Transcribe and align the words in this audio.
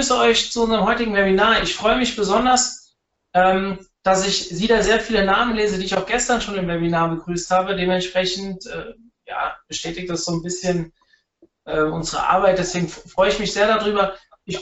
begrüße 0.00 0.18
euch 0.18 0.50
zu 0.50 0.62
unserem 0.62 0.86
heutigen 0.86 1.14
Webinar. 1.14 1.62
Ich 1.62 1.74
freue 1.74 1.98
mich 1.98 2.16
besonders, 2.16 2.96
ähm, 3.34 3.86
dass 4.02 4.26
ich 4.26 4.58
wieder 4.58 4.82
sehr 4.82 4.98
viele 4.98 5.26
Namen 5.26 5.54
lese, 5.54 5.78
die 5.78 5.84
ich 5.84 5.94
auch 5.94 6.06
gestern 6.06 6.40
schon 6.40 6.54
im 6.54 6.68
Webinar 6.68 7.10
begrüßt 7.10 7.50
habe. 7.50 7.76
Dementsprechend 7.76 8.64
äh, 8.64 8.94
ja, 9.26 9.56
bestätigt 9.68 10.08
das 10.08 10.24
so 10.24 10.32
ein 10.32 10.42
bisschen 10.42 10.94
äh, 11.66 11.82
unsere 11.82 12.26
Arbeit. 12.26 12.56
Deswegen 12.56 12.88
freue 12.88 13.28
ich 13.28 13.38
mich 13.38 13.52
sehr 13.52 13.66
darüber. 13.66 14.14
Ich 14.46 14.58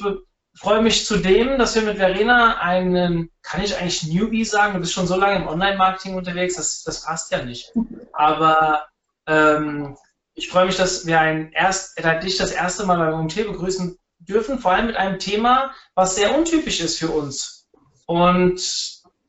freue 0.57 0.83
mich 0.83 1.07
zudem, 1.07 1.57
dass 1.57 1.77
wir 1.77 1.83
mit 1.83 1.99
Verena 1.99 2.59
einen, 2.59 3.31
kann 3.43 3.63
ich 3.63 3.77
eigentlich 3.77 4.09
Newbie 4.09 4.45
sagen? 4.45 4.75
Du 4.75 4.81
bist 4.81 4.93
schon 4.93 5.07
so 5.07 5.15
lange 5.15 5.37
im 5.37 5.47
Online-Marketing 5.47 6.17
unterwegs, 6.17 6.57
das, 6.57 6.83
das 6.83 7.05
passt 7.05 7.31
ja 7.31 7.45
nicht. 7.45 7.73
Aber 8.13 8.89
ähm, 9.29 9.97
ich 10.35 10.49
freue 10.49 10.67
mich, 10.67 10.77
dass 10.77 11.07
wir 11.07 11.21
ein 11.21 11.53
erst, 11.53 11.97
dich 12.25 12.39
das 12.39 12.51
erste 12.51 12.87
Mal 12.87 12.99
beim 12.99 13.21
OMT 13.21 13.37
begrüßen 13.37 13.97
dürfen, 14.19 14.59
vor 14.59 14.73
allem 14.73 14.87
mit 14.87 14.97
einem 14.97 15.19
Thema, 15.19 15.73
was 15.95 16.15
sehr 16.15 16.37
untypisch 16.37 16.81
ist 16.81 16.99
für 16.99 17.11
uns. 17.11 17.69
Und 18.07 18.61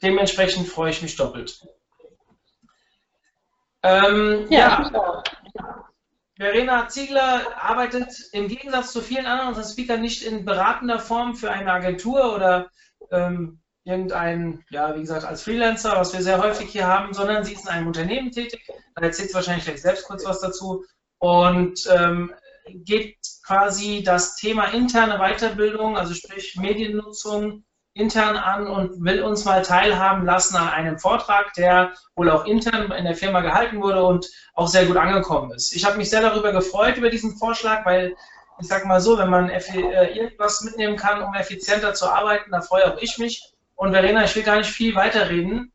dementsprechend 0.02 0.68
freue 0.68 0.92
ich 0.92 1.02
mich 1.02 1.16
doppelt. 1.16 1.62
Ähm, 3.84 4.48
ja, 4.50 4.90
ja. 4.94 5.24
Verena 6.36 6.88
Ziegler 6.88 7.42
arbeitet 7.62 8.14
im 8.32 8.48
Gegensatz 8.48 8.94
zu 8.94 9.02
vielen 9.02 9.26
anderen 9.26 9.62
Speakern 9.64 10.02
nicht 10.02 10.24
in 10.24 10.46
beratender 10.46 11.00
Form 11.00 11.36
für 11.36 11.52
eine 11.52 11.72
Agentur 11.72 12.34
oder 12.34 12.70
ähm, 13.12 13.60
irgendein, 13.84 14.64
ja, 14.70 14.96
wie 14.96 15.02
gesagt, 15.02 15.26
als 15.26 15.44
Freelancer, 15.44 15.98
was 15.98 16.14
wir 16.14 16.22
sehr 16.22 16.42
häufig 16.42 16.70
hier 16.70 16.88
haben, 16.88 17.14
sondern 17.14 17.44
sie 17.44 17.54
ist 17.54 17.64
in 17.64 17.70
einem 17.70 17.88
Unternehmen 17.88 18.32
tätig. 18.32 18.66
Da 18.96 19.02
erzählt 19.02 19.30
sie 19.30 19.36
wahrscheinlich 19.36 19.66
gleich 19.66 19.82
selbst 19.82 20.06
kurz 20.06 20.26
was 20.26 20.40
dazu 20.40 20.86
und 21.18 21.88
ähm, 21.92 22.34
geht 22.74 23.18
quasi 23.46 24.04
das 24.04 24.36
Thema 24.36 24.66
interne 24.66 25.18
Weiterbildung, 25.18 25.98
also 25.98 26.14
sprich 26.14 26.56
Mediennutzung, 26.56 27.64
intern 27.94 28.38
an 28.38 28.68
und 28.68 29.04
will 29.04 29.22
uns 29.24 29.46
mal 29.46 29.62
teilhaben 29.62 30.26
lassen 30.26 30.56
an 30.56 30.70
einem 30.70 31.00
Vortrag, 31.00 31.54
der 31.54 31.94
wohl 32.16 32.30
auch 32.30 32.46
intern 32.46 32.92
in 32.92 33.06
der 33.06 33.16
Firma 33.16 33.42
gehalten 33.42 33.82
wurde 33.82 34.04
und 34.04 34.28
auch 34.54 34.68
sehr 34.68 34.86
gut 34.86 34.98
angekommen 34.98 35.52
ist. 35.52 35.76
Ich 35.76 35.86
habe 35.86 35.98
mich 35.98 36.10
sehr 36.10 36.22
darüber 36.22 36.52
gefreut, 36.52 36.98
über 36.98 37.10
diesen 37.10 37.38
Vorschlag, 37.38 37.86
weil 37.86 38.16
ich 38.62 38.68
sage 38.68 38.88
mal 38.88 39.02
so, 39.02 39.18
wenn 39.18 39.30
man 39.30 39.50
äh, 39.50 40.14
irgendwas 40.14 40.62
mitnehmen 40.62 40.98
kann, 40.98 41.24
um 41.24 41.34
effizienter 41.34 41.94
zu 41.94 42.08
arbeiten, 42.08 42.52
da 42.52 42.62
freue 42.62 42.94
auch 42.94 43.02
ich 43.02 43.18
mich. 43.18 43.54
Und 43.76 43.92
Verena, 43.92 44.26
ich 44.26 44.36
will 44.36 44.44
gar 44.44 44.58
nicht 44.58 44.70
viel 44.70 44.96
weiterreden. 44.96 45.72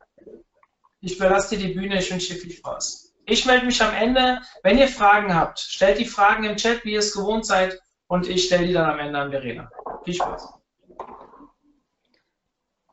Ich 1.00 1.16
überlasse 1.16 1.56
dir 1.56 1.66
die 1.66 1.74
Bühne, 1.74 1.98
ich 1.98 2.10
wünsche 2.10 2.34
dir 2.34 2.40
viel 2.40 2.52
Spaß. 2.52 3.03
Ich 3.26 3.46
melde 3.46 3.66
mich 3.66 3.82
am 3.82 3.94
Ende. 3.94 4.40
Wenn 4.62 4.78
ihr 4.78 4.88
Fragen 4.88 5.34
habt, 5.34 5.58
stellt 5.58 5.98
die 5.98 6.04
Fragen 6.04 6.44
im 6.44 6.56
Chat, 6.56 6.84
wie 6.84 6.92
ihr 6.92 6.98
es 6.98 7.14
gewohnt 7.14 7.46
seid, 7.46 7.80
und 8.06 8.28
ich 8.28 8.46
stelle 8.46 8.66
die 8.66 8.72
dann 8.74 8.90
am 8.90 8.98
Ende 8.98 9.18
an 9.18 9.30
Verena. 9.30 9.70
Viel 10.04 10.14
Spaß. 10.14 10.60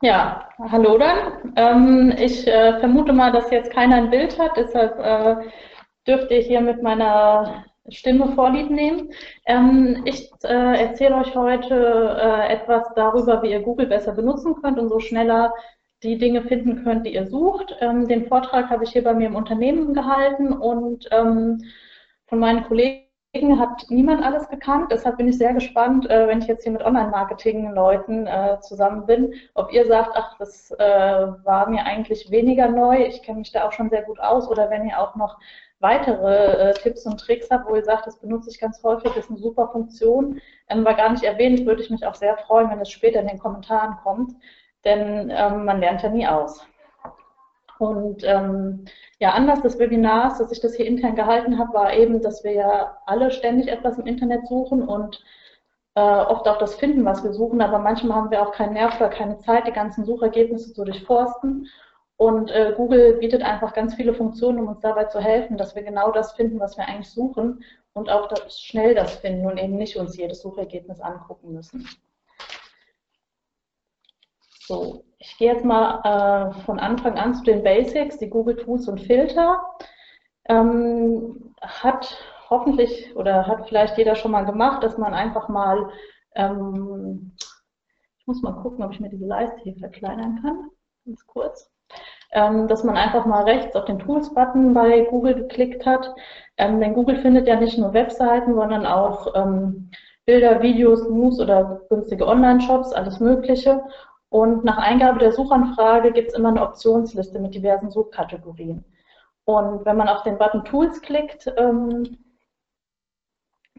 Ja, 0.00 0.48
hallo 0.58 0.98
dann. 0.98 1.52
Ähm, 1.56 2.14
ich 2.18 2.46
äh, 2.48 2.80
vermute 2.80 3.12
mal, 3.12 3.30
dass 3.30 3.50
jetzt 3.50 3.72
keiner 3.72 3.96
ein 3.96 4.10
Bild 4.10 4.36
hat, 4.38 4.56
deshalb 4.56 4.98
äh, 4.98 5.50
dürft 6.08 6.30
ihr 6.30 6.40
hier 6.40 6.60
mit 6.60 6.82
meiner 6.82 7.64
Stimme 7.88 8.32
vorlieb 8.32 8.70
nehmen. 8.70 9.12
Ähm, 9.46 10.02
ich 10.04 10.30
äh, 10.42 10.82
erzähle 10.82 11.16
euch 11.16 11.36
heute 11.36 12.18
äh, 12.20 12.52
etwas 12.52 12.82
darüber, 12.96 13.42
wie 13.42 13.50
ihr 13.50 13.60
Google 13.60 13.86
besser 13.86 14.12
benutzen 14.12 14.56
könnt 14.60 14.78
und 14.78 14.88
so 14.88 14.98
schneller 14.98 15.52
die 16.02 16.18
Dinge 16.18 16.42
finden 16.42 16.82
könnt, 16.82 17.06
die 17.06 17.14
ihr 17.14 17.26
sucht. 17.26 17.76
Ähm, 17.80 18.08
den 18.08 18.26
Vortrag 18.26 18.70
habe 18.70 18.84
ich 18.84 18.90
hier 18.90 19.04
bei 19.04 19.14
mir 19.14 19.28
im 19.28 19.36
Unternehmen 19.36 19.94
gehalten 19.94 20.52
und 20.52 21.08
ähm, 21.12 21.62
von 22.26 22.38
meinen 22.38 22.64
Kollegen 22.64 23.06
hat 23.58 23.86
niemand 23.88 24.22
alles 24.22 24.48
gekannt. 24.48 24.90
Deshalb 24.90 25.16
bin 25.16 25.28
ich 25.28 25.38
sehr 25.38 25.54
gespannt, 25.54 26.10
äh, 26.10 26.26
wenn 26.26 26.40
ich 26.40 26.48
jetzt 26.48 26.64
hier 26.64 26.72
mit 26.72 26.82
Online-Marketing-Leuten 26.82 28.26
äh, 28.26 28.58
zusammen 28.60 29.06
bin, 29.06 29.34
ob 29.54 29.72
ihr 29.72 29.86
sagt, 29.86 30.10
ach, 30.14 30.36
das 30.38 30.70
äh, 30.72 31.26
war 31.44 31.68
mir 31.68 31.84
eigentlich 31.84 32.30
weniger 32.30 32.68
neu, 32.68 33.06
ich 33.06 33.22
kenne 33.22 33.38
mich 33.38 33.52
da 33.52 33.66
auch 33.66 33.72
schon 33.72 33.90
sehr 33.90 34.02
gut 34.02 34.20
aus, 34.20 34.48
oder 34.48 34.70
wenn 34.70 34.86
ihr 34.86 34.98
auch 34.98 35.14
noch 35.14 35.38
weitere 35.78 36.70
äh, 36.70 36.74
Tipps 36.74 37.06
und 37.06 37.18
Tricks 37.18 37.48
habt, 37.50 37.68
wo 37.68 37.74
ihr 37.74 37.84
sagt, 37.84 38.06
das 38.06 38.18
benutze 38.18 38.50
ich 38.50 38.60
ganz 38.60 38.82
häufig, 38.82 39.12
das 39.12 39.24
ist 39.24 39.30
eine 39.30 39.38
super 39.38 39.68
Funktion, 39.68 40.40
ähm, 40.68 40.84
war 40.84 40.94
gar 40.94 41.10
nicht 41.10 41.24
erwähnt, 41.24 41.64
würde 41.64 41.82
ich 41.82 41.90
mich 41.90 42.06
auch 42.06 42.14
sehr 42.14 42.36
freuen, 42.36 42.70
wenn 42.70 42.80
es 42.80 42.90
später 42.90 43.20
in 43.20 43.28
den 43.28 43.38
Kommentaren 43.38 43.96
kommt 44.02 44.34
denn 44.84 45.30
ähm, 45.34 45.64
man 45.64 45.80
lernt 45.80 46.02
ja 46.02 46.10
nie 46.10 46.26
aus. 46.26 46.66
Und 47.78 48.22
ähm, 48.24 48.84
ja, 49.18 49.30
Anlass 49.32 49.62
des 49.62 49.78
Webinars, 49.78 50.38
dass 50.38 50.52
ich 50.52 50.60
das 50.60 50.74
hier 50.74 50.86
intern 50.86 51.16
gehalten 51.16 51.58
habe, 51.58 51.74
war 51.74 51.92
eben, 51.92 52.22
dass 52.22 52.44
wir 52.44 52.52
ja 52.52 52.98
alle 53.06 53.30
ständig 53.30 53.68
etwas 53.68 53.98
im 53.98 54.06
Internet 54.06 54.46
suchen 54.46 54.82
und 54.82 55.22
äh, 55.94 56.00
oft 56.00 56.46
auch 56.48 56.58
das 56.58 56.76
finden, 56.76 57.04
was 57.04 57.22
wir 57.24 57.32
suchen, 57.32 57.60
aber 57.60 57.78
manchmal 57.78 58.16
haben 58.16 58.30
wir 58.30 58.42
auch 58.42 58.52
keinen 58.52 58.74
Nerv 58.74 58.96
oder 58.96 59.10
keine 59.10 59.38
Zeit, 59.38 59.66
die 59.66 59.72
ganzen 59.72 60.04
Suchergebnisse 60.04 60.72
zu 60.72 60.84
durchforsten. 60.84 61.68
Und 62.16 62.52
äh, 62.52 62.72
Google 62.76 63.14
bietet 63.14 63.42
einfach 63.42 63.74
ganz 63.74 63.94
viele 63.94 64.14
Funktionen, 64.14 64.60
um 64.60 64.68
uns 64.68 64.80
dabei 64.80 65.04
zu 65.06 65.20
helfen, 65.20 65.56
dass 65.56 65.74
wir 65.74 65.82
genau 65.82 66.12
das 66.12 66.32
finden, 66.34 66.60
was 66.60 66.76
wir 66.76 66.86
eigentlich 66.86 67.10
suchen 67.10 67.64
und 67.94 68.10
auch 68.10 68.28
das, 68.28 68.60
schnell 68.60 68.94
das 68.94 69.16
finden 69.16 69.44
und 69.46 69.58
eben 69.58 69.76
nicht 69.76 69.96
uns 69.96 70.16
jedes 70.16 70.40
Suchergebnis 70.40 71.00
angucken 71.00 71.52
müssen. 71.52 71.88
So, 74.72 75.04
ich 75.18 75.36
gehe 75.36 75.52
jetzt 75.52 75.66
mal 75.66 76.00
äh, 76.02 76.64
von 76.64 76.80
Anfang 76.80 77.18
an 77.18 77.34
zu 77.34 77.44
den 77.44 77.62
Basics, 77.62 78.16
die 78.16 78.30
Google 78.30 78.56
Tools 78.56 78.88
und 78.88 79.02
Filter. 79.02 79.60
Ähm, 80.48 81.54
hat 81.60 82.16
hoffentlich 82.48 83.14
oder 83.14 83.46
hat 83.46 83.68
vielleicht 83.68 83.98
jeder 83.98 84.14
schon 84.14 84.30
mal 84.30 84.46
gemacht, 84.46 84.82
dass 84.82 84.96
man 84.96 85.12
einfach 85.12 85.50
mal, 85.50 85.90
ähm, 86.36 87.36
ich 88.16 88.26
muss 88.26 88.40
mal 88.40 88.62
gucken, 88.62 88.82
ob 88.82 88.92
ich 88.92 89.00
mir 89.00 89.10
diese 89.10 89.26
Leiste 89.26 89.60
hier 89.60 89.76
verkleinern 89.76 90.40
kann, 90.40 90.70
ganz 91.04 91.26
kurz, 91.26 91.70
ähm, 92.32 92.66
dass 92.66 92.82
man 92.82 92.96
einfach 92.96 93.26
mal 93.26 93.44
rechts 93.44 93.76
auf 93.76 93.84
den 93.84 93.98
Tools-Button 93.98 94.72
bei 94.72 95.02
Google 95.02 95.34
geklickt 95.34 95.84
hat. 95.84 96.14
Ähm, 96.56 96.80
denn 96.80 96.94
Google 96.94 97.16
findet 97.20 97.46
ja 97.46 97.60
nicht 97.60 97.76
nur 97.76 97.92
Webseiten, 97.92 98.54
sondern 98.54 98.86
auch 98.86 99.34
ähm, 99.34 99.90
Bilder, 100.24 100.62
Videos, 100.62 101.06
News 101.10 101.38
oder 101.40 101.82
günstige 101.90 102.26
Online-Shops, 102.26 102.94
alles 102.94 103.20
Mögliche. 103.20 103.82
Und 104.32 104.64
nach 104.64 104.78
Eingabe 104.78 105.18
der 105.18 105.32
Suchanfrage 105.32 106.10
gibt 106.10 106.30
es 106.30 106.34
immer 106.34 106.48
eine 106.48 106.62
Optionsliste 106.62 107.38
mit 107.38 107.54
diversen 107.54 107.90
Suchkategorien. 107.90 108.82
Und 109.44 109.84
wenn 109.84 109.98
man 109.98 110.08
auf 110.08 110.22
den 110.22 110.38
Button 110.38 110.64
Tools 110.64 111.02
klickt, 111.02 111.52
ähm, 111.58 112.16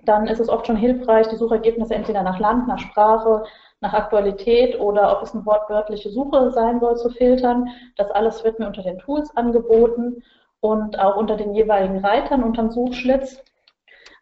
dann 0.05 0.27
ist 0.27 0.39
es 0.39 0.49
oft 0.49 0.67
schon 0.67 0.75
hilfreich, 0.75 1.27
die 1.29 1.37
Suchergebnisse 1.37 1.95
entweder 1.95 2.21
nach 2.21 2.37
Land, 2.37 2.67
nach 2.67 2.77
Sprache, 2.77 3.45
nach 3.81 3.93
Aktualität 3.93 4.79
oder 4.79 5.17
ob 5.17 5.23
es 5.23 5.33
eine 5.33 5.43
wortwörtliche 5.43 6.11
Suche 6.11 6.51
sein 6.51 6.79
soll, 6.79 6.97
zu 6.97 7.09
filtern. 7.09 7.69
Das 7.97 8.11
alles 8.11 8.43
wird 8.43 8.59
mir 8.59 8.67
unter 8.67 8.83
den 8.83 8.99
Tools 8.99 9.35
angeboten 9.35 10.21
und 10.59 10.99
auch 10.99 11.15
unter 11.15 11.35
den 11.35 11.55
jeweiligen 11.55 12.05
Reitern 12.05 12.43
unter 12.43 12.61
dem 12.61 12.69
Suchschlitz. 12.69 13.43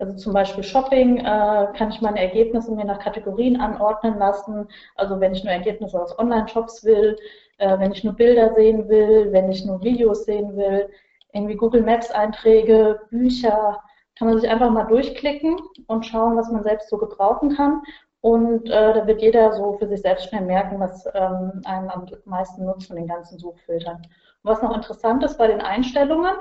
Also 0.02 0.16
zum 0.16 0.34
Beispiel 0.34 0.64
Shopping 0.64 1.20
äh, 1.20 1.68
kann 1.78 1.92
ich 1.92 2.02
meine 2.02 2.20
Ergebnisse 2.20 2.72
mir 2.72 2.86
nach 2.86 2.98
Kategorien 2.98 3.62
anordnen 3.62 4.18
lassen. 4.18 4.68
Also 4.96 5.20
wenn 5.20 5.36
ich 5.36 5.44
nur 5.44 5.54
Ergebnisse 5.54 6.02
aus 6.02 6.18
Online-Shops 6.18 6.84
will, 6.84 7.16
äh, 7.60 7.78
wenn 7.78 7.92
ich 7.92 8.04
nur 8.04 8.14
Bilder 8.14 8.56
sehen 8.56 8.90
will, 8.90 9.32
wenn 9.32 9.52
ich 9.52 9.64
nur 9.64 9.84
Videos 9.84 10.26
sehen 10.26 10.58
will, 10.58 10.90
irgendwie 11.34 11.56
Google 11.56 11.84
Maps-Einträge, 11.84 13.00
Bücher, 13.12 13.80
kann 14.18 14.28
man 14.28 14.40
sich 14.40 14.50
einfach 14.50 14.72
mal 14.72 14.86
durchklicken 14.86 15.58
und 15.86 16.04
schauen, 16.08 16.36
was 16.36 16.52
man 16.52 16.64
selbst 16.64 16.90
so 16.90 16.98
gebrauchen 16.98 17.56
kann. 17.56 17.84
Und 18.22 18.72
äh, 18.72 18.94
da 18.96 19.06
wird 19.06 19.22
jeder 19.22 19.54
so 19.54 19.74
für 19.74 19.88
sich 19.88 20.02
selbst 20.02 20.30
schnell 20.30 20.42
merken, 20.42 20.80
was 20.80 21.06
ähm, 21.14 21.62
einem 21.66 21.90
am 21.92 22.08
meisten 22.26 22.66
nutzt 22.66 22.88
von 22.88 22.96
den 22.96 23.08
ganzen 23.08 23.38
Suchfiltern. 23.38 23.98
Und 23.98 24.52
was 24.52 24.64
noch 24.64 24.76
interessant 24.76 25.24
ist 25.24 25.38
bei 25.38 25.46
den 25.46 25.62
Einstellungen, 25.62 26.34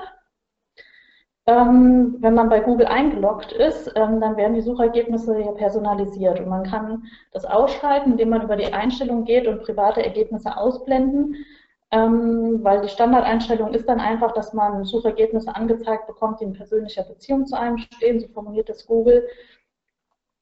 ähm, 1.47 2.17
wenn 2.19 2.35
man 2.35 2.49
bei 2.49 2.59
Google 2.59 2.85
eingeloggt 2.85 3.51
ist, 3.51 3.91
ähm, 3.95 4.21
dann 4.21 4.37
werden 4.37 4.53
die 4.53 4.61
Suchergebnisse 4.61 5.39
ja 5.39 5.51
personalisiert 5.53 6.39
und 6.39 6.47
man 6.47 6.63
kann 6.63 7.03
das 7.33 7.45
ausschalten, 7.45 8.11
indem 8.11 8.29
man 8.29 8.43
über 8.43 8.55
die 8.55 8.71
Einstellung 8.71 9.25
geht 9.25 9.47
und 9.47 9.63
private 9.63 10.03
Ergebnisse 10.03 10.55
ausblenden, 10.55 11.35
ähm, 11.91 12.59
weil 12.63 12.81
die 12.81 12.89
Standardeinstellung 12.89 13.73
ist 13.73 13.89
dann 13.89 13.99
einfach, 13.99 14.33
dass 14.33 14.53
man 14.53 14.85
Suchergebnisse 14.85 15.55
angezeigt 15.55 16.07
bekommt, 16.07 16.39
die 16.39 16.45
in 16.45 16.53
persönlicher 16.53 17.03
Beziehung 17.03 17.45
zu 17.47 17.59
einem 17.59 17.79
stehen, 17.79 18.19
so 18.19 18.27
formuliert 18.27 18.69
es 18.69 18.85
Google. 18.85 19.27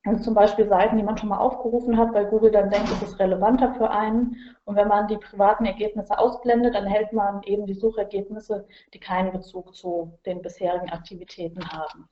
Und 0.05 0.23
zum 0.23 0.33
Beispiel 0.33 0.67
Seiten, 0.67 0.97
die 0.97 1.03
man 1.03 1.17
schon 1.17 1.29
mal 1.29 1.39
aufgerufen 1.39 1.97
hat, 1.97 2.13
weil 2.13 2.27
Google 2.27 2.51
dann 2.51 2.69
denkt, 2.69 2.89
es 2.89 3.01
ist 3.01 3.19
relevanter 3.19 3.73
für 3.73 3.89
einen. 3.91 4.35
Und 4.63 4.75
wenn 4.77 4.87
man 4.87 5.07
die 5.07 5.17
privaten 5.17 5.65
Ergebnisse 5.65 6.17
ausblendet, 6.17 6.73
dann 6.73 6.87
hält 6.87 7.11
man 7.11 7.43
eben 7.43 7.65
die 7.65 7.73
Suchergebnisse, 7.73 8.65
die 8.93 8.99
keinen 8.99 9.33
Bezug 9.33 9.75
zu 9.75 10.17
den 10.25 10.41
bisherigen 10.41 10.89
Aktivitäten 10.89 11.67
haben. 11.69 12.07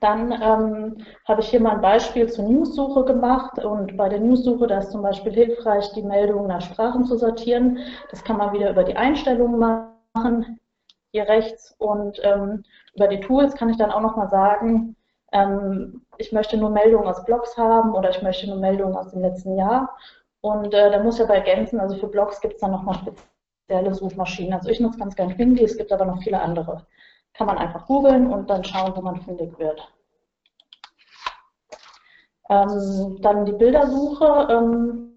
Dann 0.00 0.32
ähm, 0.32 1.06
habe 1.26 1.40
ich 1.40 1.48
hier 1.48 1.60
mal 1.60 1.76
ein 1.76 1.80
Beispiel 1.80 2.30
zur 2.30 2.44
News-Suche 2.44 3.04
gemacht 3.04 3.58
und 3.64 3.96
bei 3.96 4.08
der 4.08 4.20
News-Suche, 4.20 4.66
da 4.66 4.78
ist 4.78 4.92
zum 4.92 5.00
Beispiel 5.02 5.32
hilfreich, 5.32 5.92
die 5.92 6.02
Meldungen 6.02 6.48
nach 6.48 6.60
Sprachen 6.60 7.04
zu 7.04 7.16
sortieren. 7.16 7.78
Das 8.10 8.22
kann 8.22 8.36
man 8.36 8.52
wieder 8.52 8.70
über 8.70 8.84
die 8.84 8.96
Einstellungen 8.96 9.58
machen, 9.58 10.60
hier 11.12 11.26
rechts. 11.26 11.74
Und 11.78 12.20
ähm, 12.22 12.64
über 12.94 13.08
die 13.08 13.20
Tools 13.20 13.54
kann 13.54 13.70
ich 13.70 13.78
dann 13.78 13.90
auch 13.90 14.02
nochmal 14.02 14.28
sagen, 14.28 14.94
ähm, 15.34 16.06
ich 16.16 16.32
möchte 16.32 16.56
nur 16.56 16.70
Meldungen 16.70 17.08
aus 17.08 17.24
Blogs 17.24 17.58
haben 17.58 17.92
oder 17.94 18.10
ich 18.10 18.22
möchte 18.22 18.46
nur 18.46 18.56
Meldungen 18.56 18.96
aus 18.96 19.10
dem 19.10 19.20
letzten 19.20 19.56
Jahr. 19.56 19.94
Und 20.40 20.72
äh, 20.72 20.90
da 20.90 21.02
muss 21.02 21.16
ich 21.16 21.24
aber 21.24 21.34
ergänzen, 21.34 21.80
also 21.80 21.96
für 21.96 22.06
Blogs 22.06 22.40
gibt 22.40 22.54
es 22.54 22.60
dann 22.60 22.70
nochmal 22.70 22.96
spezielle 22.96 23.94
Suchmaschinen. 23.94 24.54
Also 24.54 24.68
ich 24.68 24.80
nutze 24.80 24.98
ganz 24.98 25.16
gerne 25.16 25.34
Findy, 25.34 25.64
es 25.64 25.76
gibt 25.76 25.92
aber 25.92 26.04
noch 26.04 26.22
viele 26.22 26.40
andere. 26.40 26.86
Kann 27.34 27.48
man 27.48 27.58
einfach 27.58 27.86
googeln 27.86 28.32
und 28.32 28.48
dann 28.48 28.62
schauen, 28.62 28.92
wo 28.94 29.02
man 29.02 29.20
fündig 29.22 29.58
wird. 29.58 29.92
Ähm, 32.48 33.18
dann 33.20 33.44
die 33.44 33.52
Bildersuche. 33.52 34.48
Ähm, 34.50 35.10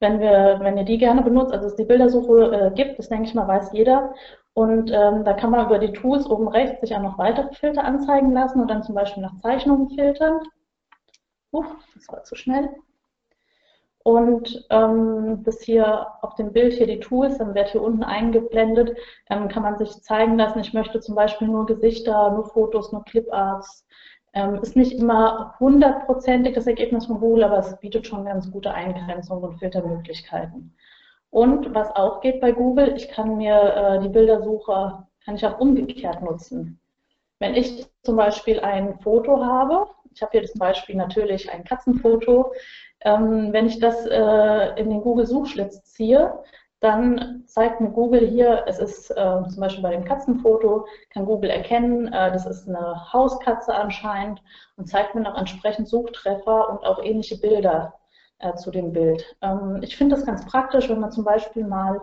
wenn, 0.00 0.18
wir, 0.18 0.58
wenn 0.60 0.76
ihr 0.76 0.84
die 0.84 0.98
gerne 0.98 1.22
benutzt, 1.22 1.52
also 1.52 1.68
es 1.68 1.76
die 1.76 1.84
Bildersuche 1.84 2.52
äh, 2.52 2.70
gibt, 2.74 2.98
das 2.98 3.08
denke 3.08 3.28
ich 3.28 3.34
mal, 3.34 3.46
weiß 3.46 3.72
jeder. 3.72 4.12
Und 4.54 4.90
ähm, 4.92 5.24
da 5.24 5.32
kann 5.34 5.50
man 5.50 5.66
über 5.66 5.78
die 5.78 5.92
Tools 5.92 6.26
oben 6.26 6.48
rechts 6.48 6.80
sich 6.80 6.94
auch 6.94 7.02
noch 7.02 7.18
weitere 7.18 7.52
Filter 7.54 7.84
anzeigen 7.84 8.32
lassen 8.32 8.60
und 8.60 8.68
dann 8.68 8.84
zum 8.84 8.94
Beispiel 8.94 9.22
nach 9.22 9.36
Zeichnungen 9.40 9.90
filtern. 9.90 10.40
Uh, 11.52 11.64
das 11.94 12.08
war 12.08 12.22
zu 12.22 12.36
schnell. 12.36 12.70
Und 14.04 14.66
ähm, 14.70 15.42
das 15.44 15.62
hier 15.62 16.06
auf 16.20 16.34
dem 16.34 16.52
Bild 16.52 16.74
hier 16.74 16.86
die 16.86 17.00
Tools, 17.00 17.38
dann 17.38 17.54
wird 17.54 17.70
hier 17.70 17.82
unten 17.82 18.04
eingeblendet, 18.04 18.96
ähm, 19.30 19.48
kann 19.48 19.62
man 19.62 19.78
sich 19.78 20.02
zeigen 20.02 20.36
lassen, 20.36 20.58
ich 20.58 20.74
möchte 20.74 21.00
zum 21.00 21.14
Beispiel 21.14 21.48
nur 21.48 21.64
Gesichter, 21.64 22.30
nur 22.32 22.44
Fotos, 22.44 22.92
nur 22.92 23.02
Cliparts, 23.04 23.86
ähm, 24.34 24.56
ist 24.56 24.76
nicht 24.76 24.98
immer 24.98 25.54
hundertprozentig 25.58 26.54
das 26.54 26.66
Ergebnis 26.66 27.06
von 27.06 27.18
Google, 27.18 27.44
aber 27.44 27.58
es 27.58 27.80
bietet 27.80 28.06
schon 28.06 28.26
ganz 28.26 28.50
gute 28.52 28.74
Eingrenzungen 28.74 29.44
und 29.44 29.58
Filtermöglichkeiten. 29.58 30.76
Und 31.34 31.74
was 31.74 31.90
auch 31.96 32.20
geht 32.20 32.40
bei 32.40 32.52
Google, 32.52 32.94
ich 32.94 33.08
kann 33.08 33.36
mir 33.36 33.56
äh, 33.56 33.98
die 33.98 34.08
Bildersuche, 34.08 35.04
kann 35.24 35.34
ich 35.34 35.44
auch 35.44 35.58
umgekehrt 35.58 36.22
nutzen. 36.22 36.78
Wenn 37.40 37.56
ich 37.56 37.88
zum 38.04 38.14
Beispiel 38.14 38.60
ein 38.60 39.00
Foto 39.00 39.44
habe, 39.44 39.88
ich 40.12 40.22
habe 40.22 40.38
hier 40.38 40.44
zum 40.44 40.60
Beispiel 40.60 40.94
natürlich 40.94 41.50
ein 41.50 41.64
Katzenfoto, 41.64 42.52
ähm, 43.00 43.52
wenn 43.52 43.66
ich 43.66 43.80
das 43.80 44.06
äh, 44.06 44.80
in 44.80 44.90
den 44.90 45.00
Google-Suchschlitz 45.00 45.82
ziehe, 45.82 46.38
dann 46.78 47.42
zeigt 47.46 47.80
mir 47.80 47.90
Google 47.90 48.28
hier, 48.28 48.62
es 48.68 48.78
ist 48.78 49.10
äh, 49.10 49.42
zum 49.48 49.58
Beispiel 49.58 49.82
bei 49.82 49.90
dem 49.90 50.04
Katzenfoto, 50.04 50.86
kann 51.10 51.26
Google 51.26 51.50
erkennen, 51.50 52.12
äh, 52.12 52.30
das 52.30 52.46
ist 52.46 52.68
eine 52.68 53.12
Hauskatze 53.12 53.74
anscheinend 53.74 54.40
und 54.76 54.88
zeigt 54.88 55.16
mir 55.16 55.22
noch 55.22 55.36
entsprechend 55.36 55.88
Suchtreffer 55.88 56.70
und 56.70 56.86
auch 56.86 57.02
ähnliche 57.02 57.38
Bilder 57.38 57.92
äh, 58.44 58.54
zu 58.54 58.70
dem 58.70 58.92
Bild. 58.92 59.36
Ähm, 59.42 59.80
ich 59.82 59.96
finde 59.96 60.16
das 60.16 60.26
ganz 60.26 60.44
praktisch, 60.46 60.88
wenn 60.88 61.00
man 61.00 61.10
zum 61.10 61.24
Beispiel 61.24 61.66
mal 61.66 62.00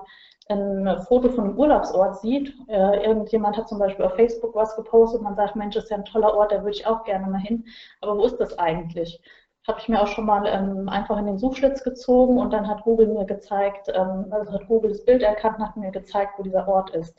ein 0.49 1.01
Foto 1.07 1.29
von 1.29 1.45
einem 1.45 1.57
Urlaubsort 1.57 2.19
sieht. 2.19 2.53
Äh, 2.67 3.05
irgendjemand 3.05 3.55
hat 3.57 3.69
zum 3.69 3.79
Beispiel 3.79 4.03
auf 4.03 4.15
Facebook 4.15 4.53
was 4.53 4.75
gepostet 4.75 5.19
und 5.19 5.23
man 5.23 5.35
sagt, 5.35 5.55
Mensch, 5.55 5.75
das 5.75 5.85
ist 5.85 5.91
ja 5.91 5.97
ein 5.97 6.05
toller 6.05 6.35
Ort, 6.35 6.51
da 6.51 6.57
würde 6.57 6.71
ich 6.71 6.85
auch 6.85 7.05
gerne 7.05 7.27
mal 7.27 7.39
hin. 7.39 7.65
Aber 8.01 8.17
wo 8.17 8.25
ist 8.25 8.37
das 8.37 8.57
eigentlich? 8.59 9.21
habe 9.67 9.79
ich 9.79 9.87
mir 9.87 10.01
auch 10.01 10.07
schon 10.07 10.25
mal 10.25 10.45
ähm, 10.47 10.89
einfach 10.89 11.17
in 11.17 11.27
den 11.27 11.37
Suchschlitz 11.37 11.83
gezogen 11.83 12.39
und 12.39 12.51
dann 12.51 12.67
hat 12.67 12.83
Google 12.83 13.07
mir 13.07 13.25
gezeigt, 13.25 13.89
ähm, 13.93 14.25
also 14.31 14.51
hat 14.51 14.67
Google 14.67 14.91
das 14.91 15.05
Bild 15.05 15.21
erkannt 15.21 15.59
und 15.59 15.67
hat 15.67 15.77
mir 15.77 15.91
gezeigt, 15.91 16.33
wo 16.37 16.43
dieser 16.43 16.67
Ort 16.67 16.89
ist. 16.91 17.15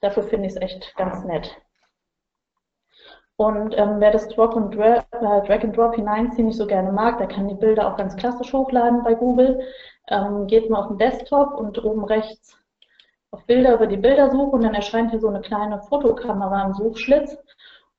Dafür 0.00 0.22
finde 0.22 0.46
ich 0.46 0.54
es 0.54 0.62
echt 0.62 0.94
ganz 0.96 1.24
nett. 1.24 1.60
Und 3.40 3.74
ähm, 3.78 4.00
wer 4.00 4.10
das 4.10 4.28
Drag 4.28 4.54
and, 4.54 4.76
Dra 4.76 4.96
äh, 5.12 5.46
Drag 5.46 5.64
and 5.64 5.74
Drop 5.74 5.94
hineinziehen 5.94 6.48
nicht 6.48 6.58
so 6.58 6.66
gerne 6.66 6.92
mag, 6.92 7.16
der 7.16 7.26
kann 7.26 7.48
die 7.48 7.54
Bilder 7.54 7.90
auch 7.90 7.96
ganz 7.96 8.14
klassisch 8.14 8.52
hochladen 8.52 9.02
bei 9.02 9.14
Google. 9.14 9.62
Ähm, 10.08 10.46
geht 10.46 10.68
mal 10.68 10.80
auf 10.80 10.88
den 10.88 10.98
Desktop 10.98 11.54
und 11.54 11.82
oben 11.82 12.04
rechts 12.04 12.58
auf 13.30 13.46
Bilder 13.46 13.76
über 13.76 13.86
die 13.86 13.96
Bildersuche 13.96 14.50
und 14.50 14.62
dann 14.62 14.74
erscheint 14.74 15.10
hier 15.10 15.20
so 15.20 15.28
eine 15.28 15.40
kleine 15.40 15.80
Fotokamera 15.80 16.66
im 16.66 16.74
Suchschlitz. 16.74 17.34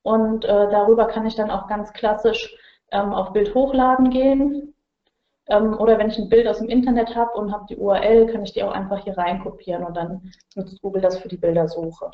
Und 0.04 0.46
äh, 0.46 0.70
darüber 0.70 1.08
kann 1.08 1.26
ich 1.26 1.34
dann 1.34 1.50
auch 1.50 1.68
ganz 1.68 1.92
klassisch 1.92 2.56
ähm, 2.92 3.12
auf 3.12 3.34
Bild 3.34 3.56
hochladen 3.56 4.12
gehen. 4.12 4.76
Ähm, 5.48 5.76
oder 5.80 5.98
wenn 5.98 6.12
ich 6.12 6.20
ein 6.20 6.30
Bild 6.30 6.48
aus 6.48 6.60
dem 6.60 6.70
Internet 6.70 7.16
habe 7.16 7.32
und 7.32 7.52
habe 7.52 7.66
die 7.68 7.78
URL, 7.78 8.28
kann 8.28 8.44
ich 8.44 8.54
die 8.54 8.62
auch 8.62 8.74
einfach 8.74 9.00
hier 9.00 9.18
rein 9.18 9.42
kopieren 9.42 9.86
und 9.86 9.98
dann 9.98 10.32
nutzt 10.54 10.80
Google 10.84 11.02
das 11.02 11.18
für 11.18 11.30
die 11.30 11.38
Bildersuche. 11.38 12.12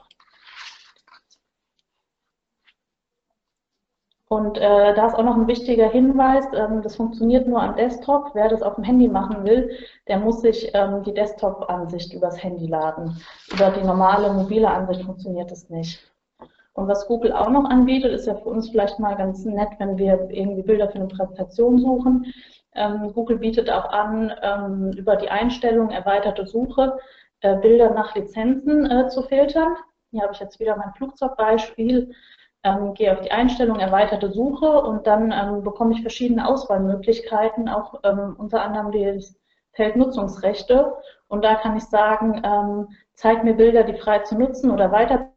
Und 4.30 4.58
äh, 4.58 4.94
da 4.94 5.08
ist 5.08 5.16
auch 5.16 5.24
noch 5.24 5.38
ein 5.38 5.48
wichtiger 5.48 5.90
Hinweis, 5.90 6.46
ähm, 6.54 6.82
das 6.82 6.98
funktioniert 6.98 7.48
nur 7.48 7.62
am 7.62 7.78
Desktop. 7.78 8.32
Wer 8.34 8.50
das 8.50 8.62
auf 8.62 8.76
dem 8.76 8.84
Handy 8.84 9.08
machen 9.08 9.46
will, 9.46 9.72
der 10.08 10.20
muss 10.20 10.42
sich 10.42 10.70
ähm, 10.74 11.04
die 11.04 11.14
Desktop-Ansicht 11.14 12.14
übers 12.14 12.44
Handy 12.44 12.68
laden. 12.68 13.22
Über 13.54 13.70
die 13.70 13.86
normale 13.86 14.34
mobile 14.34 14.70
Ansicht 14.70 15.04
funktioniert 15.04 15.50
das 15.50 15.70
nicht. 15.70 16.12
Und 16.74 16.90
was 16.90 17.08
Google 17.08 17.32
auch 17.32 17.50
noch 17.50 17.70
anbietet, 17.70 18.12
ist 18.12 18.28
ja 18.28 18.36
für 18.36 18.50
uns 18.50 18.70
vielleicht 18.70 19.00
mal 19.00 19.16
ganz 19.16 19.46
nett, 19.46 19.70
wenn 19.80 19.98
wir 19.98 20.28
irgendwie 20.30 20.62
Bilder 20.62 20.90
für 20.90 21.00
eine 21.00 21.08
Präsentation 21.08 21.80
suchen. 21.80 22.26
Ähm, 22.76 23.14
Google 23.14 23.40
bietet 23.40 23.70
auch 23.70 23.90
an, 23.90 24.34
ähm, 24.44 24.92
über 24.92 25.16
die 25.16 25.30
Einstellung 25.30 25.90
erweiterte 25.90 26.46
Suche 26.46 27.00
äh, 27.42 27.56
Bilder 27.58 27.92
nach 27.92 28.14
Lizenzen 28.14 28.90
äh, 28.92 29.08
zu 29.08 29.24
filtern. 29.24 29.76
Hier 30.12 30.24
habe 30.24 30.34
ich 30.34 30.40
jetzt 30.40 30.60
wieder 30.60 30.76
mein 30.76 30.94
Flugzeugbeispiel. 30.94 32.14
Ähm, 32.64 32.94
gehe 32.94 33.14
auf 33.14 33.22
die 33.22 33.32
Einstellung 33.32 33.80
erweiterte 33.80 34.32
Suche 34.32 34.82
und 34.82 35.08
dann 35.08 35.32
ähm, 35.32 35.64
bekomme 35.64 35.94
ich 35.94 36.02
verschiedene 36.02 36.48
Auswahlmöglichkeiten, 36.48 37.70
auch 37.70 38.00
ähm, 38.04 38.36
unter 38.38 38.62
anderem 38.62 38.92
das 38.92 39.36
Feld 39.74 39.96
Nutzungsrechte. 39.96 40.94
Und 41.28 41.46
da 41.46 41.56
kann 41.56 41.78
ich 41.78 41.84
sagen, 41.84 42.42
ähm, 42.44 42.88
zeig 43.14 43.44
mir 43.44 43.54
Bilder, 43.54 43.84
die 43.84 43.98
frei 43.98 44.20
zu 44.20 44.38
nutzen 44.38 44.72
oder 44.72 44.92
weiter 44.92 45.32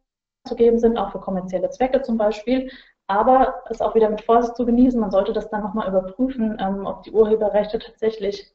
geben 0.55 0.79
sind, 0.79 0.97
auch 0.97 1.11
für 1.11 1.19
kommerzielle 1.19 1.69
Zwecke 1.69 2.01
zum 2.01 2.17
Beispiel. 2.17 2.71
Aber 3.07 3.63
es 3.69 3.81
auch 3.81 3.93
wieder 3.93 4.09
mit 4.09 4.21
Vorsicht 4.21 4.55
zu 4.55 4.65
genießen. 4.65 4.99
Man 4.99 5.11
sollte 5.11 5.33
das 5.33 5.49
dann 5.49 5.61
nochmal 5.61 5.87
überprüfen, 5.87 6.57
ähm, 6.59 6.85
ob 6.85 7.03
die 7.03 7.11
Urheberrechte 7.11 7.79
tatsächlich 7.79 8.51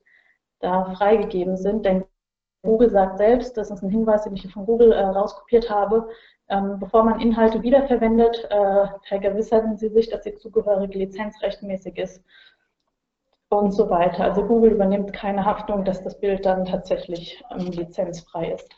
da 0.61 0.87
freigegeben 0.95 1.57
sind. 1.57 1.85
Denn 1.85 2.05
Google 2.63 2.91
sagt 2.91 3.19
selbst, 3.19 3.57
das 3.57 3.71
ist 3.71 3.83
ein 3.83 3.91
Hinweis, 3.91 4.25
den 4.25 4.35
ich 4.35 4.43
hier 4.43 4.51
von 4.51 4.67
Google 4.67 4.93
äh, 4.93 5.05
rauskopiert 5.05 5.71
habe, 5.71 6.09
ähm, 6.49 6.79
bevor 6.79 7.05
man 7.05 7.21
Inhalte 7.21 7.63
wiederverwendet, 7.63 8.47
äh, 8.51 8.87
vergewissern 9.09 9.77
Sie 9.77 9.89
sich, 9.89 10.09
dass 10.09 10.23
die 10.23 10.35
zugehörige 10.35 10.99
Lizenz 10.99 11.41
rechtmäßig 11.43 11.99
ist 11.99 12.23
und 13.49 13.73
so 13.73 13.91
weiter. 13.91 14.25
Also 14.25 14.45
Google 14.45 14.73
übernimmt 14.73 15.13
keine 15.13 15.45
Haftung, 15.45 15.85
dass 15.85 16.03
das 16.03 16.19
Bild 16.21 16.45
dann 16.47 16.65
tatsächlich 16.65 17.43
ähm, 17.51 17.67
lizenzfrei 17.71 18.53
ist. 18.53 18.69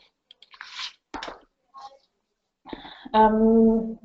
Ähm, 3.13 3.99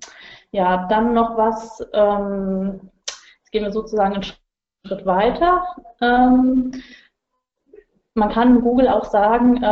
ja, 0.50 0.86
dann 0.88 1.14
noch 1.14 1.36
was, 1.36 1.86
ähm, 1.92 2.90
jetzt 3.06 3.50
gehen 3.50 3.64
wir 3.64 3.72
sozusagen 3.72 4.14
einen 4.14 4.22
Schritt 4.22 5.04
weiter. 5.04 5.66
Ähm, 6.00 6.72
man 8.14 8.30
kann 8.30 8.60
Google 8.60 8.88
auch 8.88 9.04
sagen, 9.04 9.62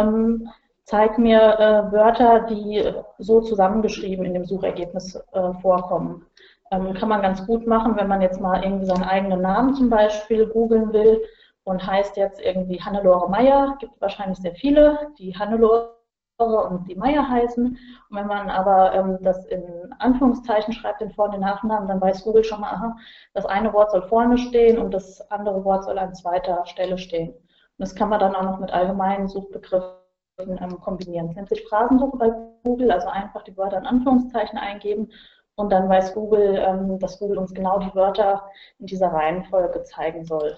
ähm, 0.93 0.99
zeig 0.99 1.19
mir 1.19 1.41
äh, 1.41 1.93
Wörter, 1.93 2.41
die 2.41 2.85
so 3.19 3.41
zusammengeschrieben 3.41 4.25
in 4.25 4.35
dem 4.35 4.45
Suchergebnis 4.45 5.17
äh, 5.33 5.53
vorkommen. 5.61 6.27
Ähm, 6.71 6.95
kann 6.95 7.09
man 7.09 7.23
ganz 7.23 7.47
gut 7.47 7.67
machen, 7.67 7.97
wenn 7.97 8.09
man 8.09 8.23
jetzt 8.23 8.41
mal 8.41 8.63
irgendwie 8.63 8.87
seinen 8.87 9.05
eigenen 9.05 9.41
Namen 9.43 9.75
zum 9.75 9.91
Beispiel 9.91 10.47
googeln 10.47 10.93
will 10.93 11.23
und 11.65 11.87
heißt 11.87 12.17
jetzt 12.17 12.41
irgendwie 12.41 12.81
Hannelore 12.81 13.31
Meyer, 13.31 13.77
gibt 13.79 14.01
wahrscheinlich 14.01 14.39
sehr 14.39 14.55
viele, 14.55 15.13
die 15.19 15.37
Hannelore 15.37 15.97
und 16.39 16.89
die 16.89 16.97
Meier 16.97 17.29
heißen. 17.29 17.67
Und 17.67 18.17
wenn 18.17 18.27
man 18.27 18.51
aber 18.51 18.95
ähm, 18.95 19.19
das 19.23 19.45
in 19.47 19.63
Anführungszeichen 19.99 20.73
schreibt, 20.75 21.01
den 21.01 21.13
Vor- 21.13 21.27
und 21.27 21.33
den 21.33 21.41
Nachnamen, 21.41 21.89
dann 21.89 22.01
weiß 22.01 22.25
Google 22.25 22.43
schon 22.43 22.61
mal, 22.61 22.73
aha, 22.73 22.97
das 23.35 23.47
eine 23.47 23.73
Wort 23.73 23.93
soll 23.93 24.03
vorne 24.03 24.39
stehen 24.39 24.79
und 24.79 24.93
das 24.93 25.21
andere 25.31 25.65
Wort 25.65 25.85
soll 25.85 25.99
an 25.99 26.15
zweiter 26.15 26.67
Stelle 26.67 26.99
stehen. 26.99 27.31
Und 27.31 27.79
das 27.79 27.95
kann 27.95 28.09
man 28.09 28.21
dann 28.21 28.35
auch 28.35 28.43
noch 28.43 28.61
mit 28.61 28.73
allgemeinen 28.73 29.29
Suchbegriffen 29.29 30.02
ähm, 30.39 30.81
kombinieren. 30.81 31.29
Das 31.29 31.37
nennt 31.37 31.49
sich 31.49 31.67
Phrasensuche 31.69 32.17
bei 32.17 32.31
Google, 32.65 32.91
also 32.91 33.09
einfach 33.09 33.43
die 33.43 33.57
Wörter 33.57 33.79
in 33.79 33.87
Anführungszeichen 33.87 34.59
eingeben 34.59 35.11
und 35.55 35.71
dann 35.71 35.89
weiß 35.89 36.15
Google, 36.15 36.57
ähm, 36.57 36.99
dass 36.99 37.19
Google 37.19 37.39
uns 37.39 37.53
genau 37.55 37.79
die 37.79 37.95
Wörter 37.95 38.49
in 38.79 38.87
dieser 38.87 39.09
Reihenfolge 39.09 39.83
zeigen 39.83 40.25
soll. 40.25 40.57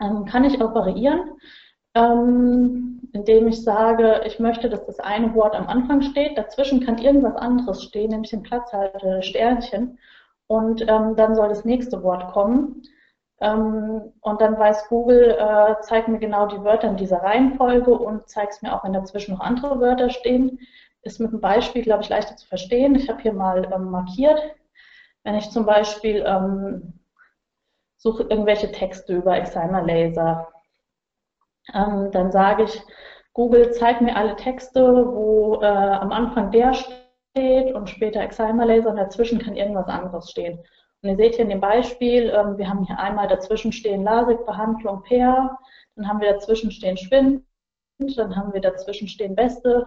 Ähm, 0.00 0.24
kann 0.24 0.44
ich 0.44 0.60
auch 0.60 0.74
variieren 0.74 1.36
ähm, 1.94 3.00
indem 3.12 3.48
ich 3.48 3.62
sage, 3.64 4.22
ich 4.24 4.38
möchte, 4.38 4.68
dass 4.68 4.86
das 4.86 5.00
eine 5.00 5.34
Wort 5.34 5.56
am 5.56 5.66
Anfang 5.66 6.02
steht, 6.02 6.38
dazwischen 6.38 6.84
kann 6.84 6.98
irgendwas 6.98 7.34
anderes 7.36 7.82
stehen, 7.82 8.10
nämlich 8.10 8.32
ein 8.32 8.42
Platzhalter, 8.42 9.22
Sternchen, 9.22 9.98
und 10.46 10.82
ähm, 10.82 11.16
dann 11.16 11.34
soll 11.34 11.48
das 11.48 11.64
nächste 11.64 12.02
Wort 12.02 12.32
kommen. 12.32 12.82
Ähm, 13.40 14.12
und 14.20 14.40
dann 14.40 14.58
weiß 14.58 14.88
Google, 14.88 15.36
äh, 15.38 15.80
zeigt 15.82 16.08
mir 16.08 16.18
genau 16.18 16.46
die 16.46 16.62
Wörter 16.62 16.88
in 16.88 16.96
dieser 16.96 17.22
Reihenfolge 17.22 17.92
und 17.92 18.28
zeigt 18.28 18.54
es 18.54 18.62
mir 18.62 18.74
auch, 18.74 18.84
wenn 18.84 18.92
dazwischen 18.92 19.34
noch 19.34 19.40
andere 19.40 19.80
Wörter 19.80 20.10
stehen. 20.10 20.58
Ist 21.02 21.20
mit 21.20 21.30
einem 21.30 21.40
Beispiel, 21.40 21.82
glaube 21.82 22.02
ich, 22.02 22.10
leichter 22.10 22.36
zu 22.36 22.46
verstehen. 22.46 22.94
Ich 22.94 23.08
habe 23.08 23.22
hier 23.22 23.32
mal 23.32 23.70
ähm, 23.72 23.90
markiert, 23.90 24.38
wenn 25.24 25.34
ich 25.34 25.50
zum 25.50 25.64
Beispiel 25.64 26.24
ähm, 26.26 27.00
suche 27.96 28.24
irgendwelche 28.24 28.70
Texte 28.72 29.14
über 29.14 29.36
Excimer 29.36 29.82
Laser 29.82 30.48
ähm, 31.74 32.10
dann 32.12 32.32
sage 32.32 32.64
ich, 32.64 32.82
Google, 33.32 33.70
zeig 33.72 34.00
mir 34.00 34.16
alle 34.16 34.36
Texte, 34.36 34.82
wo 34.82 35.60
äh, 35.62 35.66
am 35.66 36.12
Anfang 36.12 36.50
der 36.50 36.74
steht 36.74 37.74
und 37.74 37.88
später 37.88 38.20
Excimer-Laser 38.20 38.90
und 38.90 38.96
dazwischen 38.96 39.38
kann 39.38 39.56
irgendwas 39.56 39.86
anderes 39.86 40.30
stehen. 40.30 40.58
Und 41.02 41.08
ihr 41.10 41.16
seht 41.16 41.36
hier 41.36 41.44
in 41.44 41.50
dem 41.50 41.60
Beispiel, 41.60 42.30
ähm, 42.30 42.58
wir 42.58 42.68
haben 42.68 42.84
hier 42.84 42.98
einmal 42.98 43.26
dazwischen 43.28 43.72
stehen 43.72 44.04
LASIK-Behandlung 44.04 45.02
PER, 45.02 45.58
dann 45.96 46.08
haben 46.08 46.20
wir 46.20 46.32
dazwischen 46.32 46.70
stehen 46.70 46.96
Schwind, 46.96 47.44
dann 47.98 48.36
haben 48.36 48.52
wir 48.52 48.60
dazwischen 48.60 49.08
stehen 49.08 49.34
Beste. 49.34 49.86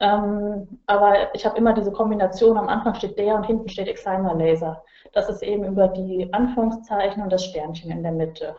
Ähm, 0.00 0.80
aber 0.86 1.34
ich 1.34 1.46
habe 1.46 1.56
immer 1.56 1.72
diese 1.72 1.92
Kombination, 1.92 2.58
am 2.58 2.68
Anfang 2.68 2.94
steht 2.96 3.18
der 3.18 3.36
und 3.36 3.46
hinten 3.46 3.68
steht 3.68 3.88
Excimer-Laser. 3.88 4.84
Das 5.12 5.28
ist 5.28 5.42
eben 5.42 5.64
über 5.64 5.88
die 5.88 6.28
Anführungszeichen 6.32 7.22
und 7.22 7.30
das 7.30 7.44
Sternchen 7.44 7.90
in 7.90 8.02
der 8.02 8.12
Mitte. 8.12 8.56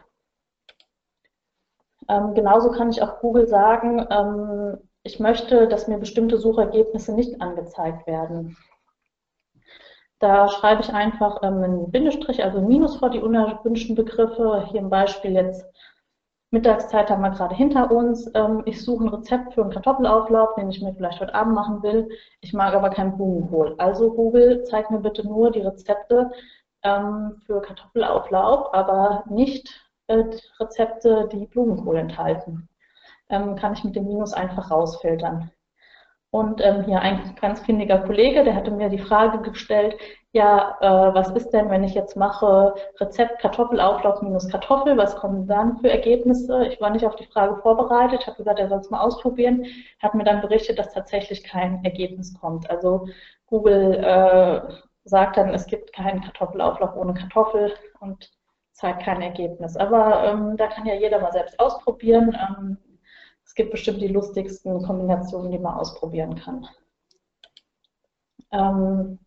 Ähm, 2.09 2.33
genauso 2.33 2.71
kann 2.71 2.89
ich 2.89 3.01
auch 3.01 3.19
Google 3.19 3.47
sagen, 3.47 4.79
ich 5.03 5.19
möchte, 5.19 5.67
dass 5.67 5.87
mir 5.87 5.97
bestimmte 5.97 6.37
Suchergebnisse 6.37 7.13
nicht 7.13 7.41
angezeigt 7.41 8.07
werden. 8.07 8.57
Da 10.19 10.47
schreibe 10.49 10.81
ich 10.81 10.93
einfach 10.93 11.43
ähm, 11.43 11.63
einen 11.63 11.91
Bindestrich, 11.91 12.43
also 12.43 12.57
ein 12.59 12.67
Minus 12.67 12.97
vor 12.97 13.09
die 13.09 13.19
unerwünschten 13.19 13.95
Begriffe. 13.95 14.67
Hier 14.71 14.79
im 14.81 14.89
Beispiel 14.89 15.33
jetzt 15.33 15.65
Mittagszeit 16.49 17.09
haben 17.09 17.21
wir 17.21 17.31
gerade 17.31 17.55
hinter 17.55 17.91
uns. 17.91 18.29
Ähm, 18.33 18.63
ich 18.65 18.83
suche 18.83 19.03
ein 19.03 19.09
Rezept 19.09 19.53
für 19.53 19.61
einen 19.61 19.71
Kartoffelauflauf, 19.71 20.55
den 20.55 20.69
ich 20.69 20.81
mir 20.81 20.93
vielleicht 20.93 21.19
heute 21.19 21.35
Abend 21.35 21.53
machen 21.55 21.83
will. 21.83 22.09
Ich 22.41 22.53
mag 22.53 22.73
aber 22.73 22.89
keinen 22.89 23.15
Blumenkohl. 23.17 23.75
Also 23.77 24.13
Google, 24.13 24.63
zeig 24.63 24.89
mir 24.89 24.99
bitte 24.99 25.27
nur 25.27 25.51
die 25.51 25.61
Rezepte 25.61 26.31
ähm, 26.83 27.41
für 27.45 27.61
Kartoffelauflauf, 27.61 28.73
aber 28.73 29.25
nicht 29.29 29.69
äh, 30.07 30.23
Rezepte, 30.59 31.27
die 31.31 31.47
Blumenkohl 31.47 31.97
enthalten. 31.97 32.69
Ähm, 33.29 33.55
kann 33.55 33.73
ich 33.73 33.83
mit 33.83 33.95
dem 33.95 34.05
Minus 34.07 34.33
einfach 34.33 34.71
rausfiltern. 34.71 35.51
Und 36.29 36.61
ähm, 36.61 36.83
hier 36.83 36.99
ein 36.99 37.35
ganz 37.39 37.61
findiger 37.61 37.99
Kollege, 37.99 38.43
der 38.43 38.55
hatte 38.55 38.71
mir 38.71 38.89
die 38.89 38.99
Frage 38.99 39.39
gestellt, 39.39 39.95
ja, 40.33 40.77
äh, 40.81 41.13
was 41.15 41.31
ist 41.31 41.49
denn, 41.51 41.69
wenn 41.69 41.83
ich 41.83 41.93
jetzt 41.93 42.17
mache 42.17 42.75
Rezept 42.99 43.39
Kartoffelauflauf 43.39 44.21
minus 44.21 44.49
Kartoffel, 44.49 44.97
was 44.97 45.15
kommen 45.15 45.47
dann 45.47 45.77
für 45.77 45.89
Ergebnisse? 45.89 46.67
Ich 46.67 46.81
war 46.81 46.89
nicht 46.89 47.05
auf 47.05 47.15
die 47.15 47.25
Frage 47.25 47.55
vorbereitet, 47.61 48.27
habe 48.27 48.37
gesagt, 48.37 48.59
er 48.59 48.67
soll 48.67 48.79
es 48.79 48.89
mal 48.89 48.99
ausprobieren, 48.99 49.65
hat 49.99 50.13
mir 50.15 50.25
dann 50.25 50.41
berichtet, 50.41 50.77
dass 50.77 50.93
tatsächlich 50.93 51.43
kein 51.43 51.83
Ergebnis 51.85 52.37
kommt. 52.39 52.69
Also 52.69 53.07
Google 53.47 53.95
äh, 53.95 54.61
sagt 55.05 55.37
dann, 55.37 55.53
es 55.53 55.65
gibt 55.65 55.93
keinen 55.93 56.21
Kartoffelauflauf 56.21 56.95
ohne 56.97 57.13
Kartoffel 57.13 57.73
und 58.01 58.29
zeigt 58.73 59.03
kein 59.03 59.21
Ergebnis. 59.21 59.77
Aber 59.77 60.25
ähm, 60.25 60.57
da 60.57 60.67
kann 60.67 60.85
ja 60.85 60.93
jeder 60.93 61.19
mal 61.19 61.31
selbst 61.31 61.59
ausprobieren. 61.59 62.37
Ähm, 62.37 62.77
gibt 63.57 63.71
bestimmt 63.71 64.01
die 64.01 64.07
lustigsten 64.07 64.81
Kombinationen, 64.83 65.51
die 65.51 65.59
man 65.59 65.73
ausprobieren 65.73 66.35
kann. 66.35 66.65
Ähm, 68.51 69.19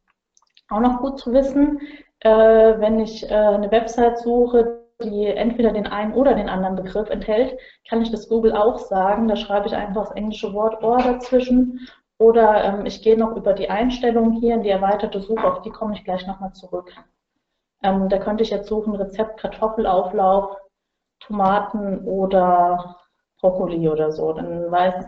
auch 0.70 0.80
noch 0.80 1.00
gut 1.00 1.18
zu 1.18 1.32
wissen, 1.32 1.80
äh, 2.20 2.30
wenn 2.30 3.00
ich 3.00 3.28
äh, 3.28 3.34
eine 3.34 3.70
Website 3.70 4.18
suche, 4.18 4.86
die 5.02 5.26
entweder 5.26 5.72
den 5.72 5.86
einen 5.86 6.14
oder 6.14 6.34
den 6.34 6.48
anderen 6.48 6.76
Begriff 6.76 7.10
enthält, 7.10 7.58
kann 7.88 8.02
ich 8.02 8.10
das 8.10 8.28
Google 8.28 8.54
auch 8.54 8.78
sagen. 8.78 9.28
Da 9.28 9.36
schreibe 9.36 9.66
ich 9.66 9.74
einfach 9.74 10.08
das 10.08 10.16
englische 10.16 10.52
Wort 10.52 10.82
or 10.82 10.98
dazwischen. 10.98 11.88
Oder 12.18 12.64
ähm, 12.64 12.86
ich 12.86 13.02
gehe 13.02 13.16
noch 13.16 13.34
über 13.34 13.54
die 13.54 13.70
Einstellungen 13.70 14.32
hier 14.32 14.54
in 14.54 14.62
die 14.62 14.68
erweiterte 14.68 15.20
Suche, 15.20 15.44
auf 15.44 15.62
die 15.62 15.70
komme 15.70 15.94
ich 15.94 16.04
gleich 16.04 16.26
nochmal 16.26 16.52
zurück. 16.52 16.92
Ähm, 17.82 18.10
da 18.10 18.18
könnte 18.18 18.42
ich 18.42 18.50
jetzt 18.50 18.68
suchen 18.68 18.94
Rezept 18.94 19.40
Kartoffelauflauf, 19.40 20.56
Tomaten 21.20 22.04
oder 22.04 22.99
Brokkoli 23.40 23.88
oder 23.88 24.12
so. 24.12 24.32
Dann 24.32 24.70
weiß 24.70 25.06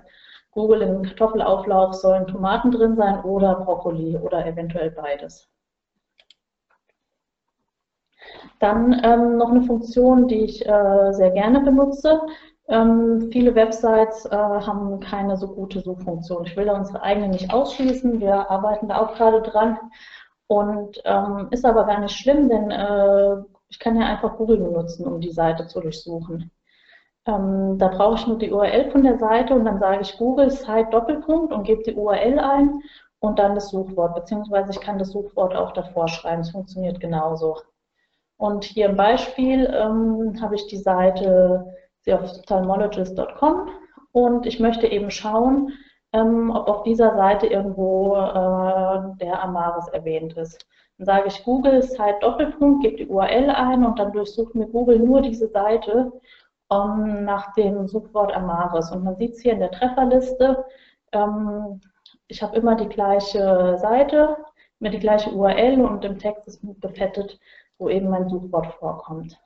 Google, 0.51 0.83
im 0.83 1.03
Kartoffelauflauf 1.03 1.95
sollen 1.95 2.27
Tomaten 2.27 2.71
drin 2.71 2.97
sein 2.97 3.23
oder 3.25 3.55
Brokkoli 3.57 4.17
oder 4.19 4.47
eventuell 4.47 4.91
beides. 4.91 5.49
Dann 8.61 9.01
ähm, 9.05 9.39
noch 9.39 9.51
eine 9.51 9.63
Funktion, 9.63 10.29
die 10.29 10.45
ich 10.45 10.65
äh, 10.67 11.13
sehr 11.13 11.31
gerne 11.31 11.61
benutze. 11.61 12.21
Ähm, 12.69 13.29
viele 13.33 13.55
Websites 13.55 14.25
äh, 14.27 14.31
haben 14.31 15.01
keine 15.01 15.37
so 15.37 15.49
gute 15.49 15.81
Suchfunktion. 15.81 16.47
Ich 16.47 16.57
will 16.57 16.67
da 16.67 16.75
unsere 16.75 17.03
eigene 17.03 17.29
nicht 17.29 17.53
ausschließen. 17.53 18.21
Wir 18.21 18.51
arbeiten 18.51 18.89
da 18.89 18.99
auch 18.99 19.15
gerade 19.15 19.43
dran. 19.43 19.79
Und 20.47 21.01
ähm, 21.05 21.49
ist 21.51 21.65
aber 21.65 21.87
gar 21.87 22.01
nicht 22.01 22.15
schlimm, 22.17 22.49
denn 22.49 22.71
äh, 22.71 23.37
ich 23.69 23.79
kann 23.79 23.99
ja 23.99 24.07
einfach 24.07 24.37
Google 24.37 24.59
benutzen, 24.59 25.07
um 25.07 25.21
die 25.21 25.33
Seite 25.33 25.67
zu 25.67 25.81
durchsuchen. 25.81 26.51
Ähm, 27.27 27.79
da 27.79 27.89
brauche 27.89 28.17
ich 28.17 28.27
nur 28.27 28.39
die 28.39 28.51
URL 28.51 28.91
von 28.91 29.05
der 29.05 29.19
Seite 29.19 29.55
und 29.55 29.65
dann 29.65 29.79
sage 29.79 30.03
ich 30.03 30.19
Google 30.19 30.51
Site 30.51 30.89
Doppelpunkt 30.91 31.53
und 31.53 31.65
gebe 31.65 31.83
die 31.83 31.95
URL 31.95 32.39
ein 32.39 32.83
und 33.21 33.39
dann 33.39 33.55
das 33.55 33.71
Suchwort, 33.71 34.17
beziehungsweise 34.17 34.73
ich 34.73 34.81
kann 34.81 34.99
das 34.99 35.11
Suchwort 35.11 35.55
auch 35.55 35.73
davor 35.73 36.09
schreiben. 36.09 36.41
Es 36.43 36.51
funktioniert 36.51 36.99
genauso. 36.99 37.59
Und 38.37 38.65
hier 38.65 38.87
im 38.87 38.97
Beispiel 38.97 39.73
ähm, 39.73 40.37
habe 40.43 40.57
ich 40.57 40.67
die 40.67 40.79
Seite 40.79 41.65
theophthalmologist.com 42.05 43.69
und 44.11 44.47
ich 44.47 44.59
möchte 44.59 44.89
eben 44.89 45.13
schauen, 45.13 45.73
ähm, 46.13 46.51
ob 46.51 46.69
auf 46.69 46.83
dieser 46.83 47.15
Seite 47.15 47.47
irgendwo 47.47 48.17
äh, 48.17 49.17
der 49.25 49.41
Amaris 49.41 49.87
erwähnt 49.89 50.37
ist. 50.37 50.67
Dann 50.99 51.07
sage 51.07 51.29
ich 51.29 51.45
Google 51.45 51.83
Site 51.83 52.19
Doppelpunkt, 52.21 52.83
gebe 52.83 52.97
die 52.97 53.07
URL 53.07 53.51
ein 53.51 53.85
und 53.85 53.99
dann 54.01 54.13
durchsucht 54.13 54.57
mir 54.57 54.67
Google 54.67 54.99
nur 54.99 55.21
diese 55.23 55.47
Seite 55.49 56.13
um, 56.73 57.25
nach 57.25 57.53
dem 57.55 57.87
Suchwort 57.87 58.33
Amaris. 58.35 58.91
Und 58.91 59.05
man 59.05 59.17
sieht 59.17 59.33
es 59.33 59.41
hier 59.41 59.53
in 59.53 59.61
der 59.61 59.71
Trefferliste. 59.71 60.65
Ähm, 61.13 61.81
ich 62.29 62.43
habe 62.43 62.57
immer 62.57 62.75
die 62.77 62.89
gleiche 62.89 63.77
Seite, 63.79 64.37
immer 64.81 64.91
die 64.91 64.99
gleiche 64.99 65.31
URL 65.31 65.81
und 65.81 66.05
im 66.05 66.19
Text 66.19 66.49
ist 66.49 66.63
gefettet, 66.81 67.39
wo 67.79 67.89
eben 67.89 68.09
mein 68.09 68.29
Suchwort 68.29 68.67
vorkommt. 68.75 69.39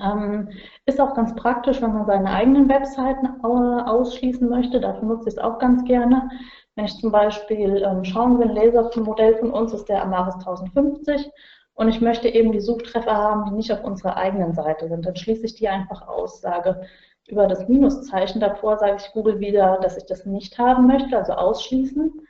Ähm, 0.00 0.50
ist 0.84 1.00
auch 1.00 1.14
ganz 1.14 1.34
praktisch, 1.34 1.80
wenn 1.80 1.94
man 1.94 2.06
seine 2.06 2.30
eigenen 2.30 2.68
Webseiten 2.68 3.42
ausschließen 3.42 4.48
möchte. 4.48 4.78
Dafür 4.78 5.08
nutze 5.08 5.28
ich 5.28 5.34
es 5.36 5.42
auch 5.42 5.58
ganz 5.58 5.84
gerne. 5.84 6.28
Wenn 6.74 6.84
ich 6.84 6.98
zum 6.98 7.10
Beispiel 7.10 7.82
ähm, 7.82 8.04
schauen 8.04 8.38
will, 8.38 8.50
ein 8.50 8.54
Lasermodell 8.54 9.38
von 9.38 9.50
uns 9.50 9.72
ist 9.72 9.88
der 9.88 10.02
Amaris 10.02 10.34
1050 10.34 11.30
und 11.76 11.88
ich 11.88 12.00
möchte 12.00 12.28
eben 12.28 12.52
die 12.52 12.60
Suchtreffer 12.60 13.14
haben, 13.14 13.44
die 13.44 13.54
nicht 13.54 13.70
auf 13.70 13.84
unserer 13.84 14.16
eigenen 14.16 14.54
Seite 14.54 14.88
sind. 14.88 15.04
Dann 15.04 15.14
schließe 15.14 15.44
ich 15.44 15.54
die 15.54 15.68
einfach 15.68 16.08
aus, 16.08 16.40
sage 16.40 16.80
über 17.28 17.46
das 17.46 17.68
Minuszeichen 17.68 18.40
davor, 18.40 18.78
sage 18.78 18.96
ich 18.98 19.12
Google 19.12 19.40
wieder, 19.40 19.78
dass 19.82 19.98
ich 19.98 20.06
das 20.06 20.24
nicht 20.24 20.58
haben 20.58 20.86
möchte, 20.86 21.16
also 21.16 21.34
ausschließen. 21.34 22.26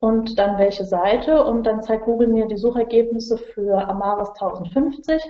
Und 0.00 0.38
dann 0.38 0.58
welche 0.58 0.84
Seite 0.84 1.44
und 1.44 1.64
dann 1.64 1.82
zeigt 1.82 2.04
Google 2.04 2.28
mir 2.28 2.46
die 2.46 2.56
Suchergebnisse 2.56 3.38
für 3.38 3.88
Amaris 3.88 4.30
1050, 4.30 5.22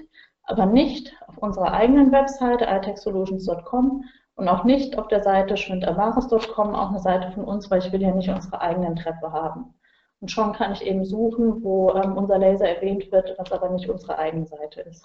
aber 0.45 0.67
nicht 0.67 1.17
auf 1.29 1.39
unserer 1.39 1.73
eigenen 1.73 2.11
Webseite 2.11 2.67
itechsolutions.com 2.67 4.05
und 4.35 4.49
auch 4.49 4.65
nicht 4.65 4.99
auf 4.99 5.07
der 5.09 5.23
Seite 5.23 5.57
schwindamaris.com, 5.57 6.75
auch 6.75 6.91
eine 6.91 7.01
Seite 7.01 7.31
von 7.33 7.45
uns, 7.45 7.71
weil 7.71 7.81
ich 7.81 7.93
will 7.93 8.03
ja 8.03 8.13
nicht 8.13 8.31
unsere 8.31 8.61
eigenen 8.61 8.97
Treffer 8.97 9.33
haben. 9.33 9.75
Und 10.21 10.31
schon 10.31 10.53
kann 10.53 10.73
ich 10.73 10.83
eben 10.83 11.05
suchen, 11.05 11.65
wo 11.65 11.93
ähm, 11.95 12.17
unser 12.17 12.39
Laser 12.39 12.69
erwähnt 12.69 13.11
wird, 13.11 13.35
was 13.39 13.53
aber 13.53 13.71
nicht 13.71 13.89
unsere 13.89 14.19
eigene 14.19 14.47
Seite 14.47 14.83
ist. 14.83 15.05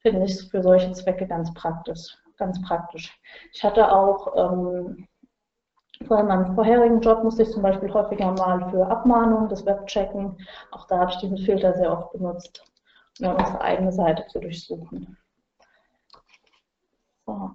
Finde 0.00 0.26
ich 0.26 0.50
für 0.50 0.62
solche 0.62 0.92
Zwecke 0.92 1.26
ganz 1.26 1.52
praktisch. 1.54 2.18
Ganz 2.36 2.60
praktisch. 2.62 3.18
Ich 3.52 3.64
hatte 3.64 3.90
auch 3.90 4.34
ähm, 4.36 5.06
vor 6.06 6.22
meinem 6.22 6.54
vorherigen 6.54 7.00
Job 7.00 7.22
musste 7.24 7.44
ich 7.44 7.50
zum 7.50 7.62
Beispiel 7.62 7.92
häufiger 7.92 8.32
mal 8.32 8.68
für 8.70 8.86
Abmahnungen 8.86 9.48
das 9.48 9.64
Web 9.64 9.86
checken. 9.86 10.36
Auch 10.72 10.86
da 10.86 10.98
habe 10.98 11.10
ich 11.10 11.18
diesen 11.18 11.38
Filter 11.38 11.72
sehr 11.74 11.90
oft 11.92 12.12
benutzt, 12.12 12.62
um 13.20 13.28
unsere 13.34 13.60
eigene 13.60 13.92
Seite 13.92 14.26
zu 14.26 14.40
durchsuchen. 14.40 15.16
So. 17.24 17.50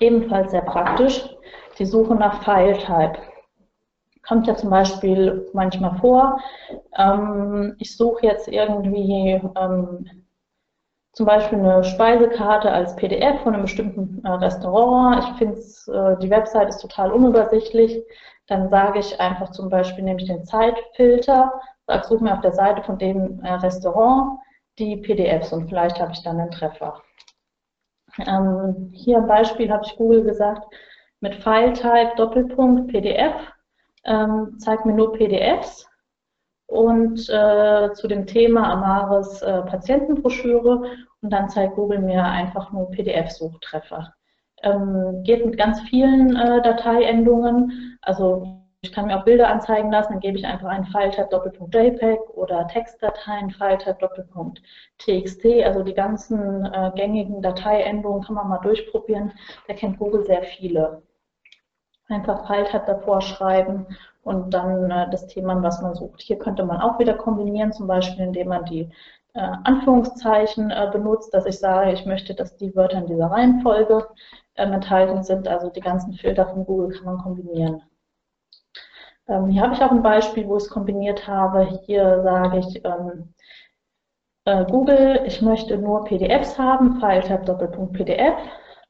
Ebenfalls 0.00 0.52
sehr 0.52 0.62
praktisch 0.62 1.28
die 1.78 1.86
Suche 1.86 2.14
nach 2.14 2.42
File-Type. 2.42 3.18
Kommt 4.26 4.46
ja 4.46 4.56
zum 4.56 4.70
Beispiel 4.70 5.48
manchmal 5.54 5.98
vor, 5.98 6.38
ähm, 6.96 7.76
ich 7.78 7.96
suche 7.96 8.26
jetzt 8.26 8.48
irgendwie 8.48 9.40
ähm, 9.56 10.26
zum 11.12 11.26
Beispiel 11.26 11.58
eine 11.58 11.82
Speisekarte 11.82 12.70
als 12.70 12.94
PDF 12.96 13.42
von 13.42 13.54
einem 13.54 13.62
bestimmten 13.62 14.24
äh, 14.24 14.30
Restaurant. 14.30 15.24
Ich 15.24 15.38
finde, 15.38 15.58
äh, 15.58 16.18
die 16.20 16.30
Website 16.30 16.68
ist 16.68 16.80
total 16.80 17.10
unübersichtlich. 17.10 18.02
Dann 18.46 18.68
sage 18.68 18.98
ich 18.98 19.18
einfach 19.20 19.50
zum 19.50 19.68
Beispiel, 19.68 20.04
nehme 20.04 20.20
ich 20.20 20.28
den 20.28 20.44
Zeitfilter, 20.44 21.52
sage, 21.86 22.04
suche 22.04 22.24
mir 22.24 22.34
auf 22.34 22.40
der 22.40 22.52
Seite 22.52 22.82
von 22.82 22.98
dem 22.98 23.40
äh, 23.42 23.52
Restaurant 23.54 24.38
die 24.78 24.96
PDFs 24.96 25.52
und 25.52 25.68
vielleicht 25.68 26.00
habe 26.00 26.12
ich 26.12 26.22
dann 26.22 26.38
einen 26.38 26.50
Treffer. 26.50 27.02
Ähm, 28.18 28.90
hier 28.92 29.18
im 29.18 29.26
Beispiel 29.26 29.72
habe 29.72 29.84
ich 29.84 29.96
Google 29.96 30.24
gesagt, 30.24 30.72
mit 31.20 31.34
File-Type 31.36 32.12
Doppelpunkt 32.16 32.92
PDF, 32.92 33.34
ähm, 34.04 34.58
zeigt 34.58 34.86
mir 34.86 34.94
nur 34.94 35.12
PDFs 35.12 35.86
und 36.66 37.28
äh, 37.30 37.92
zu 37.94 38.08
dem 38.08 38.26
Thema 38.26 38.70
Amaris 38.72 39.42
äh, 39.42 39.62
Patientenbroschüre 39.62 40.82
und 41.22 41.30
dann 41.30 41.48
zeigt 41.48 41.74
Google 41.76 41.98
mir 41.98 42.22
einfach 42.24 42.72
nur 42.72 42.90
PDF-Suchtreffer. 42.90 44.12
Ähm, 44.62 45.22
geht 45.24 45.44
mit 45.44 45.56
ganz 45.56 45.80
vielen 45.82 46.36
äh, 46.36 46.62
Dateiendungen. 46.62 47.98
Also 48.02 48.58
ich 48.80 48.92
kann 48.92 49.06
mir 49.06 49.18
auch 49.18 49.24
Bilder 49.24 49.48
anzeigen 49.48 49.90
lassen, 49.90 50.12
dann 50.12 50.20
gebe 50.20 50.38
ich 50.38 50.46
einfach 50.46 50.68
einen 50.68 50.84
File-Type 50.86 51.28
Doppelpunkt 51.30 51.74
JPEG 51.74 52.20
oder 52.34 52.68
Textdateien 52.68 53.50
File-Type 53.50 53.98
Doppelpunkt 53.98 54.62
TXT. 54.98 55.46
Also 55.64 55.82
die 55.82 55.94
ganzen 55.94 56.64
äh, 56.66 56.92
gängigen 56.94 57.42
Dateiendungen 57.42 58.22
kann 58.22 58.36
man 58.36 58.48
mal 58.48 58.58
durchprobieren. 58.58 59.32
Da 59.66 59.74
kennt 59.74 59.98
Google 59.98 60.24
sehr 60.24 60.42
viele. 60.42 61.02
Einfach 62.08 62.46
File-Type 62.46 62.84
davor 62.86 63.20
schreiben 63.20 63.86
und 64.22 64.52
dann 64.52 64.90
äh, 64.90 65.10
das 65.10 65.26
Thema, 65.26 65.62
was 65.62 65.82
man 65.82 65.94
sucht. 65.94 66.22
Hier 66.22 66.38
könnte 66.38 66.64
man 66.64 66.80
auch 66.80 66.98
wieder 66.98 67.14
kombinieren, 67.14 67.72
zum 67.72 67.86
Beispiel 67.86 68.24
indem 68.24 68.48
man 68.48 68.64
die 68.64 68.90
äh, 69.34 69.40
Anführungszeichen 69.64 70.70
äh, 70.70 70.88
benutzt, 70.90 71.32
dass 71.34 71.46
ich 71.46 71.58
sage, 71.58 71.92
ich 71.92 72.06
möchte, 72.06 72.34
dass 72.34 72.56
die 72.56 72.74
Wörter 72.74 72.98
in 72.98 73.06
dieser 73.06 73.30
Reihenfolge 73.30 74.08
ähm, 74.56 74.72
enthalten 74.72 75.22
sind. 75.22 75.48
Also 75.48 75.70
die 75.70 75.80
ganzen 75.80 76.14
Filter 76.14 76.46
von 76.46 76.64
Google 76.64 76.96
kann 76.96 77.06
man 77.06 77.18
kombinieren. 77.18 77.82
Ähm, 79.28 79.48
hier 79.48 79.62
habe 79.62 79.74
ich 79.74 79.82
auch 79.82 79.90
ein 79.90 80.02
Beispiel, 80.02 80.46
wo 80.48 80.56
ich 80.56 80.64
es 80.64 80.70
kombiniert 80.70 81.28
habe. 81.28 81.64
Hier 81.86 82.22
sage 82.22 82.58
ich 82.58 82.84
ähm, 82.84 83.34
äh, 84.44 84.64
Google, 84.64 85.22
ich 85.26 85.42
möchte 85.42 85.76
nur 85.76 86.04
PDFs 86.04 86.58
haben, 86.58 86.98
File-Tab 87.00 87.44
Doppelpunkt 87.44 87.92
PDF, 87.92 88.34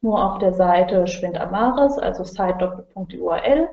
nur 0.01 0.23
auf 0.23 0.39
der 0.39 0.53
Seite 0.53 1.07
Schwindamaris, 1.07 1.97
also 1.97 2.23
Site 2.23 2.57
Doppelpunkt 2.59 3.13
URL 3.13 3.69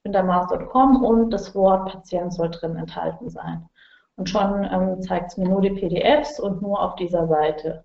schwindamaris.com 0.00 1.04
und 1.04 1.30
das 1.30 1.54
Wort 1.54 1.92
Patient 1.92 2.32
soll 2.32 2.50
drin 2.50 2.76
enthalten 2.76 3.28
sein. 3.28 3.68
Und 4.16 4.28
schon 4.28 4.64
ähm, 4.64 5.00
zeigt 5.02 5.30
es 5.30 5.36
mir 5.36 5.48
nur 5.48 5.60
die 5.60 5.70
PDFs 5.70 6.40
und 6.40 6.62
nur 6.62 6.82
auf 6.82 6.96
dieser 6.96 7.26
Seite. 7.28 7.84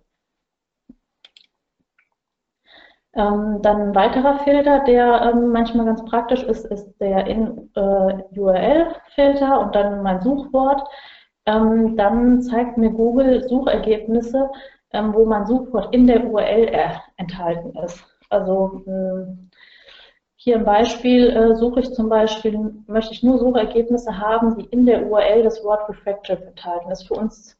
Ähm, 3.15 3.61
dann 3.61 3.81
ein 3.89 3.95
weiterer 3.95 4.39
Filter, 4.39 4.79
der 4.85 5.21
ähm, 5.21 5.51
manchmal 5.51 5.85
ganz 5.85 6.03
praktisch 6.05 6.41
ist, 6.43 6.65
ist 6.65 6.99
der 6.99 7.27
äh, 7.27 8.23
und 9.59 9.75
dann 9.75 10.01
mein 10.01 10.21
Suchwort. 10.21 10.81
Ähm, 11.45 11.95
dann 11.95 12.41
zeigt 12.41 12.77
mir 12.77 12.89
Google 12.89 13.47
Suchergebnisse, 13.47 14.49
ähm, 14.93 15.13
wo 15.13 15.25
mein 15.25 15.45
Suchwort 15.45 15.93
in 15.93 16.07
der 16.07 16.25
URL 16.25 16.67
äh, 16.67 16.89
enthalten 17.17 17.77
ist. 17.79 18.03
Also 18.29 18.83
hm, 18.85 19.49
hier 20.35 20.55
im 20.55 20.65
Beispiel 20.65 21.29
äh, 21.29 21.55
suche 21.55 21.81
ich 21.81 21.93
zum 21.93 22.09
Beispiel, 22.09 22.73
möchte 22.87 23.13
ich 23.13 23.23
nur 23.23 23.39
Suchergebnisse 23.39 24.17
haben, 24.17 24.57
die 24.57 24.65
in 24.65 24.85
der 24.85 25.05
URL 25.07 25.43
das 25.43 25.63
Wort 25.63 25.87
Refractive 25.89 26.43
enthalten. 26.45 26.89
Das 26.89 27.01
ist 27.01 27.07
für 27.07 27.13
uns 27.15 27.57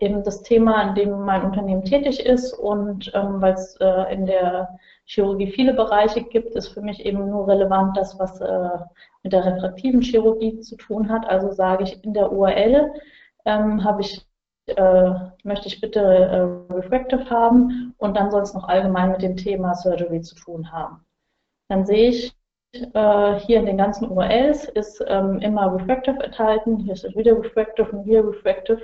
eben 0.00 0.22
das 0.22 0.42
Thema, 0.42 0.76
an 0.76 0.94
dem 0.94 1.10
mein 1.24 1.44
Unternehmen 1.44 1.84
tätig 1.84 2.24
ist 2.24 2.52
und 2.52 3.10
ähm, 3.14 3.40
weil 3.40 3.54
es 3.54 3.76
äh, 3.80 4.12
in 4.12 4.26
der 4.26 4.78
Chirurgie 5.04 5.48
viele 5.48 5.74
Bereiche 5.74 6.22
gibt, 6.22 6.54
ist 6.54 6.68
für 6.68 6.80
mich 6.80 7.04
eben 7.04 7.28
nur 7.28 7.48
relevant 7.48 7.96
das, 7.96 8.18
was 8.18 8.40
äh, 8.40 8.78
mit 9.22 9.32
der 9.32 9.44
refraktiven 9.44 10.00
Chirurgie 10.00 10.60
zu 10.60 10.76
tun 10.76 11.08
hat. 11.10 11.26
Also 11.26 11.52
sage 11.52 11.84
ich 11.84 12.02
in 12.04 12.14
der 12.14 12.32
URL 12.32 12.92
ähm, 13.44 13.84
habe 13.84 14.02
ich 14.02 14.26
äh, 14.66 15.12
möchte 15.44 15.68
ich 15.68 15.80
bitte 15.80 16.00
äh, 16.00 16.72
Refractive 16.72 17.28
haben 17.30 17.94
und 17.98 18.16
dann 18.16 18.30
soll 18.30 18.42
es 18.42 18.54
noch 18.54 18.68
allgemein 18.68 19.12
mit 19.12 19.22
dem 19.22 19.36
Thema 19.36 19.74
Surgery 19.74 20.20
zu 20.22 20.34
tun 20.34 20.70
haben 20.72 21.04
dann 21.72 21.86
sehe 21.86 22.10
ich 22.10 22.36
äh, 22.72 23.34
hier 23.40 23.58
in 23.58 23.66
den 23.66 23.78
ganzen 23.78 24.10
URLs 24.10 24.66
ist 24.66 25.02
ähm, 25.08 25.38
immer 25.40 25.74
Refractive 25.74 26.22
enthalten, 26.22 26.78
hier 26.78 26.92
ist 26.92 27.04
wieder 27.16 27.36
Refractive 27.38 27.90
und 27.90 28.04
hier 28.04 28.26
Refractive 28.26 28.80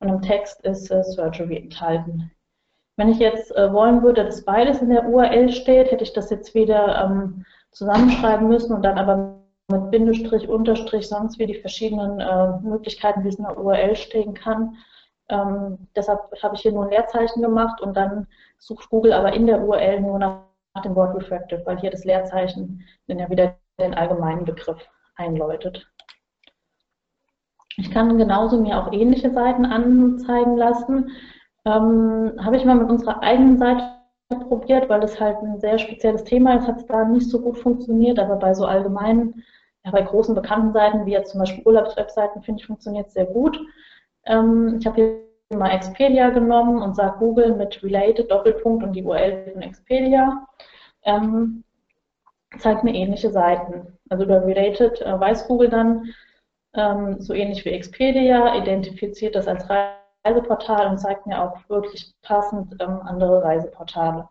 und 0.00 0.08
im 0.08 0.22
Text 0.22 0.60
ist 0.64 0.90
äh, 0.90 1.04
Surgery 1.04 1.56
enthalten. 1.56 2.32
Wenn 2.96 3.08
ich 3.08 3.18
jetzt 3.18 3.54
äh, 3.56 3.72
wollen 3.72 4.02
würde, 4.02 4.24
dass 4.24 4.44
beides 4.44 4.82
in 4.82 4.90
der 4.90 5.08
URL 5.08 5.50
steht, 5.50 5.90
hätte 5.90 6.04
ich 6.04 6.12
das 6.12 6.30
jetzt 6.30 6.54
wieder 6.54 7.04
ähm, 7.04 7.44
zusammenschreiben 7.70 8.48
müssen 8.48 8.74
und 8.74 8.82
dann 8.82 8.98
aber 8.98 9.38
mit 9.70 9.90
Bindestrich, 9.90 10.48
Unterstrich, 10.48 11.08
sonst 11.08 11.38
wie 11.38 11.46
die 11.46 11.60
verschiedenen 11.60 12.20
äh, 12.20 12.58
Möglichkeiten, 12.60 13.24
wie 13.24 13.28
es 13.28 13.36
in 13.36 13.44
der 13.44 13.56
URL 13.56 13.94
stehen 13.96 14.34
kann. 14.34 14.76
Ähm, 15.32 15.88
deshalb 15.96 16.20
habe 16.42 16.54
ich 16.54 16.62
hier 16.62 16.72
nur 16.72 16.84
ein 16.84 16.90
Leerzeichen 16.90 17.42
gemacht 17.42 17.80
und 17.80 17.96
dann 17.96 18.28
sucht 18.58 18.88
Google 18.90 19.12
aber 19.12 19.32
in 19.32 19.46
der 19.46 19.60
URL 19.62 20.00
nur 20.00 20.18
nach 20.18 20.52
nach 20.74 20.82
dem 20.82 20.94
Wort 20.94 21.14
refractive, 21.14 21.62
weil 21.66 21.78
hier 21.78 21.90
das 21.90 22.04
Leerzeichen 22.04 22.84
dann 23.06 23.18
ja 23.18 23.28
wieder 23.28 23.56
den 23.80 23.94
allgemeinen 23.94 24.44
Begriff 24.44 24.78
einläutet. 25.16 25.86
Ich 27.76 27.90
kann 27.90 28.18
genauso 28.18 28.60
mir 28.60 28.78
auch 28.78 28.92
ähnliche 28.92 29.30
Seiten 29.30 29.64
anzeigen 29.64 30.56
lassen. 30.56 31.10
Ähm, 31.64 32.32
Habe 32.38 32.56
ich 32.56 32.64
mal 32.64 32.76
mit 32.76 32.90
unserer 32.90 33.22
eigenen 33.22 33.58
Seite 33.58 33.84
probiert, 34.48 34.88
weil 34.88 35.00
das 35.00 35.20
halt 35.20 35.38
ein 35.42 35.60
sehr 35.60 35.78
spezielles 35.78 36.24
Thema 36.24 36.56
ist, 36.56 36.66
hat 36.66 36.78
es 36.78 36.86
da 36.86 37.04
nicht 37.04 37.28
so 37.28 37.40
gut 37.40 37.58
funktioniert, 37.58 38.18
aber 38.18 38.36
bei 38.36 38.54
so 38.54 38.64
allgemeinen, 38.64 39.42
ja, 39.84 39.90
bei 39.90 40.02
großen 40.02 40.34
bekannten 40.34 40.72
Seiten, 40.72 41.06
wie 41.06 41.12
jetzt 41.12 41.32
zum 41.32 41.40
Beispiel 41.40 41.64
Urlaubswebseiten, 41.66 42.42
finde 42.42 42.60
ich, 42.60 42.66
funktioniert 42.66 43.08
es 43.08 43.14
sehr 43.14 43.26
gut. 43.26 43.58
Ähm, 44.26 44.78
ich 44.78 44.86
habe 44.86 44.96
hier 44.96 45.58
mal 45.58 45.70
Expedia 45.70 46.30
genommen 46.30 46.82
und 46.82 46.96
sage 46.96 47.18
Google 47.18 47.54
mit 47.54 47.82
Related 47.82 48.30
Doppelpunkt 48.30 48.82
und 48.84 48.92
die 48.94 49.02
URL 49.04 49.50
von 49.52 49.62
Expedia 49.62 50.46
ähm, 51.04 51.64
zeigt 52.58 52.84
mir 52.84 52.94
ähnliche 52.94 53.30
Seiten. 53.30 53.98
Also 54.08 54.24
über 54.24 54.44
Related 54.44 55.00
äh, 55.02 55.18
weiß 55.18 55.46
Google 55.48 55.68
dann, 55.68 56.12
ähm, 56.74 57.20
so 57.20 57.34
ähnlich 57.34 57.64
wie 57.64 57.70
Expedia, 57.70 58.56
identifiziert 58.56 59.34
das 59.34 59.46
als 59.46 59.66
Reiseportal 60.24 60.88
und 60.88 60.98
zeigt 60.98 61.26
mir 61.26 61.42
auch 61.42 61.56
wirklich 61.68 62.12
passend 62.22 62.74
ähm, 62.80 63.00
andere 63.04 63.42
Reiseportale. 63.42 64.28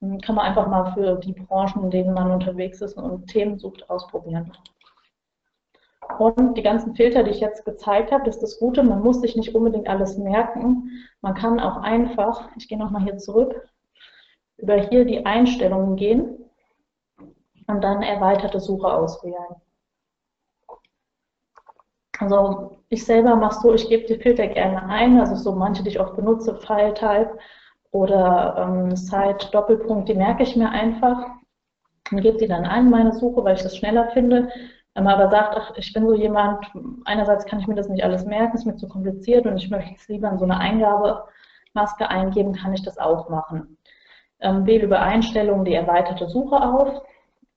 Hm, 0.00 0.20
kann 0.20 0.34
man 0.34 0.46
einfach 0.46 0.66
mal 0.68 0.92
für 0.92 1.16
die 1.16 1.32
Branchen, 1.32 1.84
in 1.84 1.90
denen 1.90 2.14
man 2.14 2.30
unterwegs 2.30 2.80
ist 2.80 2.96
und 2.96 3.26
Themen 3.26 3.58
sucht, 3.58 3.88
ausprobieren. 3.90 4.52
Und 6.18 6.56
die 6.56 6.62
ganzen 6.62 6.94
Filter, 6.94 7.22
die 7.22 7.30
ich 7.30 7.40
jetzt 7.40 7.64
gezeigt 7.64 8.12
habe, 8.12 8.24
das 8.24 8.36
ist 8.36 8.42
das 8.42 8.58
Gute, 8.58 8.82
man 8.82 9.02
muss 9.02 9.20
sich 9.20 9.36
nicht 9.36 9.54
unbedingt 9.54 9.88
alles 9.88 10.18
merken. 10.18 10.90
Man 11.20 11.34
kann 11.34 11.60
auch 11.60 11.78
einfach, 11.78 12.48
ich 12.56 12.68
gehe 12.68 12.78
nochmal 12.78 13.02
hier 13.02 13.18
zurück, 13.18 13.68
über 14.58 14.74
hier 14.74 15.04
die 15.04 15.24
Einstellungen 15.24 15.96
gehen 15.96 16.50
und 17.66 17.82
dann 17.82 18.02
erweiterte 18.02 18.60
Suche 18.60 18.92
auswählen. 18.92 19.56
Also 22.18 22.78
ich 22.90 23.04
selber 23.04 23.34
mache 23.36 23.60
so, 23.60 23.72
ich 23.72 23.88
gebe 23.88 24.06
die 24.06 24.20
Filter 24.20 24.46
gerne 24.46 24.82
ein, 24.84 25.18
also 25.18 25.36
so 25.36 25.52
manche, 25.52 25.82
die 25.82 25.90
ich 25.90 26.00
auch 26.00 26.14
benutze, 26.14 26.54
File-Type 26.56 27.38
oder 27.92 28.56
ähm, 28.58 28.94
Site 28.94 29.48
Doppelpunkt, 29.52 30.08
die 30.08 30.14
merke 30.14 30.42
ich 30.42 30.54
mir 30.54 30.70
einfach 30.70 31.26
und 32.10 32.20
gebe 32.20 32.36
die 32.36 32.46
dann 32.46 32.66
ein, 32.66 32.90
meine 32.90 33.14
Suche, 33.14 33.42
weil 33.42 33.56
ich 33.56 33.62
das 33.62 33.76
schneller 33.76 34.10
finde. 34.10 34.50
Aber 34.94 35.30
sagt, 35.30 35.56
ach, 35.56 35.72
ich 35.76 35.92
bin 35.92 36.06
so 36.06 36.14
jemand, 36.14 36.66
einerseits 37.04 37.46
kann 37.46 37.60
ich 37.60 37.66
mir 37.66 37.76
das 37.76 37.88
nicht 37.88 38.04
alles 38.04 38.24
merken, 38.24 38.56
ist 38.56 38.66
mir 38.66 38.76
zu 38.76 38.88
kompliziert 38.88 39.46
und 39.46 39.56
ich 39.56 39.70
möchte 39.70 39.94
es 39.96 40.08
lieber 40.08 40.30
in 40.30 40.38
so 40.38 40.44
eine 40.44 40.58
Eingabemaske 40.58 42.08
eingeben, 42.08 42.54
kann 42.54 42.74
ich 42.74 42.82
das 42.82 42.98
auch 42.98 43.28
machen 43.28 43.78
ähm, 44.40 44.66
wähle 44.66 44.84
über 44.84 45.00
Einstellungen 45.00 45.64
die 45.64 45.74
erweiterte 45.74 46.28
Suche 46.28 46.56
auf 46.56 47.02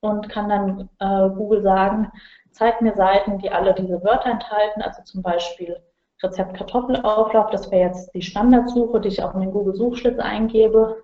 und 0.02 0.30
kann 0.30 0.50
dann 0.50 0.90
äh, 1.00 1.30
Google 1.36 1.62
sagen, 1.62 2.12
zeig 2.52 2.82
mir 2.82 2.96
Seiten, 2.96 3.40
die 3.40 3.50
alle 3.50 3.74
diese 3.74 4.04
Wörter 4.04 4.30
enthalten, 4.30 4.82
also 4.82 5.02
zum 5.04 5.22
Beispiel 5.22 5.78
Rezept 6.22 6.56
Kartoffelauflauf, 6.56 7.50
das 7.50 7.72
wäre 7.72 7.90
jetzt 7.90 8.14
die 8.14 8.22
Standardsuche, 8.22 9.02
die 9.02 9.10
ich 9.10 9.24
auch 9.24 9.34
in 9.34 9.42
den 9.42 9.52
Google-Suchschlitz 9.52 10.20
eingebe. 10.20 11.04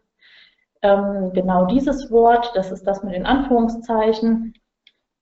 Ähm, 0.82 1.32
genau 1.34 1.66
dieses 1.66 2.10
Wort, 2.10 2.52
das 2.56 2.72
ist 2.72 2.86
das 2.88 3.04
mit 3.04 3.14
den 3.14 3.26
Anführungszeichen, 3.26 4.54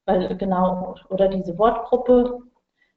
weil 0.08 0.36
genau, 0.38 0.96
oder 1.10 1.28
diese 1.28 1.58
Wortgruppe, 1.58 2.40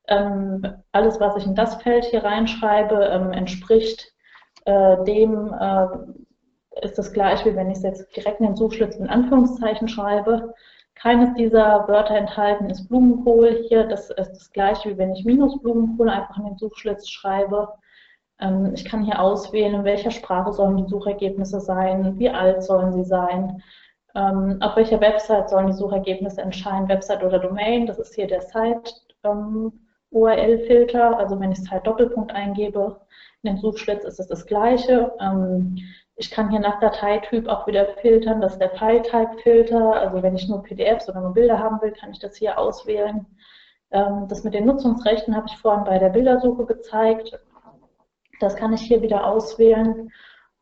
ähm, 0.09 0.67
alles, 0.93 1.21
was 1.21 1.37
ich 1.37 1.47
in 1.47 1.55
das 1.55 1.75
Feld 1.83 2.05
hier 2.05 2.25
reinschreibe, 2.25 3.05
ähm, 3.05 3.33
entspricht 3.33 4.13
äh, 4.65 5.05
dem, 5.05 5.53
äh, 5.53 5.87
ist 6.83 6.97
das 6.99 7.13
gleich, 7.13 7.45
wie 7.45 7.55
wenn 7.57 7.71
ich 7.71 7.79
es 7.79 7.83
jetzt 7.83 8.17
direkt 8.17 8.41
in 8.41 8.47
den 8.47 8.57
Suchschlitz 8.57 8.97
in 8.97 9.09
Anführungszeichen 9.09 9.89
schreibe. 9.89 10.55
Keines 10.95 11.35
dieser 11.35 11.89
Wörter 11.89 12.15
enthalten 12.15 12.71
ist 12.71 12.89
Blumenkohl. 12.89 13.65
Hier, 13.69 13.85
das 13.85 14.11
ist 14.11 14.33
das 14.33 14.51
gleiche, 14.53 14.91
wie 14.91 14.99
wenn 14.99 15.15
ich 15.15 15.25
minus 15.25 15.61
Blumenkohl 15.61 16.09
einfach 16.09 16.39
in 16.39 16.45
den 16.45 16.59
Suchschlitz 16.59 17.09
schreibe. 17.09 17.69
Ähm, 18.39 18.73
ich 18.75 18.85
kann 18.85 19.05
hier 19.05 19.21
auswählen, 19.21 19.75
in 19.75 19.85
welcher 19.85 20.11
Sprache 20.11 20.53
sollen 20.53 20.77
die 20.77 20.89
Suchergebnisse 20.89 21.61
sein, 21.61 22.19
wie 22.19 22.31
alt 22.31 22.63
sollen 22.63 22.93
sie 22.93 23.05
sein, 23.05 23.63
ähm, 24.15 24.59
auf 24.61 24.77
welcher 24.77 25.01
Website 25.01 25.51
sollen 25.51 25.69
die 25.69 25.73
Suchergebnisse 25.73 26.43
entscheiden, 26.43 26.89
Website 26.89 27.23
oder 27.23 27.39
Domain. 27.39 27.87
Das 27.87 27.99
ist 27.99 28.15
hier 28.15 28.27
der 28.27 28.43
Site-URL-Filter. 28.43 31.09
Ähm, 31.09 31.15
also 31.15 31.41
wenn 31.41 31.53
ich 31.53 31.59
Site 31.59 31.83
Doppelpunkt 31.85 32.33
eingebe, 32.33 33.01
in 33.43 33.55
den 33.55 33.61
Suchschlitz 33.61 34.05
ist 34.05 34.21
es 34.21 34.27
das 34.27 34.47
gleiche. 34.47 35.13
Ich 36.17 36.31
kann 36.31 36.51
hier 36.51 36.61
nach 36.61 36.79
Dateityp 36.81 37.49
auch 37.49 37.67
wieder 37.67 37.87
filtern, 38.03 38.43
das 38.43 38.53
ist 38.53 38.61
der 38.61 38.69
File-Type-Filter. 38.71 39.95
Also 39.95 40.23
wenn 40.23 40.37
ich 40.37 40.47
nur 40.47 40.63
PDFs 40.63 41.09
oder 41.09 41.23
nur 41.23 41.33
Bilder 41.33 41.59
haben 41.59 41.81
will, 41.81 41.93
kann 41.93 42.11
ich 42.11 42.19
das 42.19 42.37
hier 42.37 42.59
auswählen. 42.59 43.25
Ähm, 43.91 44.27
das 44.29 44.45
mit 44.45 44.53
den 44.53 44.67
Nutzungsrechten 44.67 45.35
habe 45.35 45.47
ich 45.49 45.57
vorhin 45.57 45.85
bei 45.85 45.99
der 45.99 46.11
Bildersuche 46.11 46.67
gezeigt. 46.67 47.39
Das 48.39 48.55
kann 48.55 48.75
ich 48.75 48.83
hier 48.83 49.01
wieder 49.01 49.27
auswählen. 49.27 50.13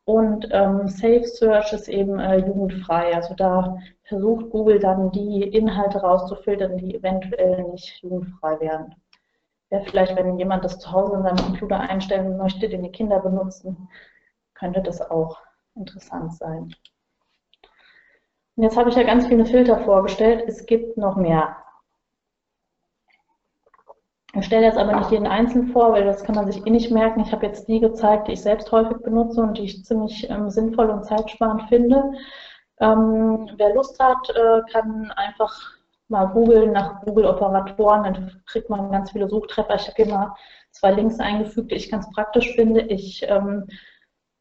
Und 0.08 0.48
ähm, 0.52 0.88
Safe 0.88 1.24
Search 1.24 1.74
ist 1.74 1.86
eben 1.86 2.18
äh, 2.18 2.38
jugendfrei. 2.38 3.14
Also 3.14 3.34
da 3.34 3.76
versucht 4.04 4.48
Google 4.48 4.78
dann 4.78 5.10
die 5.10 5.42
Inhalte 5.42 6.00
rauszufiltern, 6.00 6.78
die 6.78 6.94
eventuell 6.94 7.64
nicht 7.64 8.02
jugendfrei 8.02 8.58
wären. 8.58 8.94
Ja, 9.68 9.80
vielleicht, 9.80 10.16
wenn 10.16 10.38
jemand 10.38 10.64
das 10.64 10.78
zu 10.78 10.90
Hause 10.90 11.16
in 11.16 11.24
seinem 11.24 11.36
Computer 11.36 11.78
einstellen 11.78 12.38
möchte, 12.38 12.70
den 12.70 12.84
die 12.84 12.90
Kinder 12.90 13.20
benutzen, 13.20 13.90
könnte 14.54 14.80
das 14.80 15.02
auch 15.02 15.36
interessant 15.74 16.32
sein. 16.32 16.74
Und 18.56 18.62
jetzt 18.62 18.78
habe 18.78 18.88
ich 18.88 18.96
ja 18.96 19.02
ganz 19.02 19.26
viele 19.26 19.44
Filter 19.44 19.78
vorgestellt. 19.80 20.42
Es 20.48 20.64
gibt 20.64 20.96
noch 20.96 21.16
mehr. 21.16 21.54
Ich 24.34 24.44
stelle 24.44 24.66
jetzt 24.66 24.78
aber 24.78 24.94
nicht 24.96 25.10
jeden 25.10 25.26
einzeln 25.26 25.68
vor, 25.68 25.92
weil 25.92 26.04
das 26.04 26.22
kann 26.22 26.34
man 26.34 26.50
sich 26.50 26.66
eh 26.66 26.70
nicht 26.70 26.90
merken. 26.90 27.20
Ich 27.20 27.32
habe 27.32 27.46
jetzt 27.46 27.66
die 27.66 27.80
gezeigt, 27.80 28.28
die 28.28 28.32
ich 28.32 28.42
selbst 28.42 28.70
häufig 28.72 28.98
benutze 28.98 29.40
und 29.40 29.56
die 29.56 29.64
ich 29.64 29.84
ziemlich 29.84 30.28
ähm, 30.28 30.50
sinnvoll 30.50 30.90
und 30.90 31.04
zeitsparend 31.04 31.62
finde. 31.68 32.12
Ähm, 32.80 33.48
wer 33.56 33.74
Lust 33.74 33.98
hat, 33.98 34.28
äh, 34.30 34.60
kann 34.70 35.10
einfach 35.12 35.78
mal 36.08 36.26
googeln 36.26 36.72
nach 36.72 37.02
Google-Operatoren, 37.02 38.04
dann 38.04 38.42
kriegt 38.46 38.70
man 38.70 38.90
ganz 38.90 39.10
viele 39.12 39.28
Suchtreffer. 39.28 39.74
Ich 39.74 39.88
habe 39.88 39.96
hier 39.96 40.14
mal 40.14 40.34
zwei 40.72 40.92
Links 40.92 41.18
eingefügt, 41.20 41.70
die 41.70 41.76
ich 41.76 41.90
ganz 41.90 42.10
praktisch 42.10 42.54
finde. 42.54 42.82
Ich 42.82 43.24
ähm, 43.28 43.66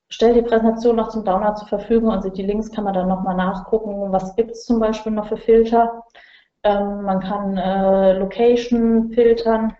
stelle 0.10 0.36
die 0.36 0.41
Präsentation 0.41 0.95
noch 0.95 1.10
zum 1.10 1.26
Download 1.26 1.56
zur 1.56 1.67
Verfügung 1.67 2.10
und 2.10 2.38
die 2.38 2.43
Links 2.43 2.71
kann 2.71 2.84
man 2.84 2.93
dann 2.93 3.08
nochmal 3.08 3.36
nachgucken. 3.36 4.12
Was 4.12 4.36
gibt 4.36 4.52
es 4.52 4.65
zum 4.65 4.80
Beispiel 4.80 5.12
noch 5.12 5.28
für 5.28 5.38
Filter? 5.38 6.04
Ähm, 6.67 7.03
man 7.03 7.21
kann 7.21 7.58
äh, 7.58 8.17
Location 8.19 9.13
filtern, 9.13 9.73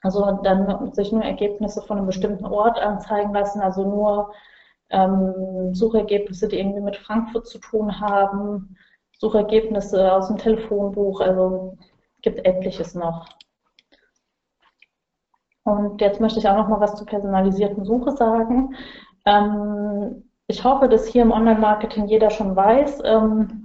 also 0.00 0.40
dann 0.42 0.92
sich 0.94 1.12
nur 1.12 1.22
Ergebnisse 1.22 1.80
von 1.82 1.98
einem 1.98 2.06
bestimmten 2.06 2.44
Ort 2.44 2.76
anzeigen 2.80 3.32
lassen, 3.32 3.60
also 3.60 3.84
nur 3.88 4.32
ähm, 4.90 5.72
Suchergebnisse, 5.72 6.48
die 6.48 6.58
irgendwie 6.58 6.80
mit 6.80 6.96
Frankfurt 6.96 7.46
zu 7.46 7.58
tun 7.58 8.00
haben, 8.00 8.76
Suchergebnisse 9.18 10.12
aus 10.12 10.26
dem 10.26 10.38
Telefonbuch, 10.38 11.20
also 11.20 11.78
gibt 12.22 12.44
etliches 12.44 12.96
noch. 12.96 13.28
Und 15.62 16.00
jetzt 16.00 16.20
möchte 16.20 16.40
ich 16.40 16.48
auch 16.48 16.56
noch 16.56 16.68
mal 16.68 16.80
was 16.80 16.96
zur 16.96 17.06
personalisierten 17.06 17.84
Suche 17.84 18.10
sagen. 18.16 18.74
Ähm, 19.24 20.28
ich 20.48 20.64
hoffe, 20.64 20.88
dass 20.88 21.06
hier 21.06 21.22
im 21.22 21.30
Online-Marketing 21.30 22.06
jeder 22.06 22.30
schon 22.30 22.56
weiß. 22.56 23.02
Ähm, 23.04 23.61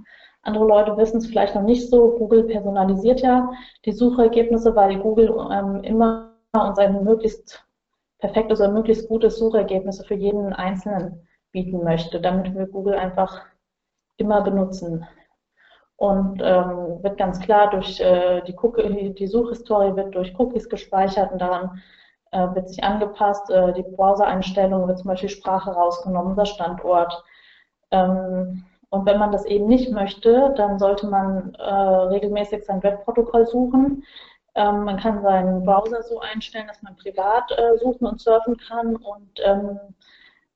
andere 0.48 0.66
Leute 0.66 0.96
wissen 0.96 1.18
es 1.18 1.26
vielleicht 1.26 1.54
noch 1.54 1.62
nicht 1.62 1.88
so. 1.88 2.16
Google 2.18 2.44
personalisiert 2.44 3.20
ja 3.20 3.50
die 3.84 3.92
Suchergebnisse, 3.92 4.74
weil 4.74 4.98
Google 4.98 5.34
ähm, 5.52 5.84
immer 5.84 6.32
und 6.52 6.76
sein 6.76 7.04
möglichst 7.04 7.64
perfektes 8.18 8.60
oder 8.60 8.72
möglichst 8.72 9.08
gutes 9.08 9.38
Suchergebnisse 9.38 10.04
für 10.04 10.14
jeden 10.14 10.52
Einzelnen 10.52 11.28
bieten 11.52 11.84
möchte, 11.84 12.20
damit 12.20 12.54
wir 12.54 12.66
Google 12.66 12.94
einfach 12.94 13.42
immer 14.16 14.42
benutzen. 14.42 15.06
Und 15.96 16.40
ähm, 16.42 17.02
wird 17.02 17.18
ganz 17.18 17.40
klar 17.40 17.70
durch 17.70 18.00
äh, 18.00 18.42
die, 18.42 18.56
Cookie, 18.60 19.14
die 19.14 19.26
Suchhistorie 19.26 19.96
wird 19.96 20.14
durch 20.14 20.38
Cookies 20.38 20.68
gespeichert 20.68 21.32
und 21.32 21.40
daran 21.40 21.82
äh, 22.30 22.54
wird 22.54 22.68
sich 22.68 22.82
angepasst. 22.84 23.50
Äh, 23.50 23.72
die 23.72 23.82
Browser-Einstellungen 23.82 24.86
wird 24.86 24.98
zum 24.98 25.08
Beispiel 25.08 25.28
Sprache 25.28 25.70
rausgenommen, 25.70 26.36
der 26.36 26.44
Standort. 26.44 27.24
Ähm, 27.90 28.64
und 28.90 29.06
wenn 29.06 29.18
man 29.18 29.32
das 29.32 29.44
eben 29.44 29.66
nicht 29.66 29.92
möchte, 29.92 30.54
dann 30.56 30.78
sollte 30.78 31.06
man 31.06 31.54
äh, 31.54 31.62
regelmäßig 31.62 32.64
sein 32.64 32.82
Webprotokoll 32.82 33.46
suchen. 33.46 34.04
Ähm, 34.54 34.84
man 34.84 34.98
kann 34.98 35.22
seinen 35.22 35.64
Browser 35.64 36.02
so 36.02 36.20
einstellen, 36.20 36.66
dass 36.68 36.82
man 36.82 36.96
privat 36.96 37.50
äh, 37.52 37.76
suchen 37.78 38.06
und 38.06 38.20
surfen 38.20 38.56
kann. 38.56 38.96
Und 38.96 39.40
ähm, 39.44 39.78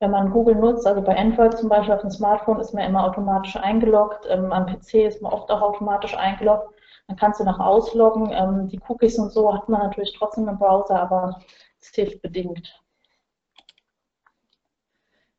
wenn 0.00 0.10
man 0.10 0.30
Google 0.30 0.56
nutzt, 0.56 0.86
also 0.86 1.02
bei 1.02 1.16
Android 1.16 1.56
zum 1.58 1.68
Beispiel 1.68 1.94
auf 1.94 2.00
dem 2.00 2.10
Smartphone 2.10 2.58
ist 2.58 2.72
man 2.72 2.84
immer 2.84 3.04
automatisch 3.04 3.56
eingeloggt, 3.56 4.26
ähm, 4.28 4.50
am 4.52 4.66
PC 4.66 4.94
ist 5.06 5.22
man 5.22 5.32
oft 5.32 5.50
auch 5.50 5.60
automatisch 5.60 6.16
eingeloggt. 6.16 6.74
Dann 7.08 7.16
kannst 7.16 7.38
du 7.38 7.44
noch 7.44 7.60
ausloggen. 7.60 8.30
Ähm, 8.32 8.68
die 8.68 8.80
Cookies 8.88 9.18
und 9.18 9.30
so 9.30 9.52
hat 9.52 9.68
man 9.68 9.82
natürlich 9.82 10.16
trotzdem 10.18 10.48
im 10.48 10.58
Browser, 10.58 11.00
aber 11.00 11.38
es 11.80 11.88
hilft 11.90 12.22
bedingt. 12.22 12.81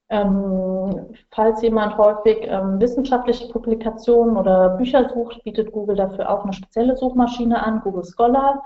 Ähm, 0.09 1.15
falls 1.31 1.61
jemand 1.61 1.97
häufig 1.97 2.39
ähm, 2.41 2.79
wissenschaftliche 2.79 3.47
Publikationen 3.49 4.37
oder 4.37 4.69
Bücher 4.77 5.09
sucht, 5.09 5.43
bietet 5.43 5.71
Google 5.71 5.95
dafür 5.95 6.29
auch 6.29 6.43
eine 6.43 6.53
spezielle 6.53 6.95
Suchmaschine 6.97 7.63
an, 7.63 7.81
Google 7.81 8.03
Scholar 8.03 8.63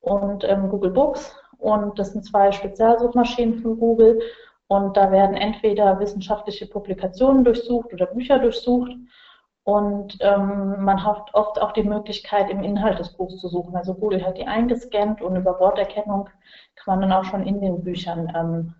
und 0.00 0.44
ähm, 0.44 0.68
Google 0.68 0.90
Books. 0.90 1.34
Und 1.58 1.98
das 1.98 2.12
sind 2.12 2.24
zwei 2.24 2.52
Spezialsuchmaschinen 2.52 3.60
von 3.60 3.78
Google. 3.78 4.20
Und 4.66 4.96
da 4.96 5.10
werden 5.10 5.36
entweder 5.36 5.98
wissenschaftliche 6.00 6.66
Publikationen 6.66 7.44
durchsucht 7.44 7.92
oder 7.92 8.06
Bücher 8.06 8.38
durchsucht. 8.38 8.92
Und 9.64 10.16
ähm, 10.20 10.82
man 10.82 11.04
hat 11.04 11.34
oft 11.34 11.60
auch 11.60 11.72
die 11.72 11.82
Möglichkeit, 11.82 12.50
im 12.50 12.62
Inhalt 12.62 12.98
des 12.98 13.12
Buchs 13.12 13.38
zu 13.38 13.48
suchen. 13.48 13.76
Also 13.76 13.94
Google 13.94 14.24
hat 14.24 14.38
die 14.38 14.46
eingescannt 14.46 15.20
und 15.22 15.36
über 15.36 15.60
Worterkennung 15.60 16.28
kann 16.76 16.98
man 16.98 17.00
dann 17.02 17.12
auch 17.12 17.24
schon 17.24 17.46
in 17.46 17.60
den 17.60 17.84
Büchern 17.84 18.32
ähm, 18.34 18.74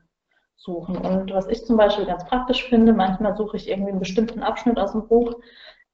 suchen. 0.61 0.96
Und 0.99 1.33
was 1.33 1.49
ich 1.49 1.64
zum 1.64 1.77
Beispiel 1.77 2.07
ganz 2.07 2.25
praktisch 2.25 2.68
finde, 2.68 2.92
manchmal 2.92 3.37
suche 3.37 3.57
ich 3.57 3.68
irgendwie 3.68 3.90
einen 3.90 4.01
bestimmten 4.01 4.42
Abschnitt 4.42 4.79
aus 4.79 4.92
dem 4.92 5.09
Buch, 5.09 5.40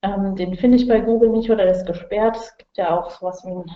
ähm, 0.03 0.37
den 0.37 0.55
finde 0.57 0.77
ich 0.77 0.89
bei 0.89 1.01
Google 1.01 1.31
nicht 1.31 1.51
oder 1.51 1.65
der 1.65 1.75
ist 1.75 1.87
gesperrt. 1.87 2.37
Es 2.37 2.57
gibt 2.57 2.77
ja 2.77 2.99
auch 2.99 3.11
sowas 3.11 3.45
wie 3.45 3.51
einen 3.51 3.71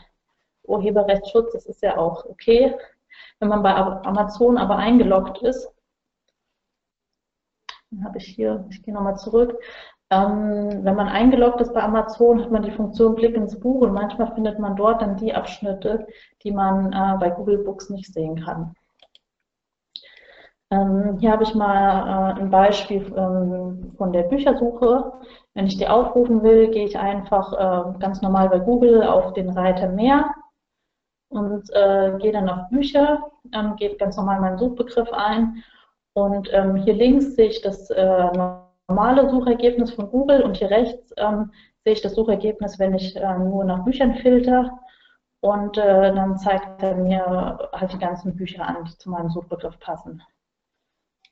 Urheberrechtsschutz, 0.65 1.53
das 1.53 1.67
ist 1.67 1.83
ja 1.83 1.97
auch 1.97 2.25
okay. 2.27 2.77
Wenn 3.39 3.49
man 3.49 3.63
bei 3.63 3.75
Amazon 3.75 4.59
aber 4.59 4.77
eingeloggt 4.77 5.43
ist, 5.43 5.69
dann 7.91 8.05
habe 8.05 8.19
ich 8.19 8.27
hier, 8.27 8.67
ich 8.71 8.83
gehe 8.83 8.95
nochmal 8.95 9.17
zurück, 9.17 9.59
ähm, 10.11 10.85
wenn 10.85 10.97
man 10.97 11.09
eingeloggt 11.09 11.61
ist 11.61 11.73
bei 11.73 11.83
Amazon, 11.83 12.43
hat 12.43 12.51
man 12.51 12.63
die 12.63 12.73
Funktion 12.73 13.15
Blick 13.15 13.37
ins 13.37 13.59
Buch 13.59 13.81
und 13.83 13.93
manchmal 13.93 14.35
findet 14.35 14.59
man 14.59 14.75
dort 14.77 15.03
dann 15.03 15.17
die 15.17 15.35
Abschnitte, 15.35 16.07
die 16.43 16.51
man 16.51 16.93
äh, 16.93 17.17
bei 17.19 17.31
Google 17.31 17.59
Books 17.59 17.91
nicht 17.91 18.13
sehen 18.13 18.45
kann. 18.45 18.75
Ähm, 20.73 21.19
hier 21.19 21.33
habe 21.33 21.43
ich 21.43 21.55
mal 21.55 22.37
äh, 22.37 22.41
ein 22.41 22.51
Beispiel 22.51 23.13
ähm, 23.17 23.93
von 23.97 24.13
der 24.13 24.23
Büchersuche. 24.25 25.13
Wenn 25.55 25.67
ich 25.67 25.77
die 25.79 25.89
aufrufen 25.89 26.43
will, 26.43 26.71
gehe 26.71 26.87
ich 26.87 26.97
einfach 26.97 27.53
äh, 27.53 27.99
ganz 27.99 28.23
normal 28.23 28.49
bei 28.49 28.61
Google 28.61 29.03
auf 29.03 29.33
den 29.33 29.51
Reiter 29.51 29.89
Mehr 29.89 30.33
und 31.29 31.69
äh, 31.73 32.17
gehe 32.19 32.33
dann 32.33 32.49
auf 32.49 32.69
Bücher, 32.71 33.31
ähm, 33.53 33.77
gebe 33.77 33.97
ganz 33.97 34.17
normal 34.17 34.41
meinen 34.41 34.59
Suchbegriff 34.59 35.13
ein 35.13 35.63
und 36.15 36.49
ähm, 36.53 36.77
hier 36.77 36.95
links 36.95 37.35
sehe 37.37 37.49
ich 37.49 37.63
das 37.63 37.91
äh, 37.91 38.31
normale 38.89 39.29
Suchergebnis 39.29 39.93
von 39.93 40.11
Google 40.11 40.43
und 40.43 40.57
hier 40.57 40.71
rechts 40.71 41.13
ähm, 41.17 41.53
sehe 41.85 41.95
ich 41.95 42.03
das 42.03 42.15
Suchergebnis, 42.15 42.79
wenn 42.79 42.95
ich 42.95 43.17
äh, 43.17 43.39
nur 43.39 43.65
nach 43.65 43.85
Büchern 43.85 44.15
filter 44.17 44.79
und 45.41 45.79
äh, 45.79 46.15
dann 46.15 46.37
zeigt 46.39 46.83
er 46.83 46.97
mir 46.97 47.71
halt 47.73 47.93
die 47.93 47.99
ganzen 47.99 48.37
Bücher 48.37 48.67
an, 48.67 48.85
die 48.85 48.97
zu 48.99 49.11
meinem 49.11 49.31
Suchbegriff 49.31 49.79
passen. 49.81 50.23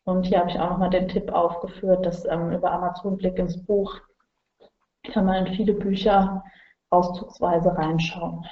Und 0.09 0.25
hier 0.25 0.39
habe 0.39 0.49
ich 0.49 0.59
auch 0.59 0.71
nochmal 0.71 0.89
den 0.89 1.07
Tipp 1.07 1.31
aufgeführt, 1.31 2.07
dass 2.07 2.25
ähm, 2.25 2.51
über 2.51 2.73
Amazon 2.73 3.19
Blick 3.19 3.39
ins 3.39 3.63
Buch 3.63 4.01
kann 5.13 5.27
man 5.27 5.45
in 5.45 5.55
viele 5.55 5.75
Bücher 5.75 6.43
auszugsweise 6.89 7.77
reinschauen. 7.77 8.43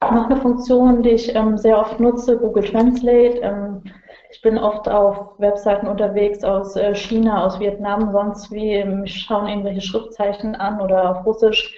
Noch 0.00 0.24
eine 0.30 0.40
Funktion, 0.40 1.02
die 1.02 1.10
ich 1.10 1.34
ähm, 1.34 1.58
sehr 1.58 1.78
oft 1.78 2.00
nutze, 2.00 2.38
Google 2.38 2.64
Translate. 2.64 3.38
Ähm, 3.40 3.82
ich 4.30 4.40
bin 4.40 4.56
oft 4.56 4.88
auf 4.88 5.38
Webseiten 5.38 5.86
unterwegs 5.86 6.42
aus 6.42 6.76
äh, 6.76 6.94
China, 6.94 7.44
aus 7.44 7.60
Vietnam, 7.60 8.10
sonst 8.10 8.50
wie, 8.50 8.72
ähm, 8.72 9.04
ich 9.04 9.20
schaue 9.20 9.50
irgendwelche 9.50 9.82
Schriftzeichen 9.82 10.54
an 10.54 10.80
oder 10.80 11.10
auf 11.10 11.26
Russisch. 11.26 11.76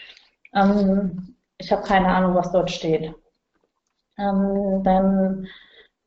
Ähm, 0.55 1.35
ich 1.59 1.73
habe 1.73 1.83
keine 1.83 2.07
Ahnung, 2.07 2.37
was 2.37 2.53
dort 2.53 2.71
steht. 2.71 3.13
Ähm, 4.23 4.83
dann 4.85 5.47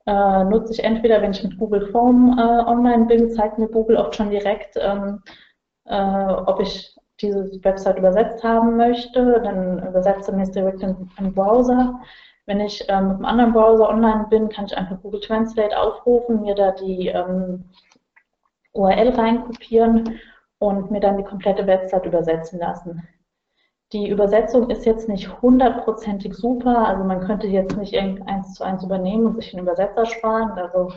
äh, 0.05 0.43
nutze 0.45 0.73
ich 0.73 0.83
entweder, 0.83 1.21
wenn 1.21 1.31
ich 1.31 1.43
mit 1.43 1.57
Google 1.57 1.87
Form 1.91 2.37
äh, 2.37 2.69
online 2.69 3.05
bin, 3.05 3.29
zeigt 3.31 3.57
mir 3.57 3.67
Google 3.67 3.97
oft 3.97 4.15
schon 4.15 4.29
direkt, 4.29 4.77
ähm, 4.79 5.21
äh, 5.85 6.33
ob 6.45 6.61
ich 6.61 6.95
diese 7.21 7.49
Website 7.63 7.97
übersetzt 7.97 8.43
haben 8.43 8.77
möchte, 8.77 9.41
dann 9.41 9.87
übersetze 9.87 10.31
mir 10.31 10.43
es 10.43 10.51
direkt 10.51 10.83
im, 10.83 11.09
im 11.17 11.33
Browser. 11.33 11.99
Wenn 12.45 12.59
ich 12.59 12.83
ähm, 12.89 13.07
mit 13.07 13.15
einem 13.15 13.25
anderen 13.25 13.53
Browser 13.53 13.89
online 13.89 14.27
bin, 14.29 14.49
kann 14.49 14.65
ich 14.65 14.77
einfach 14.77 15.01
Google 15.01 15.21
Translate 15.21 15.77
aufrufen, 15.79 16.41
mir 16.41 16.55
da 16.55 16.71
die 16.71 17.07
ähm, 17.07 17.65
URL 18.73 19.09
reinkopieren 19.09 20.19
und 20.59 20.91
mir 20.91 20.99
dann 20.99 21.17
die 21.17 21.23
komplette 21.23 21.65
Website 21.65 22.05
übersetzen 22.05 22.59
lassen. 22.59 23.07
Die 23.95 24.09
Übersetzung 24.09 24.69
ist 24.69 24.85
jetzt 24.85 25.07
nicht 25.07 25.41
hundertprozentig 25.41 26.33
super, 26.35 26.85
also 26.85 27.05
man 27.05 27.21
könnte 27.21 27.47
jetzt 27.47 27.77
nicht 27.77 27.95
eins 27.97 28.53
zu 28.53 28.63
eins 28.65 28.83
übernehmen 28.83 29.25
und 29.27 29.35
sich 29.37 29.53
einen 29.53 29.63
Übersetzer 29.63 30.05
sparen. 30.05 30.51
Also 30.51 30.91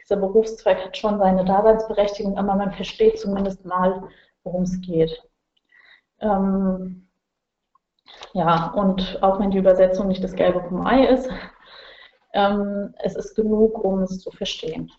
dieser 0.00 0.16
Berufszweig 0.16 0.84
hat 0.84 0.96
schon 0.96 1.18
seine 1.18 1.44
Daseinsberechtigung, 1.44 2.38
aber 2.38 2.54
man 2.54 2.72
versteht 2.72 3.18
zumindest 3.18 3.64
mal, 3.64 4.04
worum 4.44 4.62
es 4.62 4.80
geht. 4.80 5.20
Ähm, 6.20 7.08
ja, 8.34 8.72
und 8.74 9.18
auch 9.20 9.40
wenn 9.40 9.50
die 9.50 9.58
Übersetzung 9.58 10.06
nicht 10.06 10.22
das 10.22 10.34
Gelbe 10.34 10.62
vom 10.68 10.86
Ei 10.86 11.06
ist, 11.06 11.28
Ähm, 12.34 12.94
es 12.98 13.16
ist 13.16 13.34
genug, 13.34 13.82
um 13.82 14.02
es 14.02 14.20
zu 14.20 14.30
verstehen. 14.30 14.92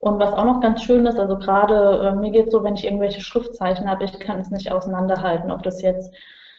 Und 0.00 0.20
was 0.20 0.32
auch 0.32 0.44
noch 0.44 0.60
ganz 0.60 0.82
schön 0.82 1.06
ist, 1.06 1.18
also 1.18 1.38
gerade 1.38 2.08
äh, 2.08 2.12
mir 2.14 2.30
geht 2.30 2.46
es 2.46 2.52
so, 2.52 2.62
wenn 2.62 2.74
ich 2.74 2.84
irgendwelche 2.84 3.20
Schriftzeichen 3.20 3.90
habe, 3.90 4.04
ich 4.04 4.18
kann 4.20 4.38
es 4.38 4.50
nicht 4.50 4.70
auseinanderhalten, 4.70 5.50
ob 5.50 5.62
das 5.62 5.82
jetzt 5.82 6.14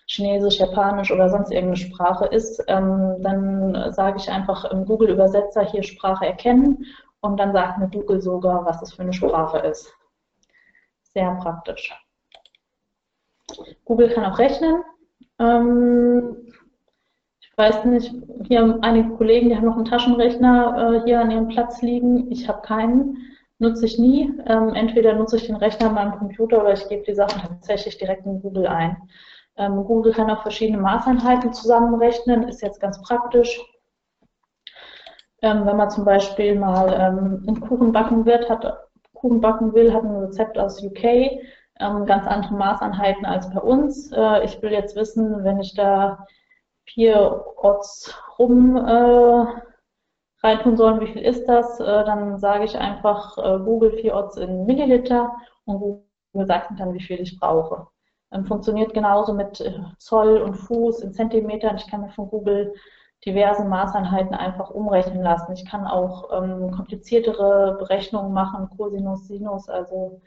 Chinesisch, 0.08 0.58
Japanisch 0.58 1.12
oder 1.12 1.30
sonst 1.30 1.52
irgendeine 1.52 1.78
Sprache 1.78 2.26
ist, 2.26 2.64
ähm, 2.68 3.18
dann 3.20 3.94
sage 3.94 4.18
ich 4.18 4.30
einfach 4.30 4.66
im 4.66 4.86
Google-Übersetzer 4.86 5.64
hier 5.64 5.84
Sprache 5.84 6.26
erkennen 6.26 6.86
und 7.22 7.38
dann 7.38 7.54
sagt 7.54 7.78
mir 7.78 7.90
Google 7.90 8.22
sogar, 8.22 8.66
was 8.66 8.80
das 8.80 8.94
für 8.94 9.04
eine 9.04 9.14
Sprache 9.14 9.60
ist. 9.60 9.94
Sehr 11.04 11.32
praktisch. 11.36 11.94
Google 13.86 14.10
kann 14.10 14.26
auch 14.26 14.40
rechnen. 14.40 14.84
Ähm, 15.40 16.54
weiß 17.60 17.84
nicht, 17.86 18.16
hier 18.48 18.62
haben 18.62 18.82
einige 18.84 19.10
Kollegen, 19.10 19.50
die 19.50 19.56
haben 19.58 19.66
noch 19.66 19.76
einen 19.76 19.86
Taschenrechner 19.86 20.96
äh, 20.96 21.04
hier 21.04 21.20
an 21.20 21.30
ihrem 21.30 21.50
Platz 21.50 21.82
liegen. 21.82 22.32
Ich 22.32 22.48
habe 22.48 22.62
keinen, 22.62 23.18
nutze 23.60 23.86
ich 23.86 24.00
nie. 24.00 24.34
Ähm, 24.48 24.74
entweder 24.74 25.14
nutze 25.14 25.36
ich 25.36 25.48
den 25.48 25.58
Rechner 25.58 25.88
an 25.88 25.96
meinem 25.96 26.18
Computer 26.18 26.62
oder 26.62 26.72
ich 26.72 26.88
gebe 26.88 27.04
die 27.04 27.14
Sachen 27.14 27.42
tatsächlich 27.42 27.98
direkt 27.98 28.26
in 28.26 28.42
Google 28.42 28.66
ein. 28.66 28.98
Ähm, 29.58 29.84
Google 29.84 30.14
kann 30.14 30.32
auch 30.32 30.42
verschiedene 30.42 30.82
Maßeinheiten 30.82 31.52
zusammenrechnen, 31.52 32.48
ist 32.48 32.62
jetzt 32.62 32.80
ganz 32.80 33.02
praktisch. 33.02 33.60
Ähm, 35.42 35.66
wenn 35.66 35.76
man 35.76 35.90
zum 35.90 36.06
Beispiel 36.06 36.58
mal 36.58 36.94
ähm, 36.94 37.44
einen 37.46 37.60
Kuchen 37.60 37.92
backen 37.92 38.26
wird, 38.26 38.50
hat, 38.50 38.88
Kuchen 39.14 39.42
backen 39.42 39.74
will, 39.74 39.94
hat 39.94 40.04
ein 40.04 40.16
Rezept 40.16 40.58
aus 40.58 40.82
UK, 40.82 41.04
ähm, 41.82 42.06
ganz 42.06 42.26
andere 42.26 42.54
Maßeinheiten 42.54 43.26
als 43.26 43.50
bei 43.54 43.60
uns. 43.60 44.14
Äh, 44.14 44.46
ich 44.46 44.62
will 44.62 44.72
jetzt 44.72 44.96
wissen, 44.96 45.44
wenn 45.44 45.60
ich 45.60 45.76
da 45.76 46.26
vier 46.94 47.46
Orts 47.58 48.14
rum 48.38 48.76
äh, 48.78 49.46
reintun 50.42 50.78
soll, 50.78 51.02
wie 51.02 51.12
viel 51.14 51.22
ist 51.22 51.46
das, 51.48 51.80
äh, 51.80 52.04
dann 52.06 52.38
sage 52.38 52.66
ich 52.66 52.78
einfach 52.78 53.38
äh, 53.38 53.60
Google 53.60 53.92
vier 54.00 54.16
Orts 54.16 54.38
in 54.38 54.66
Milliliter 54.66 55.34
und 55.66 55.80
Google 55.80 56.48
sagt 56.48 56.72
mir 56.72 56.78
dann, 56.78 56.94
wie 56.94 57.02
viel 57.02 57.20
ich 57.20 57.40
brauche. 57.40 57.88
Ähm, 58.32 58.46
funktioniert 58.46 58.94
genauso 58.94 59.34
mit 59.34 59.60
äh, 59.62 59.74
Zoll 59.98 60.38
und 60.42 60.56
Fuß 60.56 61.02
in 61.02 61.14
Zentimetern. 61.14 61.78
Ich 61.78 61.88
kann 61.88 62.02
mir 62.02 62.12
von 62.12 62.30
Google 62.30 62.74
diverse 63.26 63.66
Maßeinheiten 63.66 64.34
einfach 64.36 64.70
umrechnen 64.70 65.22
lassen. 65.22 65.54
Ich 65.54 65.66
kann 65.66 65.86
auch 65.88 66.32
ähm, 66.32 66.72
kompliziertere 66.72 67.76
Berechnungen 67.80 68.34
machen, 68.34 68.70
Cosinus, 68.78 69.28
Sinus. 69.28 69.68
Also 69.70 70.22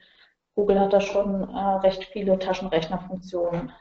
Google 0.55 0.79
hat 0.81 0.93
da 0.93 1.01
schon 1.01 1.49
äh, 1.49 1.59
recht 1.77 2.05
viele 2.05 2.39
Taschenrechnerfunktionen. 2.39 3.61
Ähm, 3.63 3.73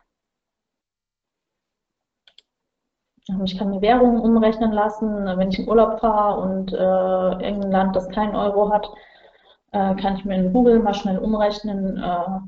ich 3.44 3.58
kann 3.58 3.70
mir 3.70 3.82
Währungen 3.82 4.20
umrechnen 4.20 4.72
lassen. 4.72 5.26
Wenn 5.26 5.50
ich 5.50 5.60
in 5.60 5.68
Urlaub 5.68 6.00
fahre 6.00 6.42
und 6.42 6.74
äh, 6.74 6.78
irgendein 6.78 7.72
Land, 7.72 7.96
das 7.96 8.10
keinen 8.10 8.36
Euro 8.36 8.72
hat, 8.72 8.88
äh, 9.72 9.96
kann 9.96 10.16
ich 10.16 10.26
mir 10.26 10.36
in 10.36 10.54
Google 10.54 10.80
mal 10.80 10.94
schnell 10.94 11.18
umrechnen, 11.18 11.98
äh, 11.98 12.40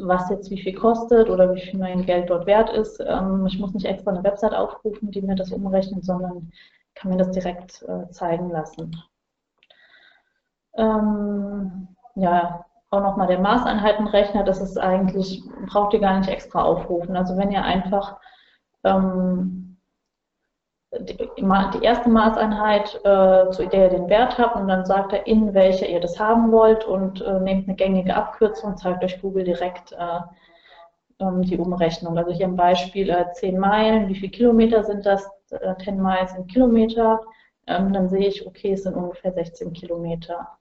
was 0.00 0.30
jetzt 0.30 0.50
wie 0.50 0.60
viel 0.60 0.74
kostet 0.74 1.28
oder 1.28 1.54
wie 1.54 1.60
viel 1.60 1.78
mein 1.78 2.06
Geld 2.06 2.30
dort 2.30 2.46
wert 2.46 2.70
ist. 2.70 3.00
Ähm, 3.00 3.46
ich 3.46 3.58
muss 3.58 3.74
nicht 3.74 3.86
extra 3.86 4.12
eine 4.12 4.24
Website 4.24 4.54
aufrufen, 4.54 5.10
die 5.10 5.22
mir 5.22 5.36
das 5.36 5.52
umrechnet, 5.52 6.04
sondern 6.04 6.50
kann 6.94 7.10
mir 7.10 7.18
das 7.18 7.30
direkt 7.30 7.82
äh, 7.82 8.08
zeigen 8.10 8.50
lassen. 8.50 8.96
Ähm, 10.76 11.88
ja, 12.14 12.64
auch 12.90 13.00
nochmal 13.00 13.26
der 13.26 13.40
Maßeinheitenrechner, 13.40 14.44
das 14.44 14.60
ist 14.60 14.78
eigentlich, 14.78 15.42
braucht 15.66 15.92
ihr 15.94 16.00
gar 16.00 16.18
nicht 16.18 16.30
extra 16.30 16.62
aufrufen. 16.62 17.16
Also 17.16 17.36
wenn 17.36 17.50
ihr 17.50 17.62
einfach 17.62 18.18
ähm, 18.84 19.76
die, 21.00 21.82
erste 21.82 22.08
Maßeinheit, 22.08 23.00
äh, 23.04 23.50
zu 23.50 23.66
der 23.66 23.84
ihr 23.84 23.98
den 23.98 24.08
Wert 24.08 24.38
habt 24.38 24.56
und 24.56 24.68
dann 24.68 24.84
sagt 24.84 25.12
er, 25.12 25.26
in 25.26 25.54
welcher 25.54 25.88
ihr 25.88 26.00
das 26.00 26.18
haben 26.20 26.52
wollt 26.52 26.84
und 26.84 27.20
äh, 27.20 27.40
nehmt 27.40 27.68
eine 27.68 27.76
gängige 27.76 28.14
Abkürzung, 28.14 28.76
zeigt 28.76 29.02
euch 29.02 29.20
Google 29.20 29.44
direkt 29.44 29.92
äh, 29.92 30.20
ähm, 31.20 31.42
die 31.42 31.58
Umrechnung. 31.58 32.16
Also 32.16 32.32
hier 32.32 32.46
im 32.46 32.56
Beispiel 32.56 33.10
äh, 33.10 33.32
10 33.32 33.58
Meilen, 33.58 34.08
wie 34.08 34.14
viele 34.14 34.32
Kilometer 34.32 34.84
sind 34.84 35.04
das? 35.04 35.28
Äh, 35.50 35.74
10 35.82 36.00
Meilen 36.00 36.28
sind 36.28 36.50
Kilometer. 36.50 37.20
Ähm, 37.66 37.92
dann 37.92 38.08
sehe 38.08 38.28
ich, 38.28 38.46
okay, 38.46 38.72
es 38.72 38.82
sind 38.82 38.94
ungefähr 38.94 39.32
16 39.32 39.72
Kilometer. 39.72 40.58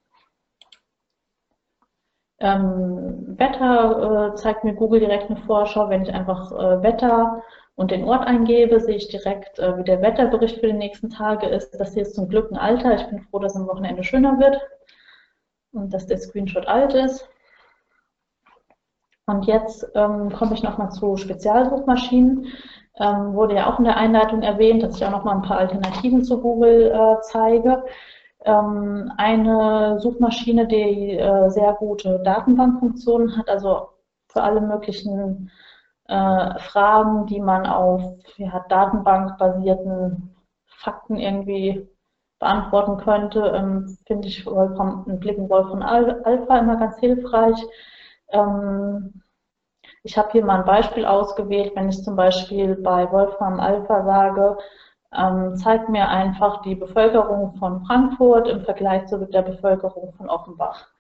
Ähm, 2.40 3.38
Wetter 3.38 4.32
äh, 4.34 4.36
zeigt 4.36 4.64
mir 4.64 4.74
Google 4.74 5.00
direkt 5.00 5.30
eine 5.30 5.40
Vorschau, 5.42 5.90
wenn 5.90 6.04
ich 6.04 6.14
einfach 6.14 6.52
äh, 6.52 6.84
Wetter 6.84 7.42
und 7.76 7.92
den 7.92 8.04
Ort 8.04 8.28
eingebe, 8.28 8.80
sehe 8.80 8.96
ich 8.96 9.08
direkt, 9.08 9.60
äh, 9.60 9.78
wie 9.78 9.84
der 9.84 10.02
Wetterbericht 10.02 10.60
für 10.60 10.68
die 10.68 10.74
nächsten 10.74 11.10
Tage 11.10 11.48
ist. 11.48 11.72
Das 11.80 11.94
hier 11.94 12.04
ist 12.04 12.16
zum 12.16 12.30
Glück 12.30 12.52
ein 12.52 12.58
alter. 12.58 12.96
Ich 12.96 13.08
bin 13.08 13.22
froh, 13.22 13.40
dass 13.40 13.56
am 13.56 13.68
Wochenende 13.68 14.04
schöner 14.04 14.40
wird 14.40 14.60
und 15.72 15.94
dass 15.94 16.06
der 16.06 16.20
Screenshot 16.20 16.68
alt 16.68 16.94
ist. 16.94 17.28
Und 19.26 19.46
jetzt 19.46 19.90
ähm, 19.96 20.32
komme 20.32 20.54
ich 20.54 20.64
nochmal 20.64 20.92
zu 20.92 21.18
Spezialsuchmaschinen. 21.18 22.48
Ähm, 23.00 23.34
wurde 23.34 23.56
ja 23.56 23.74
auch 23.74 23.80
in 23.80 23.86
der 23.86 23.98
Einleitung 23.98 24.44
erwähnt, 24.44 24.84
dass 24.84 24.98
ich 24.98 25.06
auch 25.06 25.12
nochmal 25.12 25.36
ein 25.36 25.42
paar 25.42 25.58
Alternativen 25.58 26.24
zu 26.24 26.40
Google 26.42 26.92
äh, 26.92 27.22
zeige. 27.22 27.86
Ähm, 28.46 29.12
eine 29.18 30.00
Suchmaschine, 30.00 30.68
die 30.68 31.18
äh, 31.18 31.50
sehr 31.50 31.74
gute 31.74 32.20
Datenbankfunktionen 32.20 33.38
hat, 33.38 33.50
also 33.50 33.88
für 34.28 34.44
alle 34.44 34.62
möglichen 34.62 35.50
äh, 36.08 36.60
Fragen, 36.60 37.26
die 37.28 37.40
man 37.40 37.66
auf 37.66 38.02
ja, 38.38 38.66
datenbankbasierten 38.70 40.36
Fakten 40.66 41.18
irgendwie 41.18 41.88
beantworten 42.40 42.98
könnte, 42.98 43.40
ähm, 43.56 43.98
finde 44.06 44.28
ich 44.28 44.46
Wolfram, 44.46 45.06
einen 45.08 45.20
Blick 45.20 45.38
in 45.38 45.50
Wolfram 45.50 45.82
Alpha 45.82 46.58
immer 46.58 46.78
ganz 46.78 47.00
hilfreich. 47.00 47.58
Ähm, 48.30 49.24
ich 50.04 50.18
habe 50.18 50.32
hier 50.32 50.44
mal 50.44 50.60
ein 50.60 50.66
Beispiel 50.66 51.06
ausgewählt, 51.06 51.74
wenn 51.76 51.90
ich 51.90 52.04
zum 52.04 52.16
Beispiel 52.18 52.76
bei 52.76 53.10
Wolfram 53.12 53.60
Alpha 53.60 54.04
sage, 54.04 54.58
ähm, 55.16 55.56
zeigt 55.56 55.90
mir 55.90 56.10
einfach 56.10 56.62
die 56.64 56.76
Bevölkerung 56.76 57.56
von 57.58 57.86
Frankfurt 57.86 58.48
im 58.50 58.62
Vergleich 58.62 59.06
zu 59.08 59.26
der 59.26 59.44
Bevölkerung 59.44 60.14
von 60.14 60.30
Offenbach. 60.30 60.93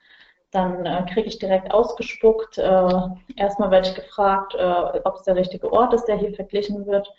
Dann 0.53 0.85
äh, 0.85 1.03
kriege 1.11 1.27
ich 1.27 1.39
direkt 1.39 1.73
ausgespuckt. 1.73 2.59
Äh, 2.59 2.89
erstmal 3.35 3.71
werde 3.71 3.89
ich 3.89 3.95
gefragt, 3.95 4.53
äh, 4.53 4.99
ob 5.03 5.15
es 5.15 5.23
der 5.23 5.35
richtige 5.35 5.73
Ort 5.73 5.93
ist, 5.93 6.05
der 6.05 6.15
hier 6.15 6.33
verglichen 6.35 6.85
wird. 6.85 7.11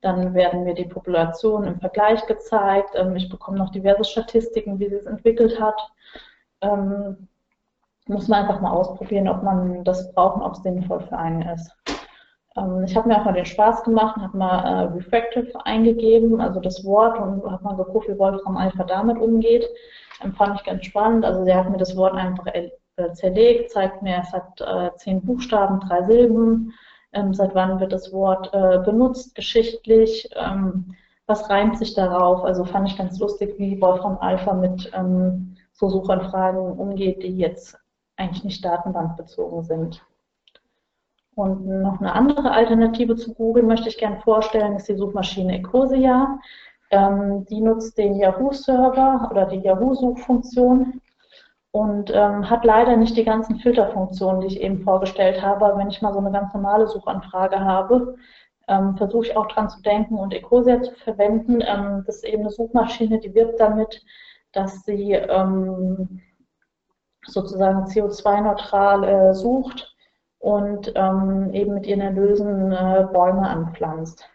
Dann 0.00 0.34
werden 0.34 0.64
mir 0.64 0.74
die 0.74 0.86
Populationen 0.86 1.74
im 1.74 1.80
Vergleich 1.80 2.26
gezeigt. 2.26 2.90
Ähm, 2.96 3.14
ich 3.14 3.28
bekomme 3.28 3.58
noch 3.58 3.70
diverse 3.70 4.04
Statistiken, 4.04 4.80
wie 4.80 4.88
sie 4.88 4.96
es 4.96 5.06
entwickelt 5.06 5.60
hat. 5.60 5.80
Ähm, 6.62 7.28
muss 8.06 8.26
man 8.26 8.42
einfach 8.42 8.60
mal 8.60 8.72
ausprobieren, 8.72 9.28
ob 9.28 9.44
man 9.44 9.84
das 9.84 10.12
braucht 10.12 10.36
und 10.36 10.42
ob 10.42 10.54
es 10.54 10.62
sinnvoll 10.62 11.00
für 11.00 11.16
einen 11.16 11.42
ist. 11.42 11.70
Ähm, 12.56 12.82
ich 12.84 12.96
habe 12.96 13.08
mir 13.08 13.20
auch 13.20 13.24
mal 13.24 13.34
den 13.34 13.46
Spaß 13.46 13.84
gemacht 13.84 14.16
und 14.16 14.22
habe 14.24 14.36
mal 14.36 14.64
äh, 14.64 14.84
Refractive 14.94 15.64
eingegeben, 15.64 16.40
also 16.40 16.58
das 16.58 16.84
Wort, 16.84 17.18
und 17.20 17.48
habe 17.48 17.62
mal 17.62 17.76
geguckt, 17.76 18.08
wie 18.08 18.18
Wolfram 18.18 18.56
Alpha 18.56 18.82
damit 18.82 19.18
umgeht. 19.18 19.68
Ähm, 20.24 20.34
fand 20.34 20.58
ich 20.58 20.64
ganz 20.64 20.84
spannend. 20.84 21.24
Also 21.24 21.44
sie 21.44 21.54
hat 21.54 21.70
mir 21.70 21.78
das 21.78 21.96
Wort 21.96 22.14
einfach 22.14 22.46
zerlegt, 23.12 23.70
zeigt 23.70 24.02
mir, 24.02 24.18
es 24.22 24.32
hat 24.32 24.60
äh, 24.60 24.90
zehn 24.96 25.20
Buchstaben, 25.22 25.80
drei 25.80 26.02
Silben. 26.04 26.74
Ähm, 27.12 27.34
seit 27.34 27.54
wann 27.54 27.80
wird 27.80 27.92
das 27.92 28.12
Wort 28.12 28.52
äh, 28.52 28.78
benutzt, 28.84 29.34
geschichtlich? 29.34 30.28
Ähm, 30.36 30.94
was 31.26 31.48
reimt 31.48 31.78
sich 31.78 31.94
darauf? 31.94 32.44
Also 32.44 32.64
fand 32.64 32.88
ich 32.88 32.98
ganz 32.98 33.18
lustig, 33.18 33.54
wie 33.58 33.80
Wolfram 33.80 34.18
Alpha 34.18 34.52
mit 34.52 34.90
ähm, 34.94 35.56
so 35.72 35.88
Suchanfragen 35.88 36.60
umgeht, 36.78 37.22
die 37.22 37.36
jetzt 37.36 37.78
eigentlich 38.16 38.44
nicht 38.44 38.64
datenbankbezogen 38.64 39.62
sind. 39.62 40.02
Und 41.34 41.66
noch 41.66 42.00
eine 42.00 42.12
andere 42.12 42.50
Alternative 42.50 43.16
zu 43.16 43.32
Google 43.34 43.62
möchte 43.62 43.88
ich 43.88 43.96
gerne 43.96 44.20
vorstellen, 44.20 44.76
ist 44.76 44.88
die 44.88 44.96
Suchmaschine 44.96 45.58
Ecosia. 45.58 46.38
Ähm, 46.90 47.46
die 47.46 47.60
nutzt 47.60 47.96
den 47.96 48.16
Yahoo-Server 48.16 49.28
oder 49.30 49.46
die 49.46 49.60
Yahoo-Suchfunktion 49.60 51.00
und 51.72 52.10
ähm, 52.12 52.50
hat 52.50 52.64
leider 52.64 52.96
nicht 52.96 53.16
die 53.16 53.24
ganzen 53.24 53.58
Filterfunktionen, 53.60 54.40
die 54.40 54.48
ich 54.48 54.60
eben 54.60 54.82
vorgestellt 54.82 55.40
habe. 55.40 55.76
Wenn 55.76 55.88
ich 55.88 56.02
mal 56.02 56.12
so 56.12 56.18
eine 56.18 56.32
ganz 56.32 56.52
normale 56.52 56.88
Suchanfrage 56.88 57.60
habe, 57.60 58.16
ähm, 58.68 58.96
versuche 58.96 59.26
ich 59.26 59.36
auch 59.36 59.46
dran 59.46 59.68
zu 59.68 59.80
denken 59.82 60.16
und 60.16 60.34
Ecosia 60.34 60.82
zu 60.82 60.92
verwenden. 60.96 61.60
Ähm, 61.60 62.02
das 62.06 62.16
ist 62.16 62.24
eben 62.24 62.42
eine 62.42 62.50
Suchmaschine, 62.50 63.20
die 63.20 63.34
wirbt 63.34 63.60
damit, 63.60 64.02
dass 64.52 64.82
sie 64.82 65.12
ähm, 65.12 66.20
sozusagen 67.26 67.84
CO2-neutral 67.84 69.04
äh, 69.04 69.34
sucht 69.34 69.94
und 70.38 70.92
ähm, 70.96 71.50
eben 71.52 71.74
mit 71.74 71.86
ihren 71.86 72.00
Erlösen 72.00 72.72
äh, 72.72 73.06
Bäume 73.12 73.48
anpflanzt. 73.48 74.28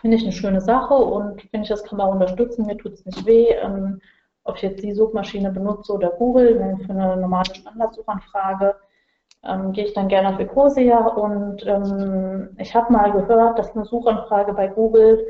Finde 0.00 0.16
ich 0.16 0.22
eine 0.22 0.32
schöne 0.32 0.60
Sache 0.60 0.94
und 0.94 1.42
finde 1.42 1.62
ich, 1.62 1.68
das 1.68 1.84
kann 1.84 1.98
man 1.98 2.10
unterstützen. 2.10 2.66
Mir 2.66 2.76
tut 2.76 2.92
es 2.92 3.04
nicht 3.04 3.26
weh, 3.26 3.48
ähm, 3.50 4.00
ob 4.48 4.56
ich 4.56 4.62
jetzt 4.62 4.82
die 4.82 4.92
Suchmaschine 4.92 5.50
benutze 5.50 5.92
oder 5.92 6.10
Google. 6.10 6.78
Für 6.86 6.92
eine 6.92 7.16
normale 7.16 7.54
Standardsuchanfrage 7.54 8.74
ähm, 9.44 9.72
gehe 9.72 9.84
ich 9.84 9.92
dann 9.92 10.08
gerne 10.08 10.34
auf 10.34 10.40
Ecosia 10.40 11.06
und 11.06 11.64
ähm, 11.66 12.56
ich 12.58 12.74
habe 12.74 12.92
mal 12.92 13.12
gehört, 13.12 13.58
dass 13.58 13.74
eine 13.74 13.84
Suchanfrage 13.84 14.52
bei 14.54 14.68
Google 14.68 15.26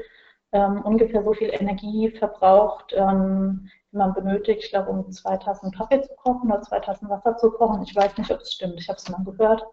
ähm, 0.52 0.82
ungefähr 0.82 1.22
so 1.22 1.32
viel 1.34 1.50
Energie 1.52 2.10
verbraucht, 2.10 2.94
ähm, 2.96 3.68
wie 3.90 3.98
man 3.98 4.14
benötigt, 4.14 4.64
ich 4.64 4.70
glaube, 4.70 4.90
um 4.90 5.10
zwei 5.10 5.36
Tassen 5.36 5.72
Kaffee 5.72 6.00
zu 6.02 6.14
kochen 6.16 6.50
oder 6.50 6.62
zwei 6.62 6.80
Tassen 6.80 7.08
Wasser 7.10 7.36
zu 7.36 7.50
kochen. 7.50 7.82
Ich 7.82 7.94
weiß 7.94 8.16
nicht, 8.16 8.30
ob 8.30 8.40
es 8.40 8.52
stimmt, 8.52 8.80
ich 8.80 8.88
habe 8.88 8.96
es 8.96 9.08
mal 9.10 9.24
gehört. 9.24 9.64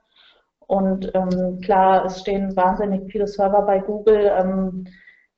Und 0.68 1.12
ähm, 1.14 1.62
klar, 1.62 2.06
es 2.06 2.22
stehen 2.22 2.56
wahnsinnig 2.56 3.12
viele 3.12 3.28
Server 3.28 3.62
bei 3.62 3.80
Google. 3.80 4.32
Ähm, 4.38 4.88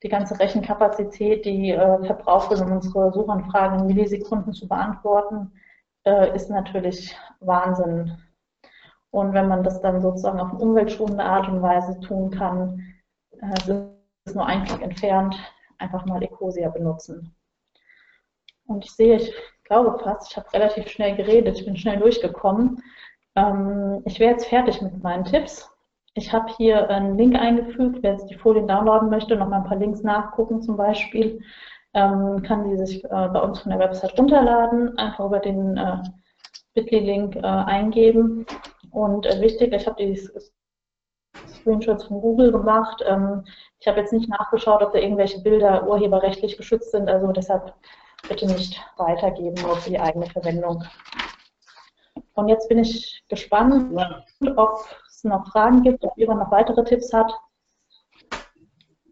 die 0.02 0.08
ganze 0.08 0.38
Rechenkapazität, 0.38 1.44
die 1.44 1.70
äh, 1.70 2.04
verbraucht 2.04 2.50
wird, 2.50 2.60
um 2.60 2.72
unsere 2.72 3.12
Suchanfragen 3.12 3.80
in 3.80 3.86
Millisekunden 3.86 4.52
zu 4.52 4.68
beantworten, 4.68 5.52
äh, 6.04 6.34
ist 6.34 6.50
natürlich 6.50 7.16
Wahnsinn. 7.40 8.16
Und 9.10 9.32
wenn 9.32 9.48
man 9.48 9.62
das 9.62 9.80
dann 9.80 10.00
sozusagen 10.00 10.40
auf 10.40 10.50
eine 10.50 10.58
umweltschonende 10.58 11.24
Art 11.24 11.48
und 11.48 11.62
Weise 11.62 11.98
tun 12.00 12.30
kann, 12.30 12.82
äh, 13.40 13.88
ist 14.24 14.34
nur 14.34 14.46
ein 14.46 14.64
Klick 14.64 14.82
entfernt, 14.82 15.36
einfach 15.78 16.04
mal 16.06 16.22
Ecosia 16.22 16.68
benutzen. 16.68 17.34
Und 18.66 18.84
ich 18.84 18.92
sehe, 18.92 19.16
ich 19.16 19.34
glaube 19.64 19.98
fast, 19.98 20.30
ich 20.30 20.36
habe 20.36 20.52
relativ 20.52 20.88
schnell 20.88 21.16
geredet, 21.16 21.58
ich 21.58 21.64
bin 21.64 21.76
schnell 21.76 21.98
durchgekommen. 21.98 22.82
Ähm, 23.34 24.02
ich 24.04 24.20
wäre 24.20 24.32
jetzt 24.32 24.46
fertig 24.46 24.82
mit 24.82 25.02
meinen 25.02 25.24
Tipps. 25.24 25.70
Ich 26.18 26.32
habe 26.32 26.52
hier 26.56 26.90
einen 26.90 27.16
Link 27.16 27.36
eingefügt, 27.36 28.00
wer 28.02 28.14
jetzt 28.14 28.28
die 28.28 28.34
Folien 28.34 28.66
downloaden 28.66 29.08
möchte, 29.08 29.36
noch 29.36 29.46
mal 29.46 29.58
ein 29.58 29.68
paar 29.68 29.76
Links 29.76 30.02
nachgucken 30.02 30.60
zum 30.60 30.76
Beispiel, 30.76 31.40
ähm, 31.94 32.42
kann 32.42 32.68
die 32.68 32.76
sich 32.76 33.04
äh, 33.04 33.28
bei 33.28 33.40
uns 33.40 33.60
von 33.60 33.70
der 33.70 33.78
Website 33.78 34.18
runterladen, 34.18 34.98
einfach 34.98 35.26
über 35.26 35.38
den 35.38 35.76
äh, 35.76 36.02
Bitly-Link 36.74 37.36
äh, 37.36 37.40
eingeben. 37.42 38.46
Und 38.90 39.26
äh, 39.26 39.40
wichtig, 39.40 39.72
ich 39.72 39.86
habe 39.86 40.04
die 40.04 40.20
Screenshots 41.46 42.02
von 42.06 42.20
Google 42.20 42.50
gemacht. 42.50 43.00
Ähm, 43.06 43.44
ich 43.78 43.86
habe 43.86 44.00
jetzt 44.00 44.12
nicht 44.12 44.28
nachgeschaut, 44.28 44.82
ob 44.82 44.92
da 44.92 44.98
irgendwelche 44.98 45.40
Bilder 45.40 45.86
urheberrechtlich 45.86 46.56
geschützt 46.56 46.90
sind, 46.90 47.08
also 47.08 47.30
deshalb 47.30 47.72
bitte 48.28 48.46
nicht 48.46 48.84
weitergeben, 48.96 49.62
nur 49.62 49.76
für 49.76 49.90
die 49.90 50.00
eigene 50.00 50.26
Verwendung. 50.26 50.82
Und 52.34 52.48
jetzt 52.48 52.68
bin 52.68 52.80
ich 52.80 53.22
gespannt, 53.28 53.96
ob 54.56 54.80
es 55.18 55.24
noch 55.24 55.50
Fragen 55.50 55.82
gibt, 55.82 56.04
ob 56.04 56.16
jemand 56.16 56.40
noch 56.40 56.50
weitere 56.50 56.84
Tipps 56.84 57.12
hat. 57.12 57.32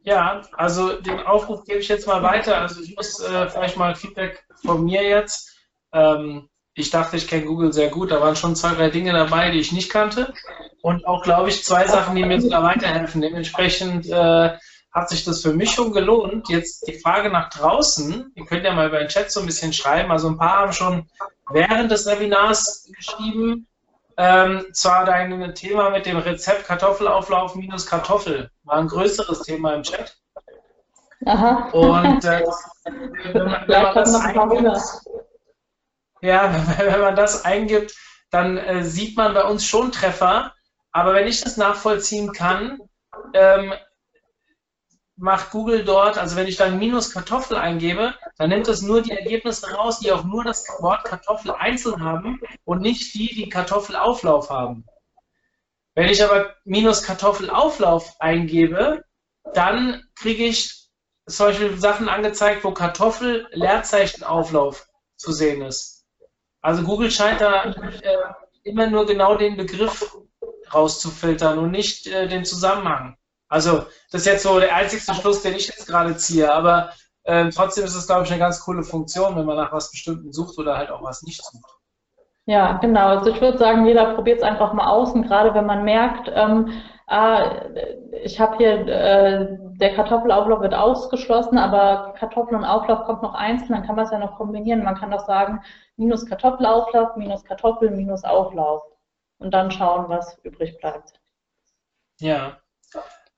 Ja, 0.03 0.43
also 0.57 1.01
den 1.01 1.21
Aufruf 1.21 1.65
gebe 1.65 1.81
ich 1.81 1.89
jetzt 1.89 2.07
mal 2.07 2.23
weiter. 2.23 2.61
Also 2.61 2.81
ich 2.81 2.95
muss 2.95 3.21
äh, 3.21 3.49
vielleicht 3.49 3.77
mal 3.77 3.97
Feedback 3.97 4.47
von 4.65 4.85
mir 4.85 5.03
jetzt. 5.03 5.57
Ähm, 5.93 6.49
ich 6.75 6.91
dachte, 6.91 7.17
ich 7.17 7.27
kenne 7.27 7.47
Google 7.47 7.73
sehr 7.73 7.89
gut. 7.89 8.13
Da 8.13 8.21
waren 8.21 8.37
schon 8.37 8.55
zwei, 8.55 8.75
drei 8.75 8.91
Dinge 8.91 9.13
dabei, 9.13 9.51
die 9.51 9.59
ich 9.59 9.73
nicht 9.73 9.91
kannte. 9.91 10.33
Und 10.81 11.07
auch, 11.07 11.23
glaube 11.23 11.49
ich, 11.49 11.65
zwei 11.65 11.89
Sachen, 11.89 12.15
die 12.15 12.25
mir 12.25 12.41
sogar 12.41 12.63
weiterhelfen. 12.63 13.21
Dementsprechend 13.21 14.07
äh, 14.07 14.57
hat 14.93 15.09
sich 15.09 15.25
das 15.25 15.43
für 15.43 15.53
mich 15.53 15.73
schon 15.73 15.93
gelohnt. 15.93 16.49
Jetzt 16.49 16.87
die 16.87 17.01
Frage 17.01 17.31
nach 17.31 17.51
draußen. 17.51 18.31
Ihr 18.35 18.45
könnt 18.45 18.65
ja 18.65 18.73
mal 18.73 18.89
über 18.89 19.01
den 19.01 19.09
Chat 19.09 19.33
so 19.33 19.41
ein 19.41 19.47
bisschen 19.47 19.73
schreiben. 19.73 20.13
Also 20.13 20.29
ein 20.29 20.39
paar 20.39 20.61
haben 20.61 20.73
schon 20.73 21.09
während 21.51 21.91
des 21.91 22.07
Webinars 22.07 22.89
geschrieben. 22.95 23.67
Ähm, 24.19 24.67
zwar 24.73 25.05
dein 25.05 25.55
Thema 25.55 25.91
mit 25.91 26.07
dem 26.07 26.17
Rezept 26.17 26.67
Kartoffelauflauf 26.67 27.55
minus 27.55 27.87
Kartoffel 27.87 28.51
war 28.65 28.79
ein 28.79 28.89
größeres 28.89 29.43
Thema 29.43 29.75
im 29.75 29.83
Chat. 29.83 30.17
Aha. 31.27 31.69
Und 31.73 32.25
äh, 32.25 32.45
wenn 33.33 33.45
man, 33.45 33.69
wenn 33.69 33.83
man 33.83 33.95
das 33.95 34.15
eingibt, 34.15 34.81
ja, 36.23 36.55
wenn 36.79 37.01
man 37.01 37.17
das 37.17 37.45
eingibt, 37.45 37.95
dann 38.31 38.57
äh, 38.57 38.85
sieht 38.85 39.17
man 39.17 39.35
bei 39.35 39.45
uns 39.45 39.67
schon 39.67 39.93
Treffer. 39.93 40.53
Aber 40.93 41.13
wenn 41.15 41.27
ich 41.27 41.43
das 41.43 41.59
nachvollziehen 41.59 42.33
kann, 42.33 42.81
ähm, 43.35 43.75
macht 45.17 45.51
Google 45.51 45.85
dort, 45.85 46.19
also 46.19 46.37
wenn 46.37 46.47
ich 46.47 46.57
dann 46.57 46.79
minus 46.79 47.13
Kartoffel 47.13 47.57
eingebe, 47.57 48.15
dann 48.37 48.51
nimmt 48.51 48.69
es 48.69 48.83
nur 48.83 49.03
die 49.03 49.13
Ergebnisse 49.13 49.73
raus, 49.75 50.01
die 50.01 50.13
auch 50.13 50.25
nur 50.25 50.45
das 50.45 50.67
Wort 50.81 51.05
Kartoffel 51.05 51.53
einzeln 51.53 52.05
haben 52.05 52.41
und 52.65 52.83
nicht 52.83 53.15
die, 53.15 53.35
die 53.35 53.49
Kartoffelauflauf 53.49 54.51
haben. 54.51 54.85
Wenn 55.95 56.11
ich 56.11 56.23
aber 56.23 56.55
minus 56.65 57.03
Kartoffelauflauf 57.03 58.21
eingebe, 58.21 59.05
dann 59.55 60.03
kriege 60.15 60.45
ich 60.45 60.87
Beispiel 61.39 61.77
Sachen 61.79 62.09
angezeigt, 62.09 62.63
wo 62.65 62.73
Kartoffel 62.73 63.49
Leerzeichenauflauf 63.51 64.87
zu 65.17 65.33
sehen 65.33 65.63
ist. 65.63 66.05
Also 66.61 66.83
Google 66.83 67.11
scheint 67.11 67.41
da 67.41 67.65
äh, 67.65 68.17
immer 68.63 68.89
nur 68.89 69.07
genau 69.07 69.37
den 69.37 69.57
Begriff 69.57 70.17
rauszufiltern 70.73 71.59
und 71.59 71.71
nicht 71.71 72.07
äh, 72.07 72.29
den 72.29 72.45
Zusammenhang. 72.45 73.17
Also 73.49 73.85
das 74.11 74.23
ist 74.23 74.27
jetzt 74.27 74.43
so 74.43 74.59
der 74.59 74.75
einzigste 74.75 75.15
Schluss, 75.15 75.43
den 75.43 75.55
ich 75.55 75.69
jetzt 75.69 75.87
gerade 75.87 76.17
ziehe, 76.17 76.53
aber 76.53 76.91
äh, 77.23 77.49
trotzdem 77.51 77.85
ist 77.85 77.95
es, 77.95 78.07
glaube 78.07 78.25
ich, 78.25 78.31
eine 78.31 78.41
ganz 78.41 78.61
coole 78.61 78.83
Funktion, 78.83 79.37
wenn 79.37 79.47
man 79.47 79.57
nach 79.57 79.73
was 79.73 79.91
Bestimmten 79.91 80.33
sucht 80.33 80.59
oder 80.59 80.77
halt 80.77 80.91
auch 80.91 81.03
was 81.03 81.23
nicht 81.23 81.43
sucht. 81.45 81.77
Ja, 82.47 82.75
genau. 82.79 83.09
Also 83.09 83.31
ich 83.31 83.41
würde 83.41 83.59
sagen, 83.59 83.87
jeder 83.87 84.15
probiert 84.15 84.39
es 84.39 84.45
einfach 84.45 84.73
mal 84.73 84.89
aus 84.89 85.13
und 85.13 85.27
gerade 85.27 85.53
wenn 85.55 85.67
man 85.67 85.85
merkt, 85.85 86.31
ähm, 86.33 86.73
ah, 87.09 87.63
ich 88.23 88.41
habe 88.41 88.57
hier, 88.57 88.87
äh, 88.87 89.59
der 89.81 89.95
Kartoffelauflauf 89.95 90.61
wird 90.61 90.75
ausgeschlossen, 90.75 91.59
aber 91.59 92.15
Kartoffel 92.19 92.57
und 92.57 92.65
Auflauf 92.65 93.05
kommt 93.05 93.23
noch 93.23 93.35
einzeln, 93.35 93.73
dann 93.73 93.85
kann 93.85 93.97
man 93.97 94.05
es 94.05 94.13
ja 94.13 94.19
noch 94.19 94.37
kombinieren. 94.37 94.85
Man 94.85 94.95
kann 94.97 95.11
doch 95.11 95.27
sagen, 95.27 95.61
minus 95.97 96.25
Kartoffelauflauf, 96.27 97.17
minus 97.17 97.45
Kartoffel, 97.45 97.91
minus 97.91 98.23
Auflauf 98.25 98.85
und 99.39 99.53
dann 99.53 99.71
schauen, 99.73 100.09
was 100.09 100.39
übrig 100.45 100.79
bleibt. 100.79 101.15
Ja, 102.21 102.59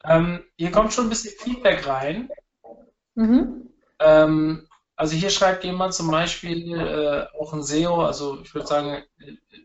ähm, 0.05 0.45
hier 0.57 0.71
kommt 0.71 0.93
schon 0.93 1.07
ein 1.07 1.11
bisschen 1.11 1.35
Feedback 1.39 1.87
rein. 1.87 2.31
Mhm. 3.15 3.71
Ähm, 3.99 4.69
also 4.97 5.15
hier 5.15 5.31
schreibt 5.31 5.65
jemand 5.65 5.95
zum 5.95 6.11
Beispiel 6.11 6.75
äh, 6.77 7.27
auch 7.39 7.53
ein 7.53 7.63
SEO, 7.63 8.03
also 8.03 8.41
ich 8.43 8.53
würde 8.55 8.67
sagen, 8.67 9.05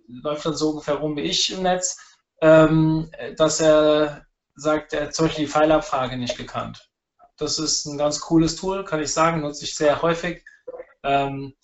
läuft 0.07 0.45
dann 0.45 0.55
so 0.55 0.69
ungefähr 0.69 0.95
rum 0.95 1.15
wie 1.15 1.21
ich 1.21 1.51
im 1.51 1.63
Netz, 1.63 1.97
ähm, 2.41 3.09
dass 3.37 3.59
er 3.59 4.25
sagt, 4.55 4.93
er 4.93 5.07
hat 5.07 5.15
zum 5.15 5.25
Beispiel 5.25 5.45
die 5.45 5.51
Pfeilabfrage 5.51 6.17
nicht 6.17 6.37
gekannt. 6.37 6.87
Das 7.37 7.57
ist 7.57 7.85
ein 7.85 7.97
ganz 7.97 8.19
cooles 8.19 8.55
Tool, 8.55 8.85
kann 8.85 9.01
ich 9.01 9.11
sagen, 9.11 9.41
nutze 9.41 9.65
ich 9.65 9.75
sehr 9.75 10.01
häufig. 10.01 10.45
Ähm, 11.03 11.55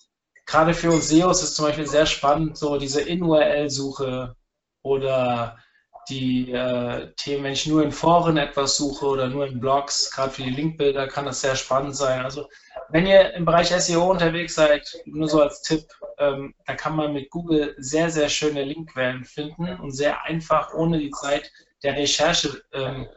gerade 0.46 0.74
für 0.74 0.90
uns 0.90 1.08
SEOs 1.08 1.42
ist 1.42 1.54
zum 1.54 1.66
Beispiel 1.66 1.86
sehr 1.86 2.06
spannend, 2.06 2.58
so 2.58 2.76
diese 2.76 3.02
In-URL-Suche 3.02 4.34
oder 4.82 5.58
die 6.08 6.52
äh, 6.52 7.12
Themen, 7.16 7.44
wenn 7.44 7.52
ich 7.52 7.66
nur 7.66 7.82
in 7.82 7.92
Foren 7.92 8.36
etwas 8.36 8.76
suche 8.76 9.06
oder 9.06 9.28
nur 9.28 9.46
in 9.46 9.60
Blogs, 9.60 10.10
gerade 10.10 10.30
für 10.30 10.42
die 10.42 10.50
Linkbilder, 10.50 11.06
kann 11.06 11.26
das 11.26 11.40
sehr 11.40 11.56
spannend 11.56 11.96
sein. 11.96 12.24
Also 12.24 12.48
wenn 12.88 13.06
ihr 13.06 13.34
im 13.34 13.44
Bereich 13.44 13.68
SEO 13.68 14.10
unterwegs 14.10 14.54
seid, 14.54 14.90
nur 15.04 15.28
so 15.28 15.42
als 15.42 15.62
Tipp, 15.62 15.84
ähm, 16.18 16.54
da 16.66 16.74
kann 16.74 16.96
man 16.96 17.12
mit 17.12 17.30
Google 17.30 17.74
sehr, 17.78 18.10
sehr 18.10 18.28
schöne 18.28 18.64
Linkquellen 18.64 19.24
finden 19.24 19.68
und 19.80 19.92
sehr 19.92 20.22
einfach, 20.24 20.74
ohne 20.74 20.98
die 20.98 21.10
Zeit 21.10 21.50
der 21.82 21.96
Recherche 21.96 22.62
ähm, 22.72 23.08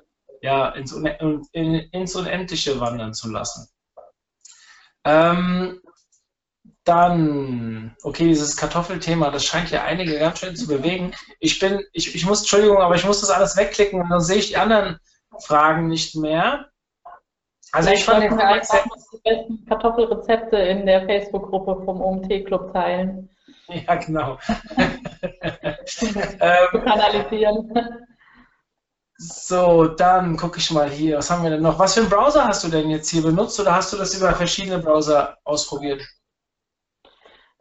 ja, 0.41 0.69
ins, 0.69 0.93
Un 0.93 1.47
in, 1.53 1.75
ins 1.91 2.15
Unendliche 2.15 2.79
wandern 2.79 3.13
zu 3.13 3.31
lassen. 3.31 3.67
Ähm, 5.05 5.81
dann, 6.83 7.95
okay, 8.03 8.27
dieses 8.27 8.57
Kartoffelthema, 8.57 9.31
das 9.31 9.45
scheint 9.45 9.71
ja 9.71 9.83
einige 9.83 10.19
ganz 10.19 10.39
schön 10.39 10.55
zu 10.55 10.67
bewegen. 10.67 11.13
Ich 11.39 11.59
bin, 11.59 11.81
ich, 11.93 12.13
ich 12.13 12.25
muss, 12.25 12.41
Entschuldigung, 12.41 12.77
aber 12.77 12.95
ich 12.95 13.05
muss 13.05 13.21
das 13.21 13.29
alles 13.29 13.55
wegklicken 13.55 14.01
und 14.01 14.09
dann 14.09 14.21
sehe 14.21 14.37
ich 14.37 14.49
die 14.49 14.57
anderen 14.57 14.99
Fragen 15.39 15.87
nicht 15.87 16.15
mehr. 16.15 16.69
Also 17.71 17.89
ich 17.89 18.05
fand 18.05 18.23
den 18.23 18.39
einfach 18.39 18.83
die 19.13 19.21
besten 19.23 19.65
Kartoffelrezepte 19.65 20.57
in 20.57 20.85
der 20.85 21.05
Facebook-Gruppe 21.05 21.83
vom 21.85 22.01
OMT-Club 22.01 22.73
teilen. 22.73 23.29
Ja, 23.69 23.95
genau. 23.95 24.37
ähm, 26.01 26.81
analysieren. 26.85 27.71
So, 29.17 29.85
dann 29.85 30.35
gucke 30.35 30.59
ich 30.59 30.69
mal 30.69 30.89
hier. 30.89 31.17
Was 31.17 31.31
haben 31.31 31.43
wir 31.43 31.49
denn 31.49 31.61
noch? 31.61 31.79
Was 31.79 31.93
für 31.93 32.01
einen 32.01 32.09
Browser 32.09 32.45
hast 32.45 32.65
du 32.65 32.67
denn 32.67 32.89
jetzt 32.89 33.09
hier 33.09 33.21
benutzt 33.21 33.57
oder 33.61 33.73
hast 33.73 33.93
du 33.93 33.97
das 33.97 34.13
über 34.15 34.34
verschiedene 34.34 34.79
Browser 34.79 35.38
ausprobiert? 35.45 36.03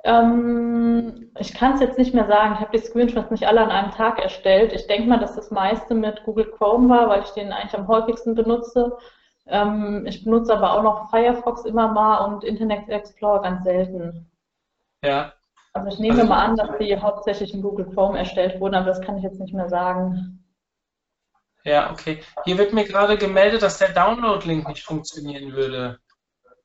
Ähm, 0.04 1.30
ich 1.38 1.54
kann 1.54 1.74
es 1.74 1.80
jetzt 1.80 1.98
nicht 1.98 2.14
mehr 2.14 2.26
sagen. 2.26 2.54
Ich 2.54 2.60
habe 2.60 2.76
die 2.76 2.84
Screenshots 2.84 3.30
nicht 3.30 3.46
alle 3.46 3.60
an 3.60 3.70
einem 3.70 3.92
Tag 3.92 4.18
erstellt. 4.18 4.72
Ich 4.72 4.86
denke 4.86 5.08
mal, 5.08 5.20
dass 5.20 5.36
das 5.36 5.50
meiste 5.50 5.94
mit 5.94 6.24
Google 6.24 6.50
Chrome 6.50 6.88
war, 6.88 7.08
weil 7.08 7.22
ich 7.22 7.30
den 7.30 7.52
eigentlich 7.52 7.74
am 7.74 7.86
häufigsten 7.86 8.34
benutze. 8.34 8.96
Ähm, 9.46 10.04
ich 10.06 10.24
benutze 10.24 10.54
aber 10.54 10.72
auch 10.72 10.82
noch 10.82 11.10
Firefox 11.10 11.64
immer 11.64 11.88
mal 11.88 12.24
und 12.26 12.44
Internet 12.44 12.88
Explorer 12.88 13.42
ganz 13.42 13.64
selten. 13.64 14.30
Ja. 15.04 15.32
Also 15.72 15.88
ich 15.88 15.98
nehme 15.98 16.20
also, 16.20 16.28
mal 16.28 16.44
an, 16.44 16.56
dass 16.56 16.78
die 16.78 16.96
hauptsächlich 16.96 17.54
in 17.54 17.62
Google 17.62 17.86
Chrome 17.86 18.18
erstellt 18.18 18.60
wurden, 18.60 18.74
aber 18.74 18.86
das 18.86 19.00
kann 19.00 19.16
ich 19.16 19.24
jetzt 19.24 19.40
nicht 19.40 19.54
mehr 19.54 19.68
sagen. 19.68 20.44
Ja, 21.64 21.92
okay. 21.92 22.22
Hier 22.44 22.58
wird 22.58 22.72
mir 22.72 22.84
gerade 22.84 23.16
gemeldet, 23.16 23.62
dass 23.62 23.78
der 23.78 23.92
Download-Link 23.92 24.68
nicht 24.68 24.82
funktionieren 24.82 25.52
würde. 25.52 26.00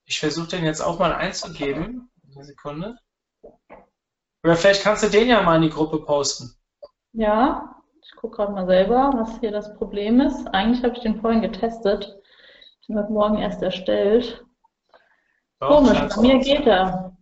Ich 0.05 0.19
versuche 0.19 0.47
den 0.47 0.65
jetzt 0.65 0.81
auch 0.81 0.97
mal 0.99 1.13
einzugeben. 1.13 2.09
Eine 2.33 2.43
Sekunde. 2.43 2.97
Oder 4.43 4.55
vielleicht 4.55 4.83
kannst 4.83 5.03
du 5.03 5.09
den 5.09 5.27
ja 5.27 5.41
mal 5.41 5.57
in 5.57 5.63
die 5.63 5.69
Gruppe 5.69 5.99
posten. 5.99 6.55
Ja, 7.13 7.75
ich 8.01 8.15
gucke 8.15 8.37
gerade 8.37 8.53
mal 8.53 8.65
selber, 8.65 9.11
was 9.15 9.39
hier 9.39 9.51
das 9.51 9.75
Problem 9.75 10.21
ist. 10.21 10.47
Eigentlich 10.53 10.83
habe 10.83 10.95
ich 10.95 11.01
den 11.01 11.19
vorhin 11.19 11.41
getestet. 11.41 12.17
Ich 12.81 12.95
habe 12.95 13.11
morgen 13.11 13.39
erst 13.39 13.61
erstellt. 13.61 14.45
Doch, 15.59 15.69
Komisch, 15.69 15.99
bei 16.15 16.21
mir 16.21 16.39
geht 16.39 16.65
er. 16.65 17.17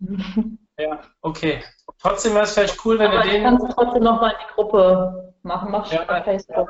Ja, 0.77 0.99
okay. 1.21 1.63
Trotzdem 1.99 2.33
wäre 2.33 2.43
es 2.43 2.53
vielleicht 2.53 2.83
cool, 2.85 2.99
wenn 2.99 3.09
Aber 3.11 3.21
du 3.21 3.29
den. 3.29 3.43
Kannst 3.43 3.63
du 3.63 3.67
trotzdem 3.69 4.03
nochmal 4.03 4.31
in 4.31 4.37
die 4.45 4.53
Gruppe 4.55 5.33
machen. 5.41 5.71
Mach 5.71 5.91
ja. 5.91 6.03
bei 6.03 6.21
Facebook. 6.21 6.69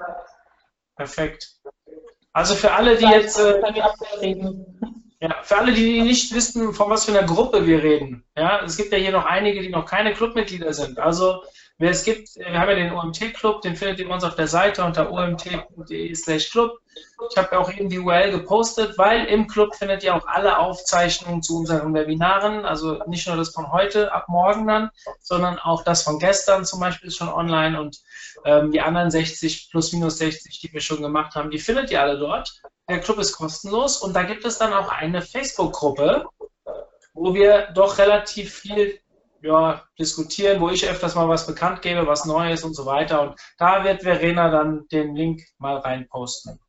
Perfekt. 0.95 1.59
Also 2.31 2.53
für 2.53 2.71
alle, 2.71 2.97
die 2.97 3.05
jetzt. 3.05 3.39
Äh, 3.39 3.61
ja, 5.19 5.35
für 5.43 5.57
alle, 5.57 5.73
die 5.73 6.01
nicht 6.01 6.33
wissen, 6.33 6.73
von 6.73 6.89
was 6.89 7.05
für 7.05 7.17
einer 7.17 7.27
Gruppe 7.27 7.65
wir 7.65 7.81
reden. 7.81 8.23
Ja, 8.37 8.63
es 8.63 8.77
gibt 8.77 8.91
ja 8.91 8.97
hier 8.97 9.11
noch 9.11 9.25
einige, 9.25 9.61
die 9.61 9.69
noch 9.69 9.85
keine 9.85 10.13
Clubmitglieder 10.13 10.73
sind. 10.73 10.99
Also 10.99 11.41
Wer 11.77 11.91
es 11.91 12.05
gibt, 12.05 12.37
wir 12.37 12.57
haben 12.57 12.69
ja 12.69 12.75
den 12.75 12.93
OMT-Club, 12.93 13.61
den 13.61 13.75
findet 13.75 13.99
ihr 13.99 14.07
bei 14.07 14.13
uns 14.13 14.23
auf 14.23 14.35
der 14.35 14.47
Seite 14.47 14.85
unter 14.85 15.11
omt.de 15.11 16.15
slash 16.15 16.49
club. 16.49 16.79
Ich 17.29 17.37
habe 17.37 17.49
ja 17.51 17.59
auch 17.59 17.69
eben 17.69 17.89
die 17.89 17.99
URL 17.99 18.31
gepostet, 18.31 18.97
weil 18.97 19.25
im 19.25 19.47
Club 19.47 19.75
findet 19.75 20.01
ihr 20.01 20.15
auch 20.15 20.25
alle 20.25 20.57
Aufzeichnungen 20.57 21.43
zu 21.43 21.57
unseren 21.57 21.93
Webinaren, 21.93 22.63
also 22.63 23.03
nicht 23.07 23.27
nur 23.27 23.35
das 23.35 23.49
von 23.49 23.73
heute, 23.73 24.13
ab 24.13 24.29
morgen 24.29 24.65
dann, 24.67 24.89
sondern 25.19 25.59
auch 25.59 25.83
das 25.83 26.03
von 26.03 26.17
gestern 26.17 26.63
zum 26.63 26.79
Beispiel 26.79 27.09
ist 27.09 27.17
schon 27.17 27.27
online 27.27 27.81
und 27.81 27.99
ähm, 28.45 28.71
die 28.71 28.79
anderen 28.79 29.11
60 29.11 29.69
plus 29.69 29.91
minus 29.91 30.17
60, 30.19 30.61
die 30.61 30.71
wir 30.71 30.79
schon 30.79 31.01
gemacht 31.01 31.35
haben, 31.35 31.51
die 31.51 31.59
findet 31.59 31.91
ihr 31.91 32.01
alle 32.01 32.17
dort. 32.17 32.61
Der 32.87 32.99
Club 32.99 33.17
ist 33.17 33.35
kostenlos 33.35 33.97
und 33.97 34.13
da 34.13 34.23
gibt 34.23 34.45
es 34.45 34.57
dann 34.57 34.73
auch 34.73 34.89
eine 34.89 35.21
Facebook-Gruppe, 35.21 36.25
wo 37.13 37.33
wir 37.33 37.71
doch 37.73 37.97
relativ 37.97 38.53
viel 38.53 38.99
ja, 39.41 39.83
diskutieren, 39.97 40.61
wo 40.61 40.69
ich 40.69 40.87
öfters 40.87 41.15
mal 41.15 41.29
was 41.29 41.47
bekannt 41.47 41.81
gebe, 41.81 42.05
was 42.07 42.25
Neues 42.25 42.63
und 42.63 42.73
so 42.73 42.85
weiter. 42.85 43.21
Und 43.21 43.39
da 43.57 43.83
wird 43.83 44.03
Verena 44.03 44.49
dann 44.49 44.87
den 44.91 45.15
Link 45.15 45.41
mal 45.57 45.77
reinposten. 45.77 46.59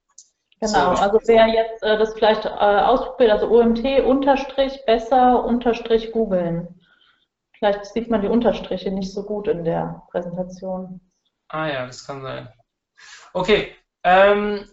Genau, 0.61 0.95
so. 0.95 1.03
also 1.03 1.21
wer 1.27 1.49
jetzt 1.49 1.83
äh, 1.83 1.99
das 1.99 2.15
vielleicht 2.15 2.47
äh, 2.47 2.49
ausprobiert, 2.49 3.31
also 3.31 3.49
OMT 3.49 4.05
unterstrich 4.05 4.83
besser 4.87 5.45
unterstrich 5.45 6.13
googeln. 6.13 6.81
Vielleicht 7.59 7.85
sieht 7.87 8.11
man 8.11 8.23
die 8.23 8.29
Unterstriche 8.29 8.91
nicht 8.91 9.13
so 9.13 9.23
gut 9.23 9.49
in 9.49 9.65
der 9.65 10.03
Präsentation. 10.11 11.01
Ah 11.49 11.69
ja, 11.69 11.87
das 11.87 12.07
kann 12.07 12.23
sein. 12.23 12.49
Okay, 13.33 13.75
ähm, 14.03 14.67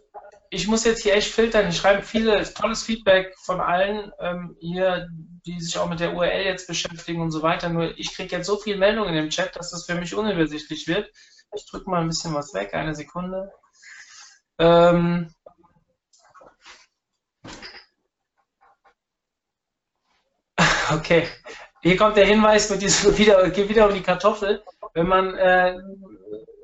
ich 0.53 0.67
muss 0.67 0.83
jetzt 0.83 1.01
hier 1.01 1.15
echt 1.15 1.33
filtern. 1.33 1.67
Ich 1.69 1.77
schreibe 1.77 2.03
viele 2.03 2.43
tolles 2.53 2.83
Feedback 2.83 3.33
von 3.39 3.59
allen 3.59 4.11
ähm, 4.19 4.55
hier, 4.59 5.09
die 5.45 5.59
sich 5.59 5.79
auch 5.79 5.89
mit 5.89 5.99
der 5.99 6.13
URL 6.13 6.43
jetzt 6.43 6.67
beschäftigen 6.67 7.21
und 7.21 7.31
so 7.31 7.41
weiter. 7.41 7.69
Nur 7.69 7.97
ich 7.97 8.15
kriege 8.15 8.35
jetzt 8.35 8.45
so 8.45 8.57
viele 8.57 8.77
Meldungen 8.77 9.15
im 9.15 9.31
Chat, 9.31 9.55
dass 9.55 9.71
das 9.71 9.85
für 9.85 9.95
mich 9.95 10.13
unübersichtlich 10.13 10.87
wird. 10.87 11.11
Ich 11.55 11.65
drücke 11.65 11.89
mal 11.89 12.01
ein 12.01 12.07
bisschen 12.07 12.35
was 12.35 12.53
weg, 12.53 12.75
eine 12.75 12.93
Sekunde. 12.93 13.51
Ähm, 14.59 15.33
okay, 20.93 21.27
hier 21.81 21.97
kommt 21.97 22.15
der 22.15 22.27
Hinweis 22.27 22.69
mit 22.69 22.83
diesem 22.83 23.17
wieder, 23.17 23.49
geht 23.49 23.69
wieder 23.69 23.87
um 23.87 23.93
die 23.95 24.03
Kartoffel. 24.03 24.63
Wenn 24.93 25.07
man 25.07 25.33
äh, 25.35 25.79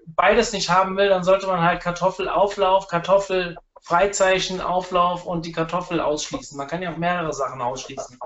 beides 0.05 0.53
nicht 0.53 0.69
haben 0.69 0.95
will, 0.95 1.09
dann 1.09 1.23
sollte 1.23 1.47
man 1.47 1.63
halt 1.63 1.81
Kartoffelauflauf, 1.81 2.87
Kartoffel 2.87 3.57
Freizeichen, 3.89 4.61
Auflauf 4.61 5.25
und 5.25 5.47
die 5.47 5.51
Kartoffel 5.51 5.99
ausschließen. 5.99 6.55
Man 6.55 6.67
kann 6.67 6.83
ja 6.83 6.93
auch 6.93 6.97
mehrere 6.97 7.33
Sachen 7.33 7.59
ausschließen. 7.59 8.19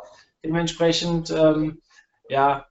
Dementsprechend, 0.43 1.29
ähm, 1.29 1.81
ja, 2.27 2.67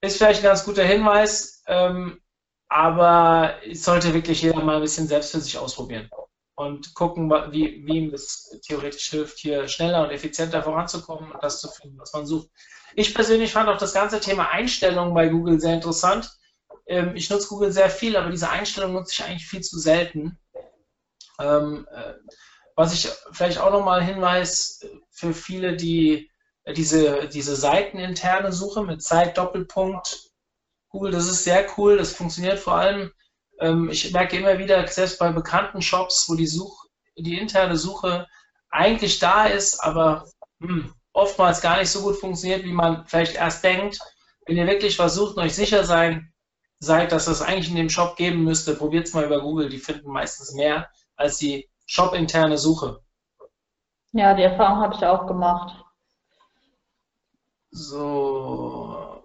ist 0.00 0.16
vielleicht 0.16 0.40
ein 0.40 0.48
ganz 0.48 0.64
guter 0.64 0.82
Hinweis, 0.82 1.62
ähm, 1.68 2.20
aber 2.68 3.54
sollte 3.74 4.12
wirklich 4.12 4.42
jeder 4.42 4.60
mal 4.60 4.76
ein 4.76 4.82
bisschen 4.82 5.06
selbst 5.06 5.30
für 5.30 5.40
sich 5.40 5.56
ausprobieren 5.56 6.10
und 6.56 6.96
gucken, 6.96 7.30
wie, 7.52 7.86
wie 7.86 7.98
ihm 7.98 8.10
das 8.10 8.50
theoretisch 8.66 9.10
hilft, 9.10 9.38
hier 9.38 9.68
schneller 9.68 10.02
und 10.02 10.10
effizienter 10.10 10.64
voranzukommen 10.64 11.30
und 11.30 11.44
das 11.44 11.60
zu 11.60 11.68
finden, 11.68 11.96
was 12.00 12.12
man 12.12 12.26
sucht. 12.26 12.48
Ich 12.96 13.14
persönlich 13.14 13.52
fand 13.52 13.68
auch 13.68 13.78
das 13.78 13.94
ganze 13.94 14.18
Thema 14.18 14.50
Einstellungen 14.50 15.14
bei 15.14 15.28
Google 15.28 15.60
sehr 15.60 15.74
interessant. 15.74 16.28
Ähm, 16.86 17.14
ich 17.14 17.30
nutze 17.30 17.46
Google 17.46 17.70
sehr 17.70 17.88
viel, 17.88 18.16
aber 18.16 18.30
diese 18.30 18.50
Einstellung 18.50 18.94
nutze 18.94 19.12
ich 19.12 19.24
eigentlich 19.24 19.46
viel 19.46 19.60
zu 19.60 19.78
selten. 19.78 20.36
Ähm, 21.40 21.86
äh, 21.90 22.14
was 22.76 22.92
ich 22.92 23.08
vielleicht 23.32 23.58
auch 23.58 23.70
nochmal 23.70 24.02
hinweis 24.02 24.80
für 25.10 25.32
viele, 25.32 25.76
die 25.76 26.30
äh, 26.64 26.72
diese, 26.72 27.28
diese 27.28 27.56
seiteninterne 27.56 28.52
Suche 28.52 28.82
mit 28.82 29.02
Zeit 29.02 29.38
Doppelpunkt 29.38 30.30
Google, 30.88 31.12
das 31.12 31.26
ist 31.28 31.44
sehr 31.44 31.66
cool, 31.76 31.98
das 31.98 32.12
funktioniert 32.12 32.58
vor 32.58 32.74
allem. 32.74 33.12
Ähm, 33.60 33.90
ich 33.90 34.12
merke 34.12 34.36
immer 34.36 34.58
wieder, 34.58 34.86
selbst 34.86 35.18
bei 35.18 35.30
bekannten 35.32 35.82
Shops, 35.82 36.28
wo 36.28 36.34
die 36.34 36.46
Such, 36.46 36.86
die 37.16 37.38
interne 37.38 37.76
Suche 37.76 38.26
eigentlich 38.70 39.18
da 39.18 39.46
ist, 39.46 39.78
aber 39.82 40.26
hm, 40.60 40.92
oftmals 41.12 41.60
gar 41.60 41.78
nicht 41.78 41.90
so 41.90 42.02
gut 42.02 42.16
funktioniert, 42.16 42.64
wie 42.64 42.72
man 42.72 43.06
vielleicht 43.06 43.36
erst 43.36 43.62
denkt. 43.64 43.98
Wenn 44.46 44.56
ihr 44.56 44.66
wirklich 44.66 44.96
versucht, 44.96 45.36
euch 45.36 45.54
sicher 45.54 45.84
sein 45.84 46.32
seid, 46.80 47.12
dass 47.12 47.28
es 47.28 47.40
eigentlich 47.40 47.70
in 47.70 47.76
dem 47.76 47.90
Shop 47.90 48.16
geben 48.16 48.44
müsste, 48.44 48.74
probiert 48.74 49.06
es 49.06 49.14
mal 49.14 49.24
über 49.24 49.40
Google, 49.40 49.68
die 49.68 49.78
finden 49.78 50.10
meistens 50.10 50.52
mehr 50.54 50.88
als 51.16 51.38
die 51.38 51.68
shop-interne 51.86 52.58
Suche. 52.58 53.00
Ja, 54.12 54.34
die 54.34 54.42
Erfahrung 54.42 54.80
habe 54.80 54.94
ich 54.94 55.04
auch 55.04 55.26
gemacht. 55.26 55.74
So. 57.70 59.22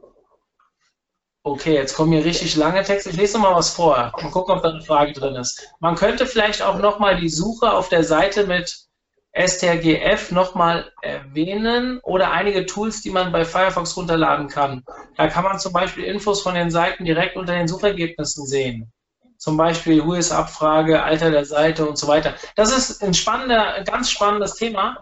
Okay, 1.43 1.75
jetzt 1.75 1.95
kommen 1.95 2.11
hier 2.11 2.25
richtig 2.25 2.55
lange 2.55 2.83
Texte. 2.83 3.11
Ich 3.11 3.15
lese 3.17 3.37
noch 3.37 3.49
mal 3.49 3.55
was 3.55 3.69
vor. 3.69 4.11
Mal 4.21 4.31
gucken, 4.31 4.55
ob 4.55 4.63
da 4.63 4.69
eine 4.69 4.81
Frage 4.81 5.13
drin 5.13 5.35
ist. 5.35 5.71
Man 5.79 5.95
könnte 5.95 6.25
vielleicht 6.25 6.61
auch 6.61 6.79
nochmal 6.79 7.19
die 7.19 7.29
Suche 7.29 7.71
auf 7.71 7.89
der 7.89 8.03
Seite 8.03 8.45
mit 8.45 8.87
strgf 9.35 10.31
nochmal 10.31 10.91
erwähnen 11.01 11.99
oder 12.01 12.31
einige 12.31 12.65
Tools, 12.65 13.01
die 13.01 13.11
man 13.11 13.31
bei 13.31 13.45
Firefox 13.45 13.95
runterladen 13.95 14.47
kann. 14.47 14.83
Da 15.15 15.27
kann 15.27 15.43
man 15.43 15.59
zum 15.59 15.71
Beispiel 15.71 16.03
Infos 16.03 16.41
von 16.41 16.55
den 16.55 16.71
Seiten 16.71 17.05
direkt 17.05 17.37
unter 17.37 17.53
den 17.53 17.67
Suchergebnissen 17.67 18.45
sehen 18.47 18.91
zum 19.39 19.55
Beispiel 19.55 20.05
Who-is-Abfrage, 20.05 21.01
Alter 21.01 21.31
der 21.31 21.45
Seite 21.45 21.87
und 21.87 21.97
so 21.97 22.07
weiter. 22.07 22.35
Das 22.55 22.71
ist 22.71 23.01
ein 23.01 23.13
spannender, 23.13 23.83
ganz 23.85 24.11
spannendes 24.11 24.55
Thema. 24.55 25.01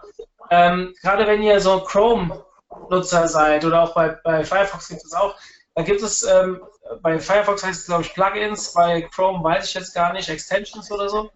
Ähm, 0.50 0.94
gerade 1.02 1.26
wenn 1.26 1.42
ihr 1.42 1.60
so 1.60 1.80
Chrome-Nutzer 1.80 3.26
seid 3.28 3.64
oder 3.64 3.82
auch 3.82 3.94
bei, 3.94 4.10
bei 4.24 4.44
Firefox 4.44 4.88
gibt 4.88 5.04
es 5.04 5.12
auch, 5.12 5.34
da 5.74 5.82
gibt 5.82 6.02
es, 6.02 6.22
ähm, 6.22 6.62
bei 7.02 7.18
Firefox 7.18 7.64
heißt 7.64 7.80
es 7.80 7.86
glaube 7.86 8.02
ich 8.02 8.14
Plugins, 8.14 8.72
bei 8.72 9.02
Chrome 9.02 9.42
weiß 9.42 9.68
ich 9.68 9.74
jetzt 9.74 9.94
gar 9.94 10.12
nicht, 10.12 10.28
Extensions 10.28 10.90
oder 10.90 11.08
so. 11.08 11.30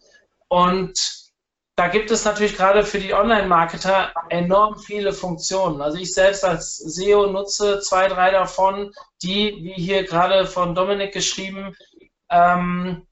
Und 0.48 0.96
da 1.74 1.88
gibt 1.88 2.10
es 2.12 2.24
natürlich 2.24 2.56
gerade 2.56 2.84
für 2.84 3.00
die 3.00 3.14
Online-Marketer 3.14 4.12
enorm 4.28 4.78
viele 4.78 5.12
Funktionen. 5.12 5.82
Also 5.82 5.98
ich 5.98 6.14
selbst 6.14 6.44
als 6.44 6.76
SEO 6.76 7.26
nutze 7.26 7.80
zwei, 7.80 8.08
drei 8.08 8.30
davon, 8.30 8.92
die, 9.22 9.58
wie 9.62 9.74
hier 9.74 10.04
gerade 10.04 10.46
von 10.46 10.74
Dominik 10.74 11.12
geschrieben, 11.12 11.74
ähm, 12.32 13.06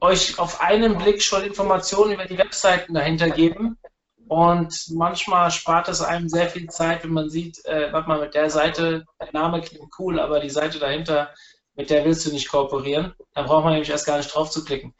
euch 0.00 0.38
auf 0.38 0.60
einen 0.60 0.96
Blick 0.98 1.22
schon 1.22 1.44
Informationen 1.44 2.12
über 2.12 2.26
die 2.26 2.38
Webseiten 2.38 2.94
dahinter 2.94 3.30
geben. 3.30 3.78
Und 4.26 4.74
manchmal 4.90 5.50
spart 5.50 5.88
es 5.88 6.00
einem 6.00 6.28
sehr 6.28 6.48
viel 6.48 6.68
Zeit, 6.68 7.04
wenn 7.04 7.12
man 7.12 7.28
sieht, 7.28 7.64
äh, 7.66 7.92
warte 7.92 8.08
mal, 8.08 8.20
mit 8.20 8.34
der 8.34 8.48
Seite, 8.48 9.04
der 9.20 9.32
Name 9.32 9.60
klingt 9.60 9.92
cool, 9.98 10.18
aber 10.18 10.40
die 10.40 10.50
Seite 10.50 10.78
dahinter, 10.78 11.34
mit 11.74 11.90
der 11.90 12.04
willst 12.04 12.24
du 12.24 12.32
nicht 12.32 12.48
kooperieren. 12.48 13.14
Da 13.34 13.42
braucht 13.42 13.64
man 13.64 13.74
nämlich 13.74 13.90
erst 13.90 14.06
gar 14.06 14.16
nicht 14.16 14.34
drauf 14.34 14.50
zu 14.50 14.64
klicken. 14.64 14.94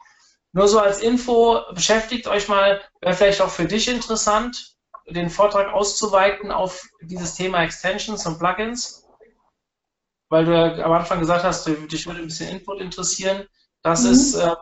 Nur 0.51 0.67
so 0.67 0.79
als 0.79 1.01
Info, 1.01 1.61
beschäftigt 1.73 2.27
euch 2.27 2.47
mal, 2.47 2.81
wäre 3.01 3.15
vielleicht 3.15 3.41
auch 3.41 3.49
für 3.49 3.65
dich 3.65 3.87
interessant, 3.87 4.75
den 5.07 5.29
Vortrag 5.29 5.73
auszuweiten 5.73 6.51
auf 6.51 6.87
dieses 7.01 7.35
Thema 7.35 7.63
Extensions 7.63 8.25
und 8.25 8.39
Plugins 8.39 9.04
weil 10.29 10.45
du 10.45 10.53
ja 10.53 10.83
am 10.83 10.91
Anfang 10.91 11.19
gesagt 11.19 11.43
hast, 11.43 11.67
dich 11.67 12.07
würde 12.07 12.19
ein 12.19 12.27
bisschen 12.27 12.49
Input 12.49 12.81
interessieren. 12.81 13.47
Das 13.81 14.03
mhm. 14.03 14.11
ist, 14.11 14.35
äh, 14.35 14.55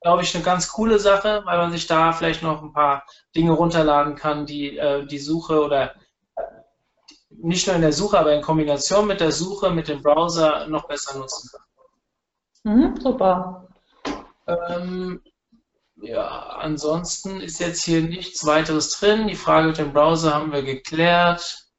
glaube 0.00 0.22
ich, 0.22 0.34
eine 0.34 0.44
ganz 0.44 0.68
coole 0.68 0.98
Sache, 0.98 1.42
weil 1.44 1.58
man 1.58 1.72
sich 1.72 1.86
da 1.86 2.12
vielleicht 2.12 2.42
noch 2.42 2.62
ein 2.62 2.72
paar 2.72 3.04
Dinge 3.36 3.52
runterladen 3.52 4.16
kann, 4.16 4.46
die 4.46 4.78
äh, 4.78 5.06
die 5.06 5.18
Suche 5.18 5.62
oder 5.62 5.94
nicht 7.30 7.66
nur 7.66 7.76
in 7.76 7.82
der 7.82 7.92
Suche, 7.92 8.18
aber 8.18 8.34
in 8.34 8.42
Kombination 8.42 9.06
mit 9.06 9.20
der 9.20 9.32
Suche, 9.32 9.70
mit 9.70 9.88
dem 9.88 10.02
Browser 10.02 10.66
noch 10.66 10.88
besser 10.88 11.18
nutzen 11.18 11.50
kann. 11.52 12.74
Mhm, 12.74 13.00
super. 13.00 13.68
Ähm, 14.46 15.22
ja, 16.02 16.26
ansonsten 16.28 17.40
ist 17.40 17.60
jetzt 17.60 17.84
hier 17.84 18.02
nichts 18.02 18.44
weiteres 18.46 18.90
drin. 18.98 19.28
Die 19.28 19.34
Frage 19.34 19.68
mit 19.68 19.78
dem 19.78 19.92
Browser 19.92 20.34
haben 20.34 20.52
wir 20.52 20.62
geklärt. 20.62 21.69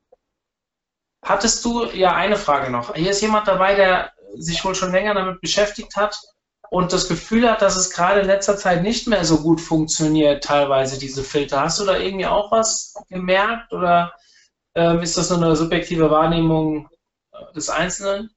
Hattest 1.24 1.64
du, 1.66 1.86
ja, 1.86 2.14
eine 2.14 2.36
Frage 2.36 2.72
noch. 2.72 2.96
Hier 2.96 3.12
ist 3.12 3.22
jemand 3.22 3.48
dabei, 3.48 3.76
der 3.76 4.12
sich 4.36 4.64
wohl 4.66 4.76
schon 4.76 4.92
länger 4.92 5.14
damit 5.14 5.42
beschäftigt 5.42 5.96
hat 5.96 6.20
und 6.70 6.94
das 6.94 7.10
Gefühl 7.10 7.50
hat, 7.50 7.62
dass 7.62 7.76
es 7.76 7.92
gerade 7.92 8.22
in 8.22 8.28
letzter 8.28 8.58
Zeit 8.58 8.82
nicht 8.82 9.08
mehr 9.08 9.26
so 9.26 9.40
gut 9.42 9.60
funktioniert, 9.60 10.44
teilweise 10.44 10.98
diese 10.98 11.24
Filter. 11.24 11.62
Hast 11.62 11.80
du 11.80 11.86
da 11.86 11.98
irgendwie 11.98 12.26
auch 12.26 12.52
was 12.52 12.96
gemerkt 13.10 13.74
oder 13.74 14.14
ähm, 14.74 15.02
ist 15.02 15.18
das 15.18 15.30
nur 15.30 15.44
eine 15.44 15.56
subjektive 15.56 16.10
Wahrnehmung 16.10 16.88
äh, 17.34 17.54
des 17.54 17.70
Einzelnen? 17.70 18.32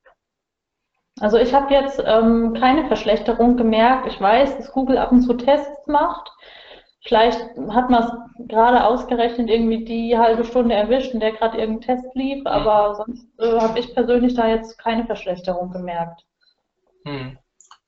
Also 1.20 1.36
ich 1.38 1.54
habe 1.54 1.72
jetzt 1.72 2.02
ähm, 2.04 2.54
keine 2.58 2.88
Verschlechterung 2.88 3.56
gemerkt. 3.56 4.08
Ich 4.08 4.20
weiß, 4.20 4.56
dass 4.56 4.72
Google 4.72 4.98
ab 4.98 5.12
und 5.12 5.22
zu 5.22 5.34
Tests 5.34 5.86
macht. 5.86 6.28
Vielleicht 7.06 7.38
hat 7.70 7.90
man 7.90 8.02
es 8.02 8.48
gerade 8.48 8.84
ausgerechnet 8.84 9.50
irgendwie 9.50 9.84
die 9.84 10.16
halbe 10.16 10.44
Stunde 10.44 10.74
erwischt, 10.74 11.12
in 11.12 11.20
der 11.20 11.32
gerade 11.32 11.58
irgendein 11.58 11.96
Test 11.96 12.14
lief, 12.14 12.40
mhm. 12.40 12.46
aber 12.46 12.94
sonst 12.94 13.26
äh, 13.38 13.60
habe 13.60 13.78
ich 13.78 13.94
persönlich 13.94 14.34
da 14.34 14.48
jetzt 14.48 14.78
keine 14.78 15.04
Verschlechterung 15.04 15.70
gemerkt. 15.70 16.24
Hm. 17.04 17.38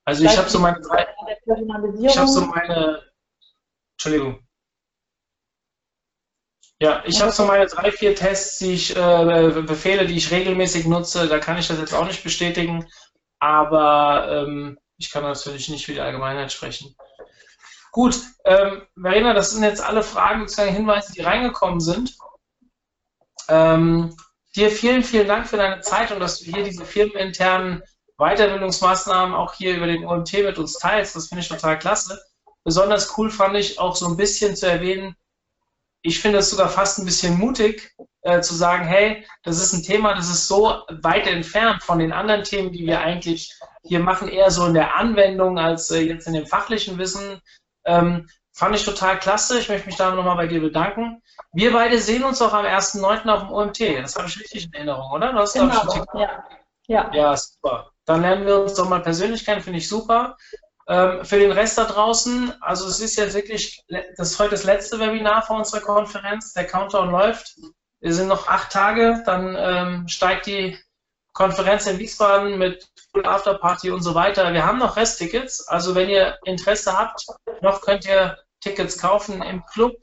Also 0.05 0.21
Vielleicht 0.21 0.35
ich 0.35 0.41
habe 0.41 0.51
so 0.51 0.59
meine 0.59 0.81
drei. 0.81 1.07
Ich 2.03 2.19
habe 2.19 2.29
so 2.29 2.43
meine. 2.43 3.03
Entschuldigung. 3.95 4.47
Ja, 6.79 7.03
ich 7.07 7.21
habe 7.23 7.33
so 7.33 7.47
meine 7.47 7.67
drei, 7.67 7.91
vier 7.91 8.15
Tests, 8.15 8.59
die 8.59 8.75
ich, 8.75 8.95
äh, 8.95 9.63
Befehle, 9.63 10.07
die 10.07 10.17
ich 10.17 10.31
regelmäßig 10.31 10.87
nutze. 10.87 11.27
Da 11.27 11.39
kann 11.39 11.57
ich 11.57 11.69
das 11.69 11.79
jetzt 11.79 11.95
auch 11.95 12.07
nicht 12.07 12.23
bestätigen, 12.23 12.87
aber 13.39 14.29
ähm, 14.47 14.79
ich 14.99 15.11
kann 15.11 15.23
natürlich 15.23 15.71
nicht 15.71 15.87
für 15.87 15.95
die 15.95 16.01
Allgemeinheit 16.01 16.53
sprechen. 16.53 16.95
Gut, 17.97 18.21
ähm, 18.45 18.83
Verena, 19.01 19.33
das 19.33 19.53
sind 19.53 19.63
jetzt 19.63 19.83
alle 19.83 20.03
Fragen 20.03 20.43
bzw. 20.45 20.71
Hinweise, 20.71 21.15
die 21.15 21.23
reingekommen 21.23 21.81
sind. 21.81 22.15
Ähm, 23.49 24.15
dir 24.55 24.71
vielen, 24.71 25.03
vielen 25.03 25.27
Dank 25.27 25.47
für 25.47 25.57
deine 25.57 25.81
Zeit 25.81 26.13
und 26.13 26.21
dass 26.21 26.39
du 26.39 26.45
hier 26.45 26.63
diese 26.63 26.85
firmeninternen 26.85 27.83
Weiterbildungsmaßnahmen 28.19 29.35
auch 29.35 29.55
hier 29.55 29.75
über 29.75 29.87
den 29.87 30.05
OMT 30.05 30.31
mit 30.45 30.59
uns 30.59 30.75
teilst. 30.75 31.17
Das 31.17 31.29
finde 31.29 31.41
ich 31.41 31.49
total 31.49 31.79
klasse. 31.79 32.23
Besonders 32.65 33.17
cool 33.17 33.31
fand 33.31 33.57
ich 33.57 33.79
auch 33.79 33.97
so 33.97 34.09
ein 34.09 34.19
bisschen 34.19 34.57
zu 34.57 34.69
erwähnen, 34.69 35.17
ich 36.03 36.21
finde 36.21 36.41
es 36.41 36.51
sogar 36.51 36.69
fast 36.69 36.99
ein 36.99 37.07
bisschen 37.07 37.39
mutig, 37.39 37.95
äh, 38.21 38.43
zu 38.43 38.55
sagen, 38.55 38.85
hey, 38.85 39.27
das 39.43 39.57
ist 39.57 39.73
ein 39.73 39.83
Thema, 39.83 40.15
das 40.15 40.29
ist 40.29 40.49
so 40.49 40.83
weit 41.01 41.27
entfernt 41.27 41.83
von 41.83 41.99
den 41.99 42.13
anderen 42.13 42.45
Themen, 42.45 42.73
die 42.73 42.87
wir 42.87 43.01
eigentlich 43.01 43.59
hier 43.85 44.01
machen, 44.01 44.29
eher 44.29 44.51
so 44.51 44.67
in 44.67 44.75
der 44.75 44.97
Anwendung 44.97 45.59
als 45.59 45.91
äh, 45.91 46.01
jetzt 46.01 46.27
in 46.27 46.35
dem 46.35 46.47
fachlichen 46.47 46.99
Wissen. 46.99 47.41
Ähm, 47.87 48.29
fand 48.53 48.77
ich 48.77 48.85
total 48.85 49.19
klasse. 49.19 49.59
Ich 49.59 49.69
möchte 49.69 49.87
mich 49.87 49.97
da 49.97 50.11
nochmal 50.11 50.37
bei 50.37 50.47
dir 50.47 50.61
bedanken. 50.61 51.23
Wir 51.53 51.73
beide 51.73 51.99
sehen 51.99 52.25
uns 52.25 52.43
auch 52.43 52.53
am 52.53 52.65
1.9. 52.65 53.29
auf 53.29 53.43
dem 53.43 53.53
OMT. 53.53 53.81
Das 54.03 54.17
habe 54.17 54.29
ich 54.29 54.41
richtig 54.41 54.67
in 54.67 54.73
Erinnerung, 54.75 55.11
oder? 55.13 55.33
Du 55.33 55.39
hast, 55.39 55.55
genau, 55.55 56.07
ja. 56.15 56.45
ja. 56.87 57.11
Ja, 57.15 57.37
super. 57.37 57.91
Dann 58.05 58.23
lernen 58.23 58.47
wir 58.47 58.61
uns 58.61 58.75
doch 58.75 58.89
mal 58.89 59.03
persönlich 59.03 59.45
kennen, 59.45 59.61
finde 59.61 59.79
ich 59.79 59.89
super. 59.89 60.37
Ähm, 60.89 61.25
für 61.25 61.39
den 61.39 61.51
Rest 61.51 61.79
da 61.79 61.85
draußen, 61.85 62.55
also 62.63 62.87
es 62.87 63.01
ist 63.01 63.17
jetzt 63.17 63.35
wirklich, 63.35 63.85
das 63.89 64.31
ist 64.31 64.39
heute 64.39 64.51
das 64.51 64.65
letzte 64.65 65.01
Webinar 65.01 65.43
vor 65.43 65.57
unserer 65.57 65.81
Konferenz. 65.81 66.53
Der 66.53 66.67
Countdown 66.67 67.11
läuft. 67.11 67.57
Wir 68.01 68.15
sind 68.15 68.29
noch 68.29 68.47
acht 68.47 68.71
Tage, 68.71 69.23
dann 69.27 69.57
ähm, 69.59 70.09
steigt 70.09 70.47
die 70.47 70.79
Konferenz 71.37 71.87
in 71.87 71.99
Wiesbaden 71.99 72.57
mit 72.57 72.89
Afterparty 73.23 73.91
und 73.91 74.01
so 74.01 74.15
weiter. 74.15 74.55
Wir 74.55 74.65
haben 74.65 74.79
noch 74.79 74.97
Resttickets, 74.97 75.69
also 75.69 75.95
wenn 75.95 76.09
ihr 76.09 76.39
Interesse 76.45 76.99
habt, 76.99 77.27
noch 77.61 77.83
könnt 77.83 78.07
ihr 78.07 78.39
Tickets 78.61 78.97
kaufen 78.99 79.43
im 79.43 79.63
Club. 79.67 79.97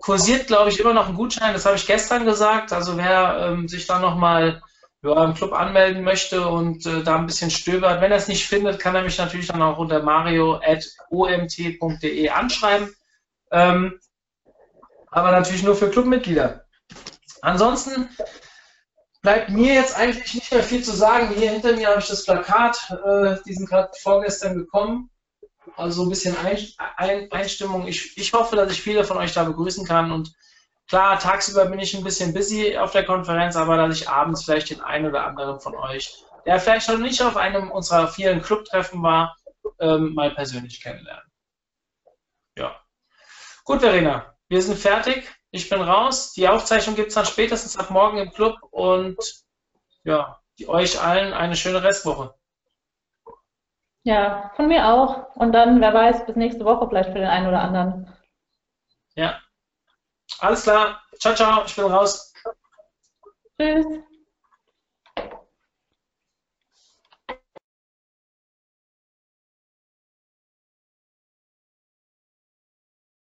Kursiert, 0.00 0.48
glaube 0.48 0.70
ich, 0.70 0.80
immer 0.80 0.94
noch 0.94 1.08
ein 1.08 1.14
Gutschein, 1.14 1.52
das 1.52 1.64
habe 1.64 1.76
ich 1.76 1.86
gestern 1.86 2.24
gesagt. 2.24 2.72
Also 2.72 2.96
wer 2.96 3.52
ähm, 3.52 3.68
sich 3.68 3.86
da 3.86 4.00
nochmal 4.00 4.60
ja, 5.02 5.24
im 5.24 5.34
Club 5.34 5.52
anmelden 5.52 6.02
möchte 6.02 6.48
und 6.48 6.86
äh, 6.86 7.04
da 7.04 7.14
ein 7.16 7.26
bisschen 7.26 7.52
stöbert. 7.52 8.00
Wenn 8.00 8.10
er 8.10 8.18
es 8.18 8.26
nicht 8.26 8.48
findet, 8.48 8.80
kann 8.80 8.96
er 8.96 9.02
mich 9.02 9.16
natürlich 9.16 9.46
dann 9.46 9.62
auch 9.62 9.78
unter 9.78 10.02
mario.omt.de 10.02 12.30
anschreiben. 12.30 12.92
Ähm, 13.52 14.00
aber 15.12 15.30
natürlich 15.30 15.62
nur 15.62 15.76
für 15.76 15.88
Clubmitglieder. 15.88 16.64
Ansonsten 17.42 18.08
bleibt 19.22 19.50
mir 19.50 19.74
jetzt 19.74 19.96
eigentlich 19.96 20.34
nicht 20.34 20.52
mehr 20.52 20.62
viel 20.62 20.82
zu 20.82 20.92
sagen. 20.92 21.34
Hier 21.34 21.50
hinter 21.50 21.76
mir 21.76 21.88
habe 21.88 22.00
ich 22.00 22.08
das 22.08 22.24
Plakat, 22.24 22.90
äh, 23.04 23.36
die 23.46 23.54
sind 23.54 23.68
gerade 23.68 23.90
vorgestern 24.00 24.56
gekommen. 24.56 25.10
Also 25.76 26.02
so 26.02 26.06
ein 26.06 26.10
bisschen 26.10 26.36
Einstimmung. 27.30 27.86
Ich, 27.86 28.16
ich 28.16 28.32
hoffe, 28.32 28.56
dass 28.56 28.72
ich 28.72 28.82
viele 28.82 29.04
von 29.04 29.18
euch 29.18 29.32
da 29.32 29.44
begrüßen 29.44 29.86
kann 29.86 30.10
und 30.10 30.32
Klar, 30.90 31.20
tagsüber 31.20 31.66
bin 31.66 31.78
ich 31.78 31.96
ein 31.96 32.02
bisschen 32.02 32.34
busy 32.34 32.76
auf 32.76 32.90
der 32.90 33.04
Konferenz, 33.04 33.54
aber 33.54 33.76
dass 33.76 33.96
ich 33.96 34.08
abends 34.08 34.42
vielleicht 34.42 34.70
den 34.70 34.80
einen 34.80 35.06
oder 35.06 35.24
anderen 35.24 35.60
von 35.60 35.76
euch, 35.76 36.24
der 36.44 36.58
vielleicht 36.58 36.88
noch 36.88 36.98
nicht 36.98 37.22
auf 37.22 37.36
einem 37.36 37.70
unserer 37.70 38.08
vielen 38.08 38.42
Clubtreffen 38.42 39.00
war, 39.00 39.36
ähm, 39.78 40.14
mal 40.14 40.32
persönlich 40.32 40.82
kennenlernen. 40.82 41.30
Ja. 42.58 42.74
Gut, 43.62 43.82
Verena, 43.82 44.34
wir 44.48 44.60
sind 44.60 44.80
fertig. 44.80 45.32
Ich 45.52 45.68
bin 45.68 45.80
raus. 45.80 46.32
Die 46.32 46.48
Aufzeichnung 46.48 46.96
gibt 46.96 47.08
es 47.08 47.14
dann 47.14 47.26
spätestens 47.26 47.76
ab 47.76 47.90
morgen 47.90 48.18
im 48.18 48.30
Club 48.30 48.56
und 48.70 49.16
ja, 50.04 50.40
euch 50.66 51.00
allen 51.00 51.32
eine 51.32 51.56
schöne 51.56 51.82
Restwoche. 51.82 52.34
Ja, 54.02 54.50
von 54.56 54.68
mir 54.68 54.86
auch. 54.86 55.34
Und 55.36 55.52
dann, 55.52 55.80
wer 55.80 55.92
weiß, 55.92 56.26
bis 56.26 56.36
nächste 56.36 56.64
Woche 56.64 56.88
vielleicht 56.88 57.10
für 57.10 57.18
den 57.18 57.28
einen 57.28 57.48
oder 57.48 57.60
anderen. 57.60 58.16
Ja. 59.14 59.40
Alles 60.38 60.62
klar. 60.62 61.02
Ciao, 61.18 61.34
ciao. 61.34 61.64
Ich 61.64 61.74
bin 61.74 61.84
raus. 61.84 62.32
Tschüss. 63.58 63.86